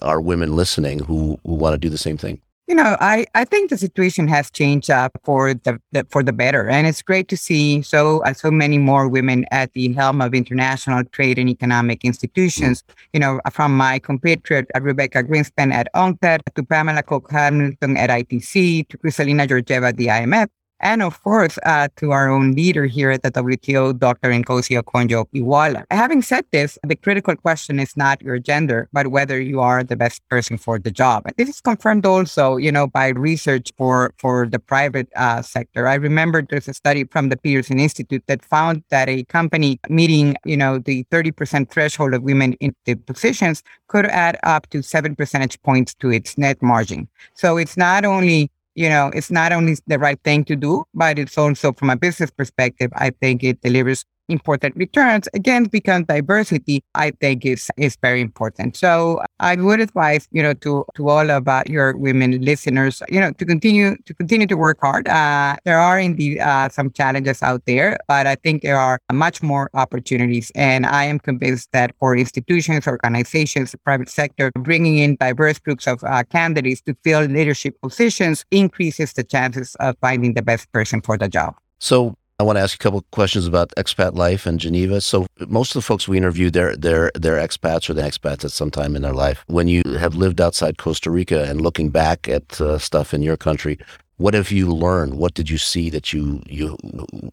are 0.01 0.21
women 0.21 0.55
listening 0.55 0.99
who, 0.99 1.39
who 1.45 1.55
want 1.55 1.73
to 1.73 1.77
do 1.77 1.89
the 1.89 1.97
same 1.97 2.17
thing? 2.17 2.41
You 2.67 2.75
know, 2.75 2.97
I, 2.99 3.25
I 3.33 3.45
think 3.45 3.69
the 3.69 3.77
situation 3.77 4.27
has 4.27 4.51
changed 4.51 4.89
uh, 4.89 5.07
for 5.23 5.53
the, 5.53 5.79
the, 5.93 6.05
for 6.09 6.21
the 6.21 6.33
better, 6.33 6.67
and 6.67 6.85
it's 6.85 7.01
great 7.01 7.29
to 7.29 7.37
see 7.37 7.81
so 7.81 8.21
uh, 8.23 8.33
so 8.33 8.51
many 8.51 8.77
more 8.77 9.07
women 9.07 9.45
at 9.51 9.71
the 9.71 9.93
helm 9.93 10.21
of 10.21 10.33
international 10.33 11.05
trade 11.05 11.39
and 11.39 11.47
economic 11.47 12.03
institutions. 12.03 12.83
You 13.13 13.21
know, 13.21 13.39
from 13.53 13.77
my 13.77 13.99
compatriot 13.99 14.67
uh, 14.75 14.81
Rebeca 14.81 15.23
Grynspan 15.23 15.71
at 15.71 15.87
UNCTAD 15.95 16.41
to 16.55 16.63
Pamela 16.63 17.03
Coke-Hamilton 17.03 17.95
at 17.95 18.09
ITC 18.09 18.89
to 18.89 18.97
Kristalina 18.97 19.47
Georgieva 19.47 19.87
at 19.87 19.95
the 19.95 20.07
IMF 20.07 20.49
and 20.79 21.01
of 21.01 21.21
course, 21.23 21.57
uh, 21.65 21.87
to 21.97 22.11
our 22.11 22.29
own 22.29 22.51
leader 22.53 22.85
here 22.85 23.11
at 23.11 23.23
the 23.23 23.31
WTO, 23.31 23.97
Dr. 23.97 24.29
Ngozi 24.29 24.81
Okonjo-Iweala. 24.81 25.85
Having 25.91 26.21
said 26.21 26.45
this, 26.51 26.77
the 26.83 26.95
critical 26.95 27.35
question 27.35 27.79
is 27.79 27.97
not 27.97 28.21
your 28.21 28.39
gender, 28.39 28.87
but 28.93 29.07
whether 29.07 29.41
you 29.41 29.59
are 29.59 29.83
the 29.83 29.95
best 29.95 30.21
person 30.29 30.57
for 30.57 30.77
the 30.77 30.91
job. 30.91 31.23
And 31.25 31.35
this 31.37 31.49
is 31.49 31.61
confirmed 31.61 32.05
also, 32.05 32.57
you 32.57 32.71
know, 32.71 32.87
by 32.87 33.09
research 33.09 33.71
for, 33.77 34.13
for 34.17 34.47
the 34.47 34.59
private 34.59 35.09
uh, 35.15 35.41
sector. 35.41 35.87
I 35.87 35.95
remember 35.95 36.41
there's 36.41 36.67
a 36.67 36.73
study 36.73 37.05
from 37.05 37.29
the 37.29 37.37
Peterson 37.37 37.79
Institute 37.79 38.23
that 38.27 38.45
found 38.45 38.83
that 38.89 39.09
a 39.09 39.23
company 39.25 39.79
meeting, 39.89 40.35
you 40.45 40.57
know, 40.57 40.77
the 40.79 41.05
30% 41.05 41.69
threshold 41.69 42.13
of 42.13 42.23
women 42.23 42.53
in 42.53 42.75
the 42.85 42.95
positions 42.95 43.63
could 43.87 44.05
add 44.05 44.37
up 44.43 44.69
to 44.69 44.81
seven 44.81 45.15
percentage 45.15 45.61
points 45.63 45.93
to 45.95 46.11
its 46.11 46.37
net 46.37 46.61
margin. 46.61 47.07
So 47.33 47.57
it's 47.57 47.77
not 47.77 48.05
only 48.05 48.51
you 48.77 48.87
know, 48.87 49.11
it's 49.15 49.31
not 49.31 49.51
only 49.51 49.75
the 49.87 49.97
right 49.97 50.19
thing 50.23 50.45
to 50.45 50.55
do, 50.55 50.85
but 50.93 51.17
it's 51.17 51.37
also 51.37 51.73
from 51.73 51.89
a 51.89 51.97
business 51.97 52.29
perspective, 52.29 52.91
I 52.95 53.09
think 53.09 53.43
it 53.43 53.59
delivers 53.61 54.05
important 54.29 54.75
returns. 54.75 55.27
Again, 55.33 55.65
because 55.65 56.03
diversity, 56.03 56.83
I 56.95 57.11
think 57.11 57.45
is 57.45 57.69
is 57.77 57.97
very 58.01 58.21
important. 58.21 58.75
So 58.75 59.21
I 59.39 59.55
would 59.55 59.79
advise, 59.79 60.27
you 60.31 60.43
know, 60.43 60.53
to 60.53 60.85
to 60.95 61.09
all 61.09 61.29
of 61.29 61.47
uh, 61.47 61.63
your 61.67 61.95
women 61.97 62.41
listeners, 62.41 63.01
you 63.09 63.19
know, 63.19 63.31
to 63.31 63.45
continue 63.45 63.95
to 64.05 64.13
continue 64.13 64.47
to 64.47 64.57
work 64.57 64.79
hard. 64.81 65.07
Uh, 65.07 65.55
there 65.63 65.79
are 65.79 65.99
indeed 65.99 66.39
uh, 66.39 66.69
some 66.69 66.91
challenges 66.91 67.41
out 67.41 67.63
there, 67.65 67.97
but 68.07 68.27
I 68.27 68.35
think 68.35 68.61
there 68.61 68.79
are 68.79 68.99
much 69.11 69.41
more 69.41 69.69
opportunities. 69.73 70.51
And 70.55 70.85
I 70.85 71.05
am 71.05 71.19
convinced 71.19 71.71
that 71.71 71.93
for 71.99 72.15
institutions, 72.15 72.87
organizations, 72.87 73.71
the 73.71 73.77
private 73.77 74.09
sector, 74.09 74.51
bringing 74.59 74.97
in 74.97 75.15
diverse 75.19 75.59
groups 75.59 75.87
of 75.87 76.03
uh, 76.03 76.23
candidates 76.23 76.81
to 76.81 76.95
fill 77.03 77.21
leadership 77.21 77.75
positions 77.81 78.45
increases 78.51 79.13
the 79.13 79.23
chances 79.23 79.75
of 79.79 79.95
finding 80.01 80.33
the 80.33 80.41
best 80.41 80.71
person 80.71 81.01
for 81.01 81.17
the 81.17 81.29
job. 81.29 81.55
So 81.79 82.16
I 82.39 82.43
want 82.43 82.57
to 82.57 82.61
ask 82.61 82.73
you 82.73 82.77
a 82.79 82.83
couple 82.83 83.03
questions 83.11 83.47
about 83.47 83.73
expat 83.77 84.13
life 84.13 84.45
in 84.45 84.59
Geneva. 84.59 85.01
So 85.01 85.25
most 85.47 85.71
of 85.71 85.79
the 85.79 85.81
folks 85.81 86.07
we 86.07 86.17
interview, 86.17 86.51
they're 86.51 86.75
they're 86.75 87.11
they're 87.15 87.37
expats 87.37 87.89
or 87.89 87.95
the 87.95 88.03
expats 88.03 88.45
at 88.45 88.51
some 88.51 88.69
time 88.69 88.95
in 88.95 89.01
their 89.01 89.13
life. 89.13 89.43
When 89.47 89.67
you 89.67 89.81
have 89.97 90.13
lived 90.13 90.39
outside 90.39 90.77
Costa 90.77 91.09
Rica 91.09 91.45
and 91.45 91.61
looking 91.61 91.89
back 91.89 92.27
at 92.29 92.61
uh, 92.61 92.77
stuff 92.77 93.11
in 93.11 93.23
your 93.23 93.37
country, 93.37 93.79
what 94.17 94.35
have 94.35 94.51
you 94.51 94.71
learned? 94.71 95.15
What 95.15 95.33
did 95.33 95.49
you 95.49 95.57
see 95.57 95.89
that 95.89 96.13
you 96.13 96.43
you 96.45 96.77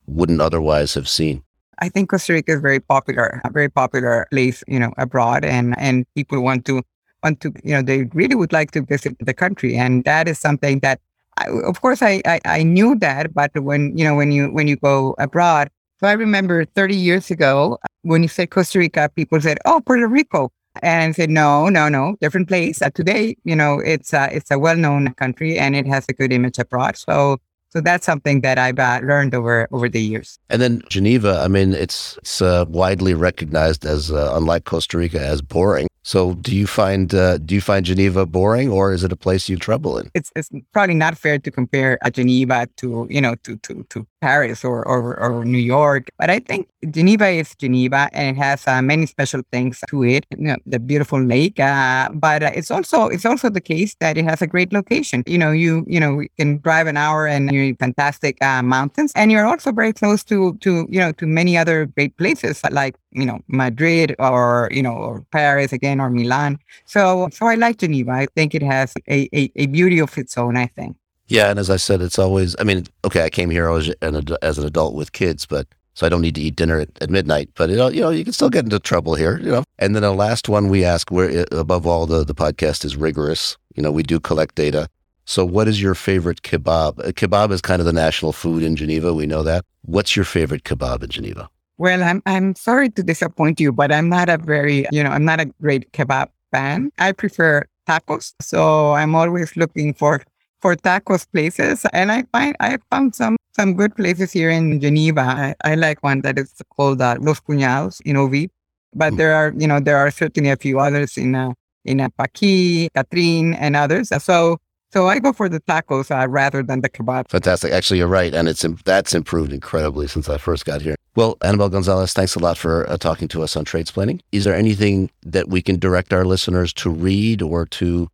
wouldn't 0.06 0.40
otherwise 0.40 0.94
have 0.94 1.08
seen? 1.08 1.42
I 1.80 1.90
think 1.90 2.08
Costa 2.08 2.32
Rica 2.32 2.52
is 2.52 2.60
very 2.62 2.80
popular, 2.80 3.42
a 3.44 3.50
very 3.50 3.68
popular 3.68 4.26
place, 4.30 4.64
you 4.66 4.80
know, 4.80 4.94
abroad, 4.96 5.44
and 5.44 5.74
and 5.78 6.06
people 6.14 6.40
want 6.40 6.64
to 6.64 6.82
want 7.22 7.42
to, 7.42 7.52
you 7.62 7.74
know, 7.74 7.82
they 7.82 8.04
really 8.14 8.36
would 8.36 8.54
like 8.54 8.70
to 8.70 8.80
visit 8.80 9.16
the 9.20 9.34
country, 9.34 9.76
and 9.76 10.02
that 10.04 10.28
is 10.28 10.38
something 10.38 10.78
that 10.80 10.98
I, 11.38 11.48
of 11.64 11.80
course, 11.80 12.02
I, 12.02 12.22
I, 12.24 12.40
I 12.44 12.62
knew 12.62 12.94
that, 12.96 13.34
but 13.34 13.50
when 13.54 13.96
you 13.96 14.04
know 14.04 14.14
when 14.14 14.32
you 14.32 14.48
when 14.48 14.68
you 14.68 14.76
go 14.76 15.14
abroad, 15.18 15.70
so 16.00 16.06
I 16.06 16.12
remember 16.12 16.64
30 16.64 16.96
years 16.96 17.30
ago 17.30 17.78
when 18.02 18.22
you 18.22 18.28
said 18.28 18.50
Costa 18.50 18.78
Rica, 18.78 19.10
people 19.14 19.40
said, 19.40 19.58
"Oh, 19.64 19.80
Puerto 19.84 20.06
Rico," 20.06 20.52
and 20.82 21.14
said, 21.14 21.30
"No, 21.30 21.68
no, 21.68 21.88
no, 21.88 22.16
different 22.20 22.48
place." 22.48 22.82
Uh, 22.82 22.90
today, 22.90 23.36
you 23.44 23.56
know, 23.56 23.80
it's 23.80 24.14
uh, 24.14 24.28
it's 24.30 24.50
a 24.50 24.58
well-known 24.58 25.14
country 25.14 25.58
and 25.58 25.74
it 25.74 25.86
has 25.86 26.06
a 26.08 26.12
good 26.12 26.32
image 26.32 26.58
abroad. 26.58 26.96
So 26.96 27.38
so 27.74 27.80
that's 27.80 28.06
something 28.06 28.40
that 28.42 28.56
I've 28.56 28.78
uh, 28.78 29.00
learned 29.02 29.34
over 29.34 29.66
over 29.72 29.88
the 29.88 30.00
years. 30.00 30.38
And 30.48 30.62
then 30.62 30.82
Geneva, 30.88 31.40
I 31.44 31.48
mean, 31.48 31.74
it's 31.74 32.16
it's 32.18 32.40
uh, 32.40 32.66
widely 32.68 33.14
recognized 33.14 33.84
as, 33.84 34.12
uh, 34.12 34.32
unlike 34.34 34.64
Costa 34.64 34.96
Rica, 34.96 35.20
as 35.20 35.42
boring. 35.42 35.88
So, 36.06 36.34
do 36.34 36.54
you 36.54 36.66
find 36.66 37.14
uh, 37.14 37.38
do 37.38 37.54
you 37.54 37.62
find 37.62 37.84
Geneva 37.84 38.26
boring, 38.26 38.68
or 38.68 38.92
is 38.92 39.04
it 39.04 39.10
a 39.10 39.16
place 39.16 39.48
you 39.48 39.56
trouble 39.56 39.96
in? 39.96 40.10
It's 40.12 40.30
it's 40.36 40.50
probably 40.70 40.94
not 40.94 41.16
fair 41.16 41.38
to 41.38 41.50
compare 41.50 41.96
a 42.02 42.10
Geneva 42.10 42.68
to 42.76 43.06
you 43.08 43.22
know 43.22 43.36
to 43.44 43.56
to 43.56 43.84
to 43.88 44.06
Paris 44.20 44.64
or 44.64 44.86
or, 44.86 45.18
or 45.18 45.46
New 45.46 45.64
York, 45.76 46.10
but 46.18 46.28
I 46.28 46.40
think 46.40 46.68
Geneva 46.90 47.28
is 47.28 47.54
Geneva, 47.54 48.10
and 48.12 48.36
it 48.36 48.40
has 48.40 48.66
uh, 48.66 48.82
many 48.82 49.06
special 49.06 49.40
things 49.50 49.80
to 49.88 50.04
it. 50.04 50.26
You 50.36 50.48
know, 50.48 50.56
the 50.66 50.78
beautiful 50.78 51.22
lake, 51.22 51.58
uh, 51.58 52.10
but 52.12 52.42
uh, 52.42 52.50
it's 52.54 52.70
also 52.70 53.08
it's 53.08 53.24
also 53.24 53.48
the 53.48 53.62
case 53.62 53.96
that 54.00 54.18
it 54.18 54.26
has 54.26 54.42
a 54.42 54.46
great 54.46 54.74
location. 54.74 55.22
You 55.26 55.38
know, 55.38 55.52
you 55.52 55.86
you 55.88 56.00
know 56.00 56.20
you 56.20 56.28
can 56.36 56.58
drive 56.58 56.86
an 56.86 56.98
hour 56.98 57.26
and 57.26 57.50
you're 57.50 57.74
fantastic 57.76 58.36
uh, 58.42 58.62
mountains, 58.62 59.12
and 59.16 59.32
you're 59.32 59.46
also 59.46 59.72
very 59.72 59.94
close 59.94 60.22
to 60.24 60.54
to 60.60 60.86
you 60.90 61.00
know 61.00 61.12
to 61.12 61.26
many 61.26 61.56
other 61.56 61.86
great 61.86 62.14
places 62.18 62.60
like 62.70 62.94
you 63.14 63.24
know 63.24 63.40
Madrid 63.48 64.14
or 64.18 64.68
you 64.70 64.82
know 64.82 64.92
or 64.92 65.24
Paris 65.32 65.72
again 65.72 65.93
or 66.00 66.10
Milan. 66.10 66.58
So 66.86 67.28
so 67.32 67.46
I 67.46 67.54
like 67.54 67.78
Geneva. 67.78 68.12
I 68.12 68.26
think 68.34 68.54
it 68.54 68.62
has 68.62 68.94
a, 69.08 69.28
a, 69.36 69.50
a 69.56 69.66
beauty 69.66 70.00
of 70.00 70.16
its 70.18 70.36
own. 70.38 70.56
I 70.56 70.66
think. 70.66 70.96
Yeah, 71.26 71.50
and 71.50 71.58
as 71.58 71.70
I 71.70 71.76
said, 71.76 72.02
it's 72.02 72.18
always. 72.18 72.54
I 72.58 72.64
mean, 72.64 72.86
okay, 73.04 73.24
I 73.24 73.30
came 73.30 73.50
here 73.50 73.70
as 73.70 73.88
an, 74.02 74.22
as 74.42 74.58
an 74.58 74.66
adult 74.66 74.94
with 74.94 75.12
kids, 75.12 75.46
but 75.46 75.66
so 75.94 76.06
I 76.06 76.08
don't 76.10 76.20
need 76.20 76.34
to 76.34 76.42
eat 76.42 76.56
dinner 76.56 76.80
at, 76.80 76.90
at, 77.00 77.08
midnight. 77.08 77.50
But 77.54 77.70
you 77.70 77.76
know, 77.76 77.88
you 77.88 78.00
know, 78.00 78.10
you 78.10 78.24
can 78.24 78.32
still 78.32 78.50
get 78.50 78.64
into 78.64 78.78
trouble 78.78 79.14
here. 79.14 79.38
You 79.38 79.50
know, 79.50 79.64
and 79.78 79.94
then 79.94 80.02
the 80.02 80.12
last 80.12 80.48
one 80.48 80.68
we 80.68 80.84
ask, 80.84 81.10
where 81.10 81.46
above 81.52 81.86
all, 81.86 82.06
the 82.06 82.24
the 82.24 82.34
podcast 82.34 82.84
is 82.84 82.96
rigorous. 82.96 83.56
You 83.74 83.82
know, 83.82 83.90
we 83.90 84.02
do 84.02 84.20
collect 84.20 84.54
data. 84.54 84.88
So, 85.24 85.44
what 85.44 85.68
is 85.68 85.80
your 85.80 85.94
favorite 85.94 86.42
kebab? 86.42 86.96
Kebab 87.14 87.50
is 87.50 87.62
kind 87.62 87.80
of 87.80 87.86
the 87.86 87.92
national 87.92 88.32
food 88.32 88.62
in 88.62 88.76
Geneva. 88.76 89.14
We 89.14 89.26
know 89.26 89.42
that. 89.42 89.64
What's 89.82 90.16
your 90.16 90.24
favorite 90.26 90.64
kebab 90.64 91.02
in 91.02 91.10
Geneva? 91.10 91.48
Well, 91.78 92.02
I'm 92.02 92.22
I'm 92.26 92.54
sorry 92.54 92.90
to 92.90 93.02
disappoint 93.02 93.60
you, 93.60 93.72
but 93.72 93.92
I'm 93.92 94.08
not 94.08 94.28
a 94.28 94.38
very, 94.38 94.86
you 94.92 95.02
know, 95.02 95.10
I'm 95.10 95.24
not 95.24 95.40
a 95.40 95.46
great 95.60 95.90
kebab 95.92 96.28
fan. 96.52 96.90
I 96.98 97.12
prefer 97.12 97.64
tacos. 97.88 98.32
So 98.40 98.92
I'm 98.92 99.14
always 99.14 99.56
looking 99.56 99.94
for 99.94 100.22
for 100.60 100.76
tacos 100.76 101.26
places. 101.30 101.84
And 101.92 102.12
I 102.12 102.24
find 102.32 102.56
I 102.60 102.78
found 102.90 103.14
some 103.14 103.36
some 103.56 103.74
good 103.74 103.96
places 103.96 104.32
here 104.32 104.50
in 104.50 104.80
Geneva. 104.80 105.22
I, 105.22 105.54
I 105.64 105.74
like 105.74 106.02
one 106.02 106.22
that 106.22 106.38
is 106.38 106.52
called 106.76 107.00
uh, 107.02 107.16
Los 107.20 107.40
Cuñados 107.40 108.00
in 108.04 108.16
Eaux-Vives. 108.16 108.50
but 108.94 109.16
there 109.16 109.34
are, 109.34 109.52
you 109.58 109.66
know, 109.66 109.80
there 109.80 109.96
are 109.96 110.10
certainly 110.10 110.50
a 110.50 110.56
few 110.56 110.78
others 110.80 111.16
in 111.18 111.34
uh, 111.34 111.52
in 111.84 111.98
Pâquis, 111.98 112.88
Catrin, 112.94 113.56
and 113.58 113.76
others. 113.76 114.10
So 114.22 114.58
so 114.94 115.08
I 115.08 115.18
go 115.18 115.32
for 115.32 115.48
the 115.48 115.60
tacos 115.60 116.10
uh, 116.10 116.28
rather 116.28 116.62
than 116.62 116.80
the 116.80 116.88
kebab. 116.88 117.28
Fantastic. 117.28 117.72
Actually, 117.72 117.98
you're 117.98 118.06
right, 118.06 118.32
and 118.32 118.48
it's 118.48 118.64
that's 118.84 119.12
improved 119.12 119.52
incredibly 119.52 120.06
since 120.06 120.28
I 120.28 120.38
first 120.38 120.64
got 120.64 120.82
here. 120.82 120.94
Well, 121.16 121.36
Anabel 121.36 121.70
González, 121.70 122.12
thanks 122.12 122.36
a 122.36 122.38
lot 122.38 122.56
for 122.56 122.88
uh, 122.88 122.96
talking 122.96 123.26
to 123.28 123.42
us 123.42 123.56
on 123.56 123.64
Tradesplaining. 123.64 124.20
Is 124.30 124.44
there 124.44 124.54
anything 124.54 125.10
that 125.24 125.48
we 125.48 125.62
can 125.62 125.78
direct 125.78 126.12
our 126.12 126.24
listeners 126.24 126.72
to 126.74 126.90
read 126.90 127.42
or 127.42 127.66
to 127.66 128.08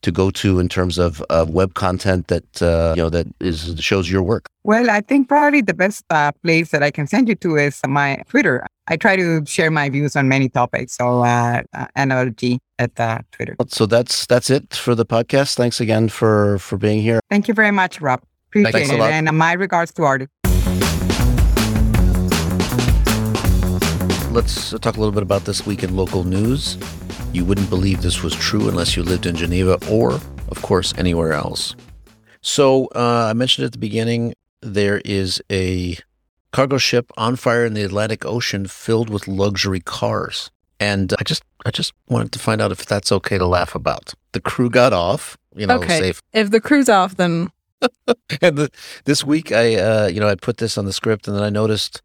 to 0.00 0.12
go 0.12 0.30
to 0.30 0.60
in 0.60 0.68
terms 0.68 0.98
of, 0.98 1.22
of 1.30 1.48
web 1.50 1.72
content 1.74 2.28
that 2.28 2.62
uh, 2.62 2.94
you 2.96 3.02
know 3.02 3.10
that 3.10 3.26
is 3.40 3.76
shows 3.78 4.10
your 4.10 4.22
work? 4.22 4.46
Well, 4.62 4.88
I 4.88 5.02
think 5.02 5.28
probably 5.28 5.60
the 5.60 5.74
best 5.74 6.04
uh, 6.08 6.32
place 6.42 6.70
that 6.70 6.82
I 6.82 6.90
can 6.90 7.06
send 7.06 7.28
you 7.28 7.34
to 7.36 7.56
is 7.56 7.80
my 7.86 8.22
Twitter. 8.28 8.66
I 8.86 8.96
try 8.96 9.16
to 9.16 9.44
share 9.46 9.70
my 9.70 9.88
views 9.88 10.14
on 10.14 10.28
many 10.28 10.50
topics. 10.50 10.96
So, 10.96 11.24
uh, 11.24 11.62
uh, 11.72 11.86
NLG 11.96 12.58
at 12.78 12.98
uh, 13.00 13.20
Twitter. 13.32 13.56
So 13.68 13.86
that's 13.86 14.26
that's 14.26 14.50
it 14.50 14.74
for 14.74 14.94
the 14.94 15.06
podcast. 15.06 15.54
Thanks 15.56 15.80
again 15.80 16.08
for 16.08 16.58
for 16.58 16.76
being 16.76 17.00
here. 17.00 17.20
Thank 17.30 17.48
you 17.48 17.54
very 17.54 17.70
much, 17.70 18.00
Rob. 18.00 18.22
Appreciate 18.48 18.72
Thanks 18.72 18.90
it. 18.90 19.00
And 19.00 19.26
my 19.36 19.54
regards 19.54 19.92
to 19.94 20.02
Artie. 20.02 20.28
Let's 24.30 24.70
talk 24.70 24.96
a 24.96 25.00
little 25.00 25.12
bit 25.12 25.22
about 25.22 25.44
this 25.44 25.64
week 25.64 25.82
in 25.82 25.96
local 25.96 26.24
news. 26.24 26.76
You 27.32 27.44
wouldn't 27.44 27.70
believe 27.70 28.02
this 28.02 28.22
was 28.22 28.34
true 28.34 28.68
unless 28.68 28.96
you 28.96 29.02
lived 29.02 29.26
in 29.26 29.36
Geneva 29.36 29.78
or, 29.90 30.12
of 30.48 30.60
course, 30.60 30.92
anywhere 30.98 31.32
else. 31.32 31.74
So 32.42 32.86
uh, 32.94 33.28
I 33.30 33.32
mentioned 33.32 33.64
at 33.64 33.72
the 33.72 33.78
beginning 33.78 34.34
there 34.60 35.00
is 35.04 35.40
a 35.50 35.96
cargo 36.54 36.78
ship 36.78 37.10
on 37.16 37.34
fire 37.36 37.64
in 37.66 37.74
the 37.74 37.82
Atlantic 37.82 38.24
Ocean 38.24 38.66
filled 38.66 39.10
with 39.10 39.26
luxury 39.26 39.80
cars, 39.80 40.50
and 40.78 41.12
I 41.18 41.24
just 41.24 41.42
I 41.66 41.70
just 41.70 41.92
wanted 42.08 42.30
to 42.32 42.38
find 42.38 42.60
out 42.62 42.70
if 42.72 42.86
that's 42.86 43.10
okay 43.12 43.38
to 43.38 43.46
laugh 43.46 43.74
about. 43.74 44.14
The 44.32 44.40
crew 44.40 44.70
got 44.70 44.92
off, 44.92 45.36
you 45.56 45.66
know, 45.66 45.78
Okay. 45.78 45.98
safe 45.98 46.22
If 46.32 46.50
the 46.50 46.60
crew's 46.60 46.88
off, 46.88 47.16
then 47.16 47.50
and 48.40 48.56
the, 48.56 48.70
this 49.04 49.24
week 49.24 49.50
I 49.52 49.74
uh, 49.74 50.06
you 50.06 50.20
know 50.20 50.28
I 50.28 50.36
put 50.36 50.56
this 50.58 50.78
on 50.78 50.84
the 50.86 50.92
script 50.92 51.26
and 51.28 51.36
then 51.36 51.42
I 51.44 51.50
noticed 51.50 52.02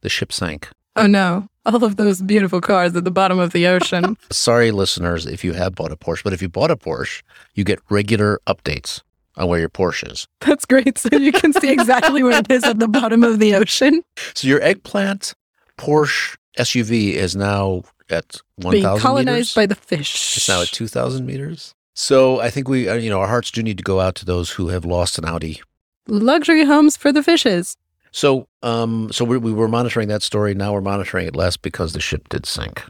the 0.00 0.08
ship 0.08 0.32
sank. 0.32 0.68
oh 0.96 1.06
no, 1.06 1.46
all 1.64 1.84
of 1.84 1.94
those 1.96 2.20
beautiful 2.22 2.60
cars 2.60 2.94
at 2.96 3.04
the 3.04 3.10
bottom 3.20 3.38
of 3.38 3.52
the 3.52 3.66
ocean. 3.68 4.16
Sorry, 4.30 4.70
listeners, 4.72 5.26
if 5.26 5.44
you 5.44 5.52
have 5.54 5.74
bought 5.76 5.92
a 5.92 5.96
Porsche, 5.96 6.24
but 6.24 6.32
if 6.32 6.42
you 6.42 6.48
bought 6.48 6.70
a 6.72 6.76
Porsche, 6.76 7.22
you 7.54 7.62
get 7.64 7.78
regular 7.88 8.40
updates 8.46 9.00
on 9.36 9.48
where 9.48 9.58
your 9.60 9.68
Porsche 9.68 10.10
is. 10.12 10.26
That's 10.40 10.64
great. 10.64 10.98
So 10.98 11.08
you 11.16 11.32
can 11.32 11.52
see 11.52 11.70
exactly 11.70 12.22
where 12.22 12.38
it 12.40 12.50
is 12.50 12.64
at 12.64 12.78
the 12.78 12.88
bottom 12.88 13.22
of 13.24 13.38
the 13.38 13.54
ocean, 13.54 14.02
So 14.34 14.46
your 14.48 14.60
eggplant 14.62 15.34
Porsche 15.78 16.36
SUV 16.58 17.12
is 17.14 17.34
now 17.34 17.82
at 18.10 18.36
one 18.56 18.72
being 18.72 18.84
thousand 18.84 19.02
colonized 19.02 19.54
by 19.54 19.64
the 19.66 19.74
fish. 19.74 20.36
it's 20.36 20.48
now 20.48 20.60
at 20.62 20.68
two 20.68 20.86
thousand 20.86 21.24
meters. 21.26 21.74
So 21.94 22.40
I 22.40 22.50
think 22.50 22.68
we, 22.68 22.88
uh, 22.88 22.94
you 22.94 23.10
know, 23.10 23.20
our 23.20 23.28
hearts 23.28 23.50
do 23.50 23.62
need 23.62 23.78
to 23.78 23.84
go 23.84 24.00
out 24.00 24.14
to 24.16 24.24
those 24.24 24.50
who 24.50 24.68
have 24.68 24.84
lost 24.84 25.18
an 25.18 25.24
Audi. 25.26 25.60
luxury 26.08 26.64
homes 26.64 26.96
for 26.96 27.12
the 27.12 27.22
fishes. 27.22 27.76
So, 28.10 28.46
um, 28.62 29.10
so 29.12 29.24
we, 29.24 29.38
we 29.38 29.52
were 29.52 29.68
monitoring 29.68 30.08
that 30.08 30.22
story. 30.22 30.54
Now 30.54 30.72
we're 30.74 30.80
monitoring 30.82 31.26
it 31.26 31.34
less 31.36 31.56
because 31.56 31.92
the 31.94 32.00
ship 32.00 32.28
did 32.28 32.44
sink. 32.44 32.82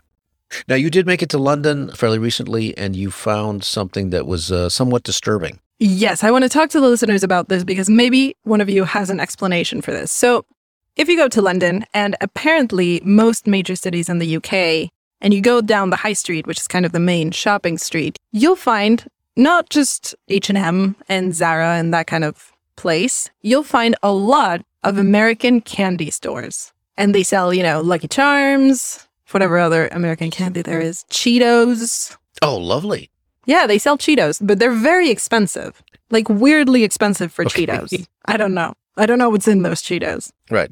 Now 0.68 0.74
you 0.74 0.90
did 0.90 1.06
make 1.06 1.22
it 1.22 1.30
to 1.30 1.38
London 1.38 1.90
fairly 1.92 2.18
recently, 2.18 2.76
and 2.76 2.94
you 2.96 3.10
found 3.10 3.62
something 3.64 4.10
that 4.10 4.26
was 4.26 4.50
uh, 4.52 4.68
somewhat 4.68 5.02
disturbing. 5.04 5.60
Yes, 5.84 6.22
I 6.22 6.30
want 6.30 6.44
to 6.44 6.48
talk 6.48 6.70
to 6.70 6.80
the 6.80 6.88
listeners 6.88 7.24
about 7.24 7.48
this 7.48 7.64
because 7.64 7.90
maybe 7.90 8.36
one 8.44 8.60
of 8.60 8.70
you 8.70 8.84
has 8.84 9.10
an 9.10 9.18
explanation 9.18 9.82
for 9.82 9.90
this. 9.90 10.12
So, 10.12 10.44
if 10.94 11.08
you 11.08 11.16
go 11.16 11.26
to 11.26 11.42
London, 11.42 11.84
and 11.92 12.14
apparently 12.20 13.00
most 13.04 13.48
major 13.48 13.74
cities 13.74 14.08
in 14.08 14.20
the 14.20 14.36
UK, 14.36 14.88
and 15.20 15.34
you 15.34 15.40
go 15.40 15.60
down 15.60 15.90
the 15.90 15.96
high 15.96 16.12
street, 16.12 16.46
which 16.46 16.60
is 16.60 16.68
kind 16.68 16.86
of 16.86 16.92
the 16.92 17.00
main 17.00 17.32
shopping 17.32 17.78
street, 17.78 18.16
you'll 18.30 18.54
find 18.54 19.08
not 19.36 19.70
just 19.70 20.14
H&M 20.28 20.94
and 21.08 21.34
Zara 21.34 21.74
and 21.74 21.92
that 21.92 22.06
kind 22.06 22.22
of 22.22 22.52
place. 22.76 23.28
You'll 23.40 23.64
find 23.64 23.96
a 24.04 24.12
lot 24.12 24.64
of 24.84 24.98
American 24.98 25.62
candy 25.62 26.12
stores. 26.12 26.72
And 26.96 27.12
they 27.12 27.24
sell, 27.24 27.52
you 27.52 27.64
know, 27.64 27.80
Lucky 27.80 28.06
Charms, 28.06 29.08
whatever 29.32 29.58
other 29.58 29.88
American 29.88 30.30
candy 30.30 30.62
there 30.62 30.80
is, 30.80 31.04
Cheetos, 31.10 32.16
Oh, 32.40 32.56
lovely! 32.56 33.08
Yeah, 33.46 33.66
they 33.66 33.78
sell 33.78 33.98
Cheetos, 33.98 34.38
but 34.46 34.58
they're 34.58 34.72
very 34.72 35.10
expensive. 35.10 35.82
Like 36.10 36.28
weirdly 36.28 36.84
expensive 36.84 37.32
for 37.32 37.44
Okay. 37.46 37.66
Cheetos. 37.66 38.06
I 38.26 38.36
don't 38.36 38.54
know. 38.54 38.74
I 38.96 39.06
don't 39.06 39.18
know 39.18 39.30
what's 39.30 39.48
in 39.48 39.62
those 39.62 39.82
Cheetos. 39.82 40.30
Right. 40.50 40.70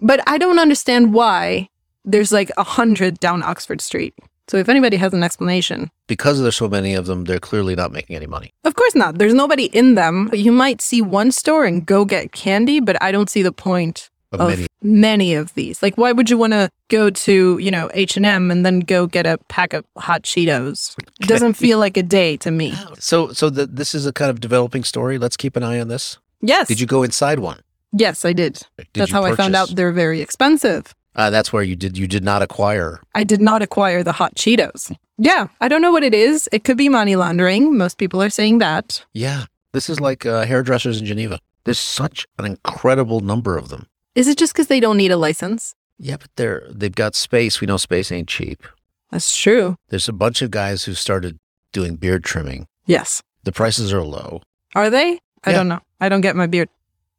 But 0.00 0.20
I 0.28 0.38
don't 0.38 0.58
understand 0.58 1.12
why 1.12 1.68
there's 2.04 2.30
like 2.32 2.50
a 2.56 2.62
hundred 2.62 3.18
down 3.18 3.42
Oxford 3.42 3.80
Street. 3.80 4.14
So 4.48 4.58
if 4.58 4.68
anybody 4.68 4.96
has 4.98 5.12
an 5.12 5.24
explanation, 5.24 5.90
Because 6.06 6.40
there's 6.40 6.54
so 6.54 6.68
many 6.68 6.94
of 6.94 7.06
them, 7.06 7.24
they're 7.24 7.40
clearly 7.40 7.74
not 7.74 7.90
making 7.90 8.14
any 8.14 8.26
money. 8.26 8.52
of 8.62 8.76
course 8.76 8.94
not. 8.94 9.18
There's 9.18 9.34
nobody 9.34 9.64
in 9.64 9.96
them. 9.96 10.30
You 10.32 10.52
might 10.52 10.80
see 10.80 11.02
one 11.02 11.32
store 11.32 11.64
and 11.64 11.84
go 11.84 12.04
get 12.04 12.30
candy, 12.30 12.78
but 12.78 12.96
I 13.02 13.10
don't 13.10 13.28
see 13.28 13.42
the 13.42 13.50
point 13.50 14.08
Of 14.40 14.52
of 14.52 14.58
many. 14.58 14.66
many 14.82 15.34
of 15.34 15.52
these. 15.54 15.82
Like, 15.82 15.96
why 15.96 16.12
would 16.12 16.30
you 16.30 16.38
want 16.38 16.52
to 16.52 16.70
go 16.88 17.10
to 17.10 17.58
you 17.58 17.70
know 17.70 17.90
H 17.94 18.16
and 18.16 18.24
M 18.26 18.50
and 18.50 18.64
then 18.64 18.80
go 18.80 19.06
get 19.06 19.26
a 19.26 19.38
pack 19.48 19.72
of 19.72 19.84
hot 19.96 20.22
Cheetos? 20.22 20.96
It 21.20 21.28
doesn't 21.28 21.54
feel 21.54 21.78
like 21.78 21.96
a 21.96 22.02
day 22.02 22.36
to 22.38 22.50
me. 22.50 22.74
So, 22.98 23.32
so 23.32 23.50
the, 23.50 23.66
this 23.66 23.94
is 23.94 24.06
a 24.06 24.12
kind 24.12 24.30
of 24.30 24.40
developing 24.40 24.84
story. 24.84 25.18
Let's 25.18 25.36
keep 25.36 25.56
an 25.56 25.62
eye 25.62 25.80
on 25.80 25.88
this. 25.88 26.18
Yes. 26.40 26.68
Did 26.68 26.80
you 26.80 26.86
go 26.86 27.02
inside 27.02 27.38
one? 27.38 27.60
Yes, 27.92 28.24
I 28.24 28.32
did. 28.32 28.60
Did 28.76 28.86
That's 28.94 29.12
how 29.12 29.24
I 29.24 29.34
found 29.34 29.56
out 29.56 29.70
they're 29.74 29.92
very 29.92 30.20
expensive. 30.20 30.94
Uh, 31.14 31.30
that's 31.30 31.50
where 31.52 31.62
you 31.62 31.74
did. 31.74 31.96
You 31.96 32.06
did 32.06 32.22
not 32.22 32.42
acquire. 32.42 33.00
I 33.14 33.24
did 33.24 33.40
not 33.40 33.62
acquire 33.62 34.02
the 34.02 34.12
hot 34.12 34.34
Cheetos. 34.34 34.94
Yeah, 35.16 35.48
I 35.62 35.68
don't 35.68 35.80
know 35.80 35.92
what 35.92 36.02
it 36.02 36.12
is. 36.12 36.46
It 36.52 36.62
could 36.64 36.76
be 36.76 36.90
money 36.90 37.16
laundering. 37.16 37.76
Most 37.76 37.96
people 37.96 38.22
are 38.22 38.28
saying 38.28 38.58
that. 38.58 39.02
Yeah, 39.14 39.46
this 39.72 39.88
is 39.88 39.98
like 39.98 40.26
uh, 40.26 40.44
hairdressers 40.44 41.00
in 41.00 41.06
Geneva. 41.06 41.40
There's 41.64 41.78
such 41.78 42.26
an 42.38 42.44
incredible 42.44 43.20
number 43.20 43.56
of 43.56 43.70
them. 43.70 43.86
Is 44.16 44.26
it 44.28 44.36
just 44.38 44.52
because 44.52 44.66
they 44.66 44.80
don't 44.80 44.96
need 44.96 45.12
a 45.12 45.16
license? 45.16 45.74
Yeah, 45.98 46.16
but 46.16 46.30
they're 46.36 46.66
they've 46.70 46.94
got 46.94 47.14
space. 47.14 47.60
We 47.60 47.66
know 47.68 47.76
space 47.76 48.10
ain't 48.10 48.28
cheap. 48.28 48.62
That's 49.12 49.36
true. 49.36 49.76
There's 49.88 50.08
a 50.08 50.12
bunch 50.12 50.42
of 50.42 50.50
guys 50.50 50.84
who 50.84 50.94
started 50.94 51.38
doing 51.72 51.94
beard 51.96 52.24
trimming. 52.24 52.66
Yes. 52.86 53.22
The 53.44 53.52
prices 53.52 53.92
are 53.92 54.02
low. 54.02 54.40
Are 54.74 54.90
they? 54.90 55.20
I 55.44 55.50
Yeah. 55.50 55.56
don't 55.58 55.68
know. 55.68 55.80
I 56.00 56.08
don't 56.08 56.22
get 56.22 56.34
my 56.34 56.46
beard 56.46 56.68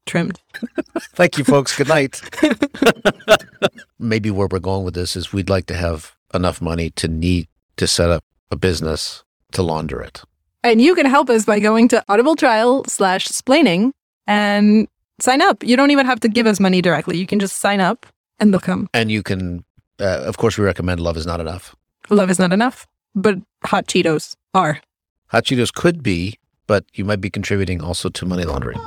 trimmed. 0.05 0.39
Thank 1.15 1.37
you, 1.37 1.43
folks. 1.45 1.77
Good 1.77 1.87
night. 1.87 2.21
Maybe 3.99 4.29
where 4.31 4.47
we're 4.51 4.59
going 4.59 4.83
with 4.85 4.93
this 4.93 5.15
is 5.15 5.33
we'd 5.33 5.49
like 5.49 5.65
to 5.67 5.75
have 5.75 6.15
enough 6.33 6.61
money 6.61 6.89
to 6.91 7.07
need 7.07 7.47
to 7.77 7.87
set 7.87 8.09
up 8.09 8.23
a 8.51 8.55
business 8.55 9.23
to 9.53 9.61
launder 9.63 10.01
it. 10.01 10.21
And 10.63 10.81
you 10.81 10.95
can 10.95 11.05
help 11.05 11.29
us 11.29 11.45
by 11.45 11.59
going 11.59 11.87
to 11.89 12.03
Audible 12.09 12.35
Trial 12.35 12.83
slash 12.85 13.27
splaining 13.27 13.91
and 14.25 14.87
sign 15.19 15.41
up. 15.41 15.63
You 15.63 15.75
don't 15.75 15.91
even 15.91 16.05
have 16.05 16.19
to 16.21 16.29
give 16.29 16.47
us 16.47 16.59
money 16.59 16.81
directly. 16.81 17.17
You 17.17 17.27
can 17.27 17.39
just 17.39 17.57
sign 17.57 17.79
up 17.79 18.05
and 18.39 18.53
they'll 18.53 18.59
come. 18.59 18.89
And 18.93 19.11
you 19.11 19.23
can, 19.23 19.63
uh, 19.99 20.23
of 20.25 20.37
course, 20.37 20.57
we 20.57 20.65
recommend 20.65 20.99
Love 20.99 21.17
is 21.17 21.25
Not 21.25 21.39
Enough. 21.39 21.75
Love 22.09 22.29
is 22.29 22.39
not 22.39 22.53
enough, 22.53 22.87
but 23.15 23.35
hot 23.65 23.85
Cheetos 23.87 24.35
are. 24.53 24.79
Hot 25.27 25.43
Cheetos 25.43 25.73
could 25.73 26.01
be, 26.01 26.39
but 26.65 26.85
you 26.93 27.03
might 27.03 27.19
be 27.19 27.29
contributing 27.29 27.81
also 27.81 28.07
to 28.07 28.25
money 28.25 28.45
laundering. 28.45 28.79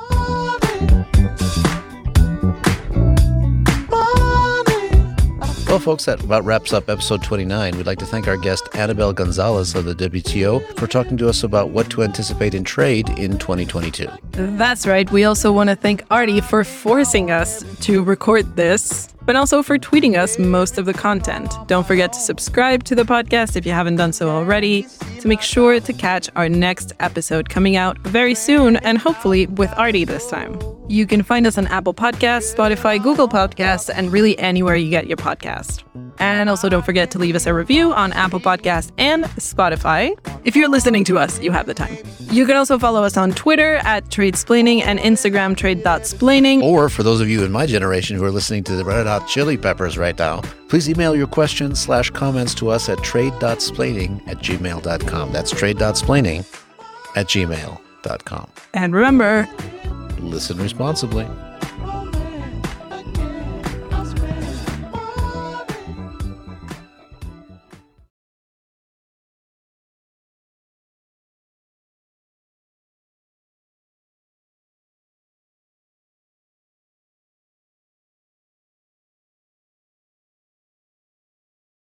Well, 5.71 5.79
folks, 5.79 6.07
that 6.07 6.21
about 6.25 6.45
wraps 6.45 6.73
up 6.73 6.91
episode 6.91 7.23
29. 7.23 7.77
We'd 7.77 7.87
like 7.87 8.01
to 8.01 8.05
thank 8.05 8.27
our 8.27 8.37
guest, 8.37 8.64
Anabel 8.73 9.14
González 9.14 9.77
of 9.77 9.85
the 9.85 9.95
WTO, 9.95 10.77
for 10.77 10.89
talking 10.89 11.16
to 11.18 11.29
us 11.29 11.45
about 11.45 11.71
what 11.71 11.89
to 11.91 12.03
anticipate 12.03 12.55
in 12.55 12.64
trade 12.64 13.09
in 13.11 13.39
2022. 13.39 14.09
That's 14.33 14.85
right. 14.85 15.09
We 15.12 15.23
also 15.23 15.53
want 15.53 15.71
to 15.71 15.77
thank 15.77 16.03
Artie 16.11 16.41
for 16.41 16.64
forcing 16.64 17.31
us 17.31 17.62
to 17.83 18.03
record 18.03 18.57
this, 18.57 19.14
but 19.23 19.37
also 19.37 19.62
for 19.62 19.79
tweeting 19.79 20.18
us 20.18 20.41
most 20.41 20.77
of 20.77 20.87
the 20.87 20.93
content. 20.93 21.55
Don't 21.68 21.87
forget 21.87 22.12
to 22.14 22.18
subscribe 22.18 22.83
to 22.83 22.97
the 22.97 23.05
podcast 23.05 23.55
if 23.55 23.64
you 23.64 23.71
haven't 23.71 23.95
done 23.95 24.12
so 24.12 24.29
already 24.29 24.89
to 25.21 25.29
make 25.29 25.41
sure 25.41 25.79
to 25.79 25.93
catch 25.93 26.29
our 26.35 26.49
next 26.49 26.95
episode 26.99 27.49
coming 27.49 27.77
out 27.77 27.97
very 27.99 28.35
soon 28.35 28.75
and 28.79 28.99
hopefully 28.99 29.47
with 29.47 29.73
Artie 29.79 30.05
this 30.05 30.29
time. 30.29 30.59
You 30.91 31.07
can 31.07 31.22
find 31.22 31.47
us 31.47 31.57
on 31.57 31.68
Apple 31.68 31.95
Podcasts, 31.95 32.53
Spotify, 32.53 33.01
Google 33.01 33.28
Podcasts, 33.28 33.88
and 33.95 34.11
really 34.11 34.36
anywhere 34.41 34.74
you 34.74 34.91
get 34.91 35.07
your 35.07 35.18
podcast. 35.18 35.84
And 36.18 36.51
also 36.51 36.68
don't 36.68 36.84
forget 36.84 37.12
to 37.12 37.18
leave 37.20 37.36
us 37.36 37.47
a 37.47 37.55
review 37.55 37.93
on 37.93 38.12
Apple 38.12 38.41
Podcasts 38.41 38.91
and 38.99 39.22
Spotify. 39.36 40.18
If 40.45 40.57
you're 40.57 40.68
listening 40.68 41.05
to 41.05 41.16
us, 41.16 41.41
you 41.41 41.53
have 41.53 41.66
the 41.66 41.74
time. 41.74 41.97
You 42.32 42.45
can 42.45 42.57
also 42.57 42.76
follow 42.76 43.05
us 43.05 43.16
on 43.16 43.30
Twitter 43.30 43.76
at 43.84 44.07
Tradesplaining 44.07 44.82
and 44.82 44.99
Instagram 44.99 45.57
trade.splaining. 45.57 46.61
Or 46.64 46.88
for 46.88 47.05
those 47.05 47.20
of 47.20 47.28
you 47.28 47.45
in 47.45 47.53
my 47.53 47.66
generation 47.66 48.16
who 48.16 48.24
are 48.24 48.32
listening 48.32 48.64
to 48.64 48.74
the 48.74 48.84
Red 48.84 49.07
Hot 49.07 49.28
Chili 49.28 49.57
Peppers 49.57 49.97
right 49.97 50.18
now, 50.18 50.41
please 50.68 50.88
email 50.88 51.14
your 51.14 51.28
questions 51.28 51.78
slash 51.78 52.11
comments 52.11 52.53
to 52.57 52.68
us 52.68 52.88
at 52.88 53.01
trade.splaining 53.05 54.26
at 54.26 54.38
gmail.com. 54.38 55.32
That's 55.32 55.53
trade.splaining 55.53 56.45
at 57.14 57.28
gmail.com. 57.28 58.51
And 58.74 58.95
remember, 58.95 59.49
Listen 60.23 60.59
responsibly. 60.59 61.27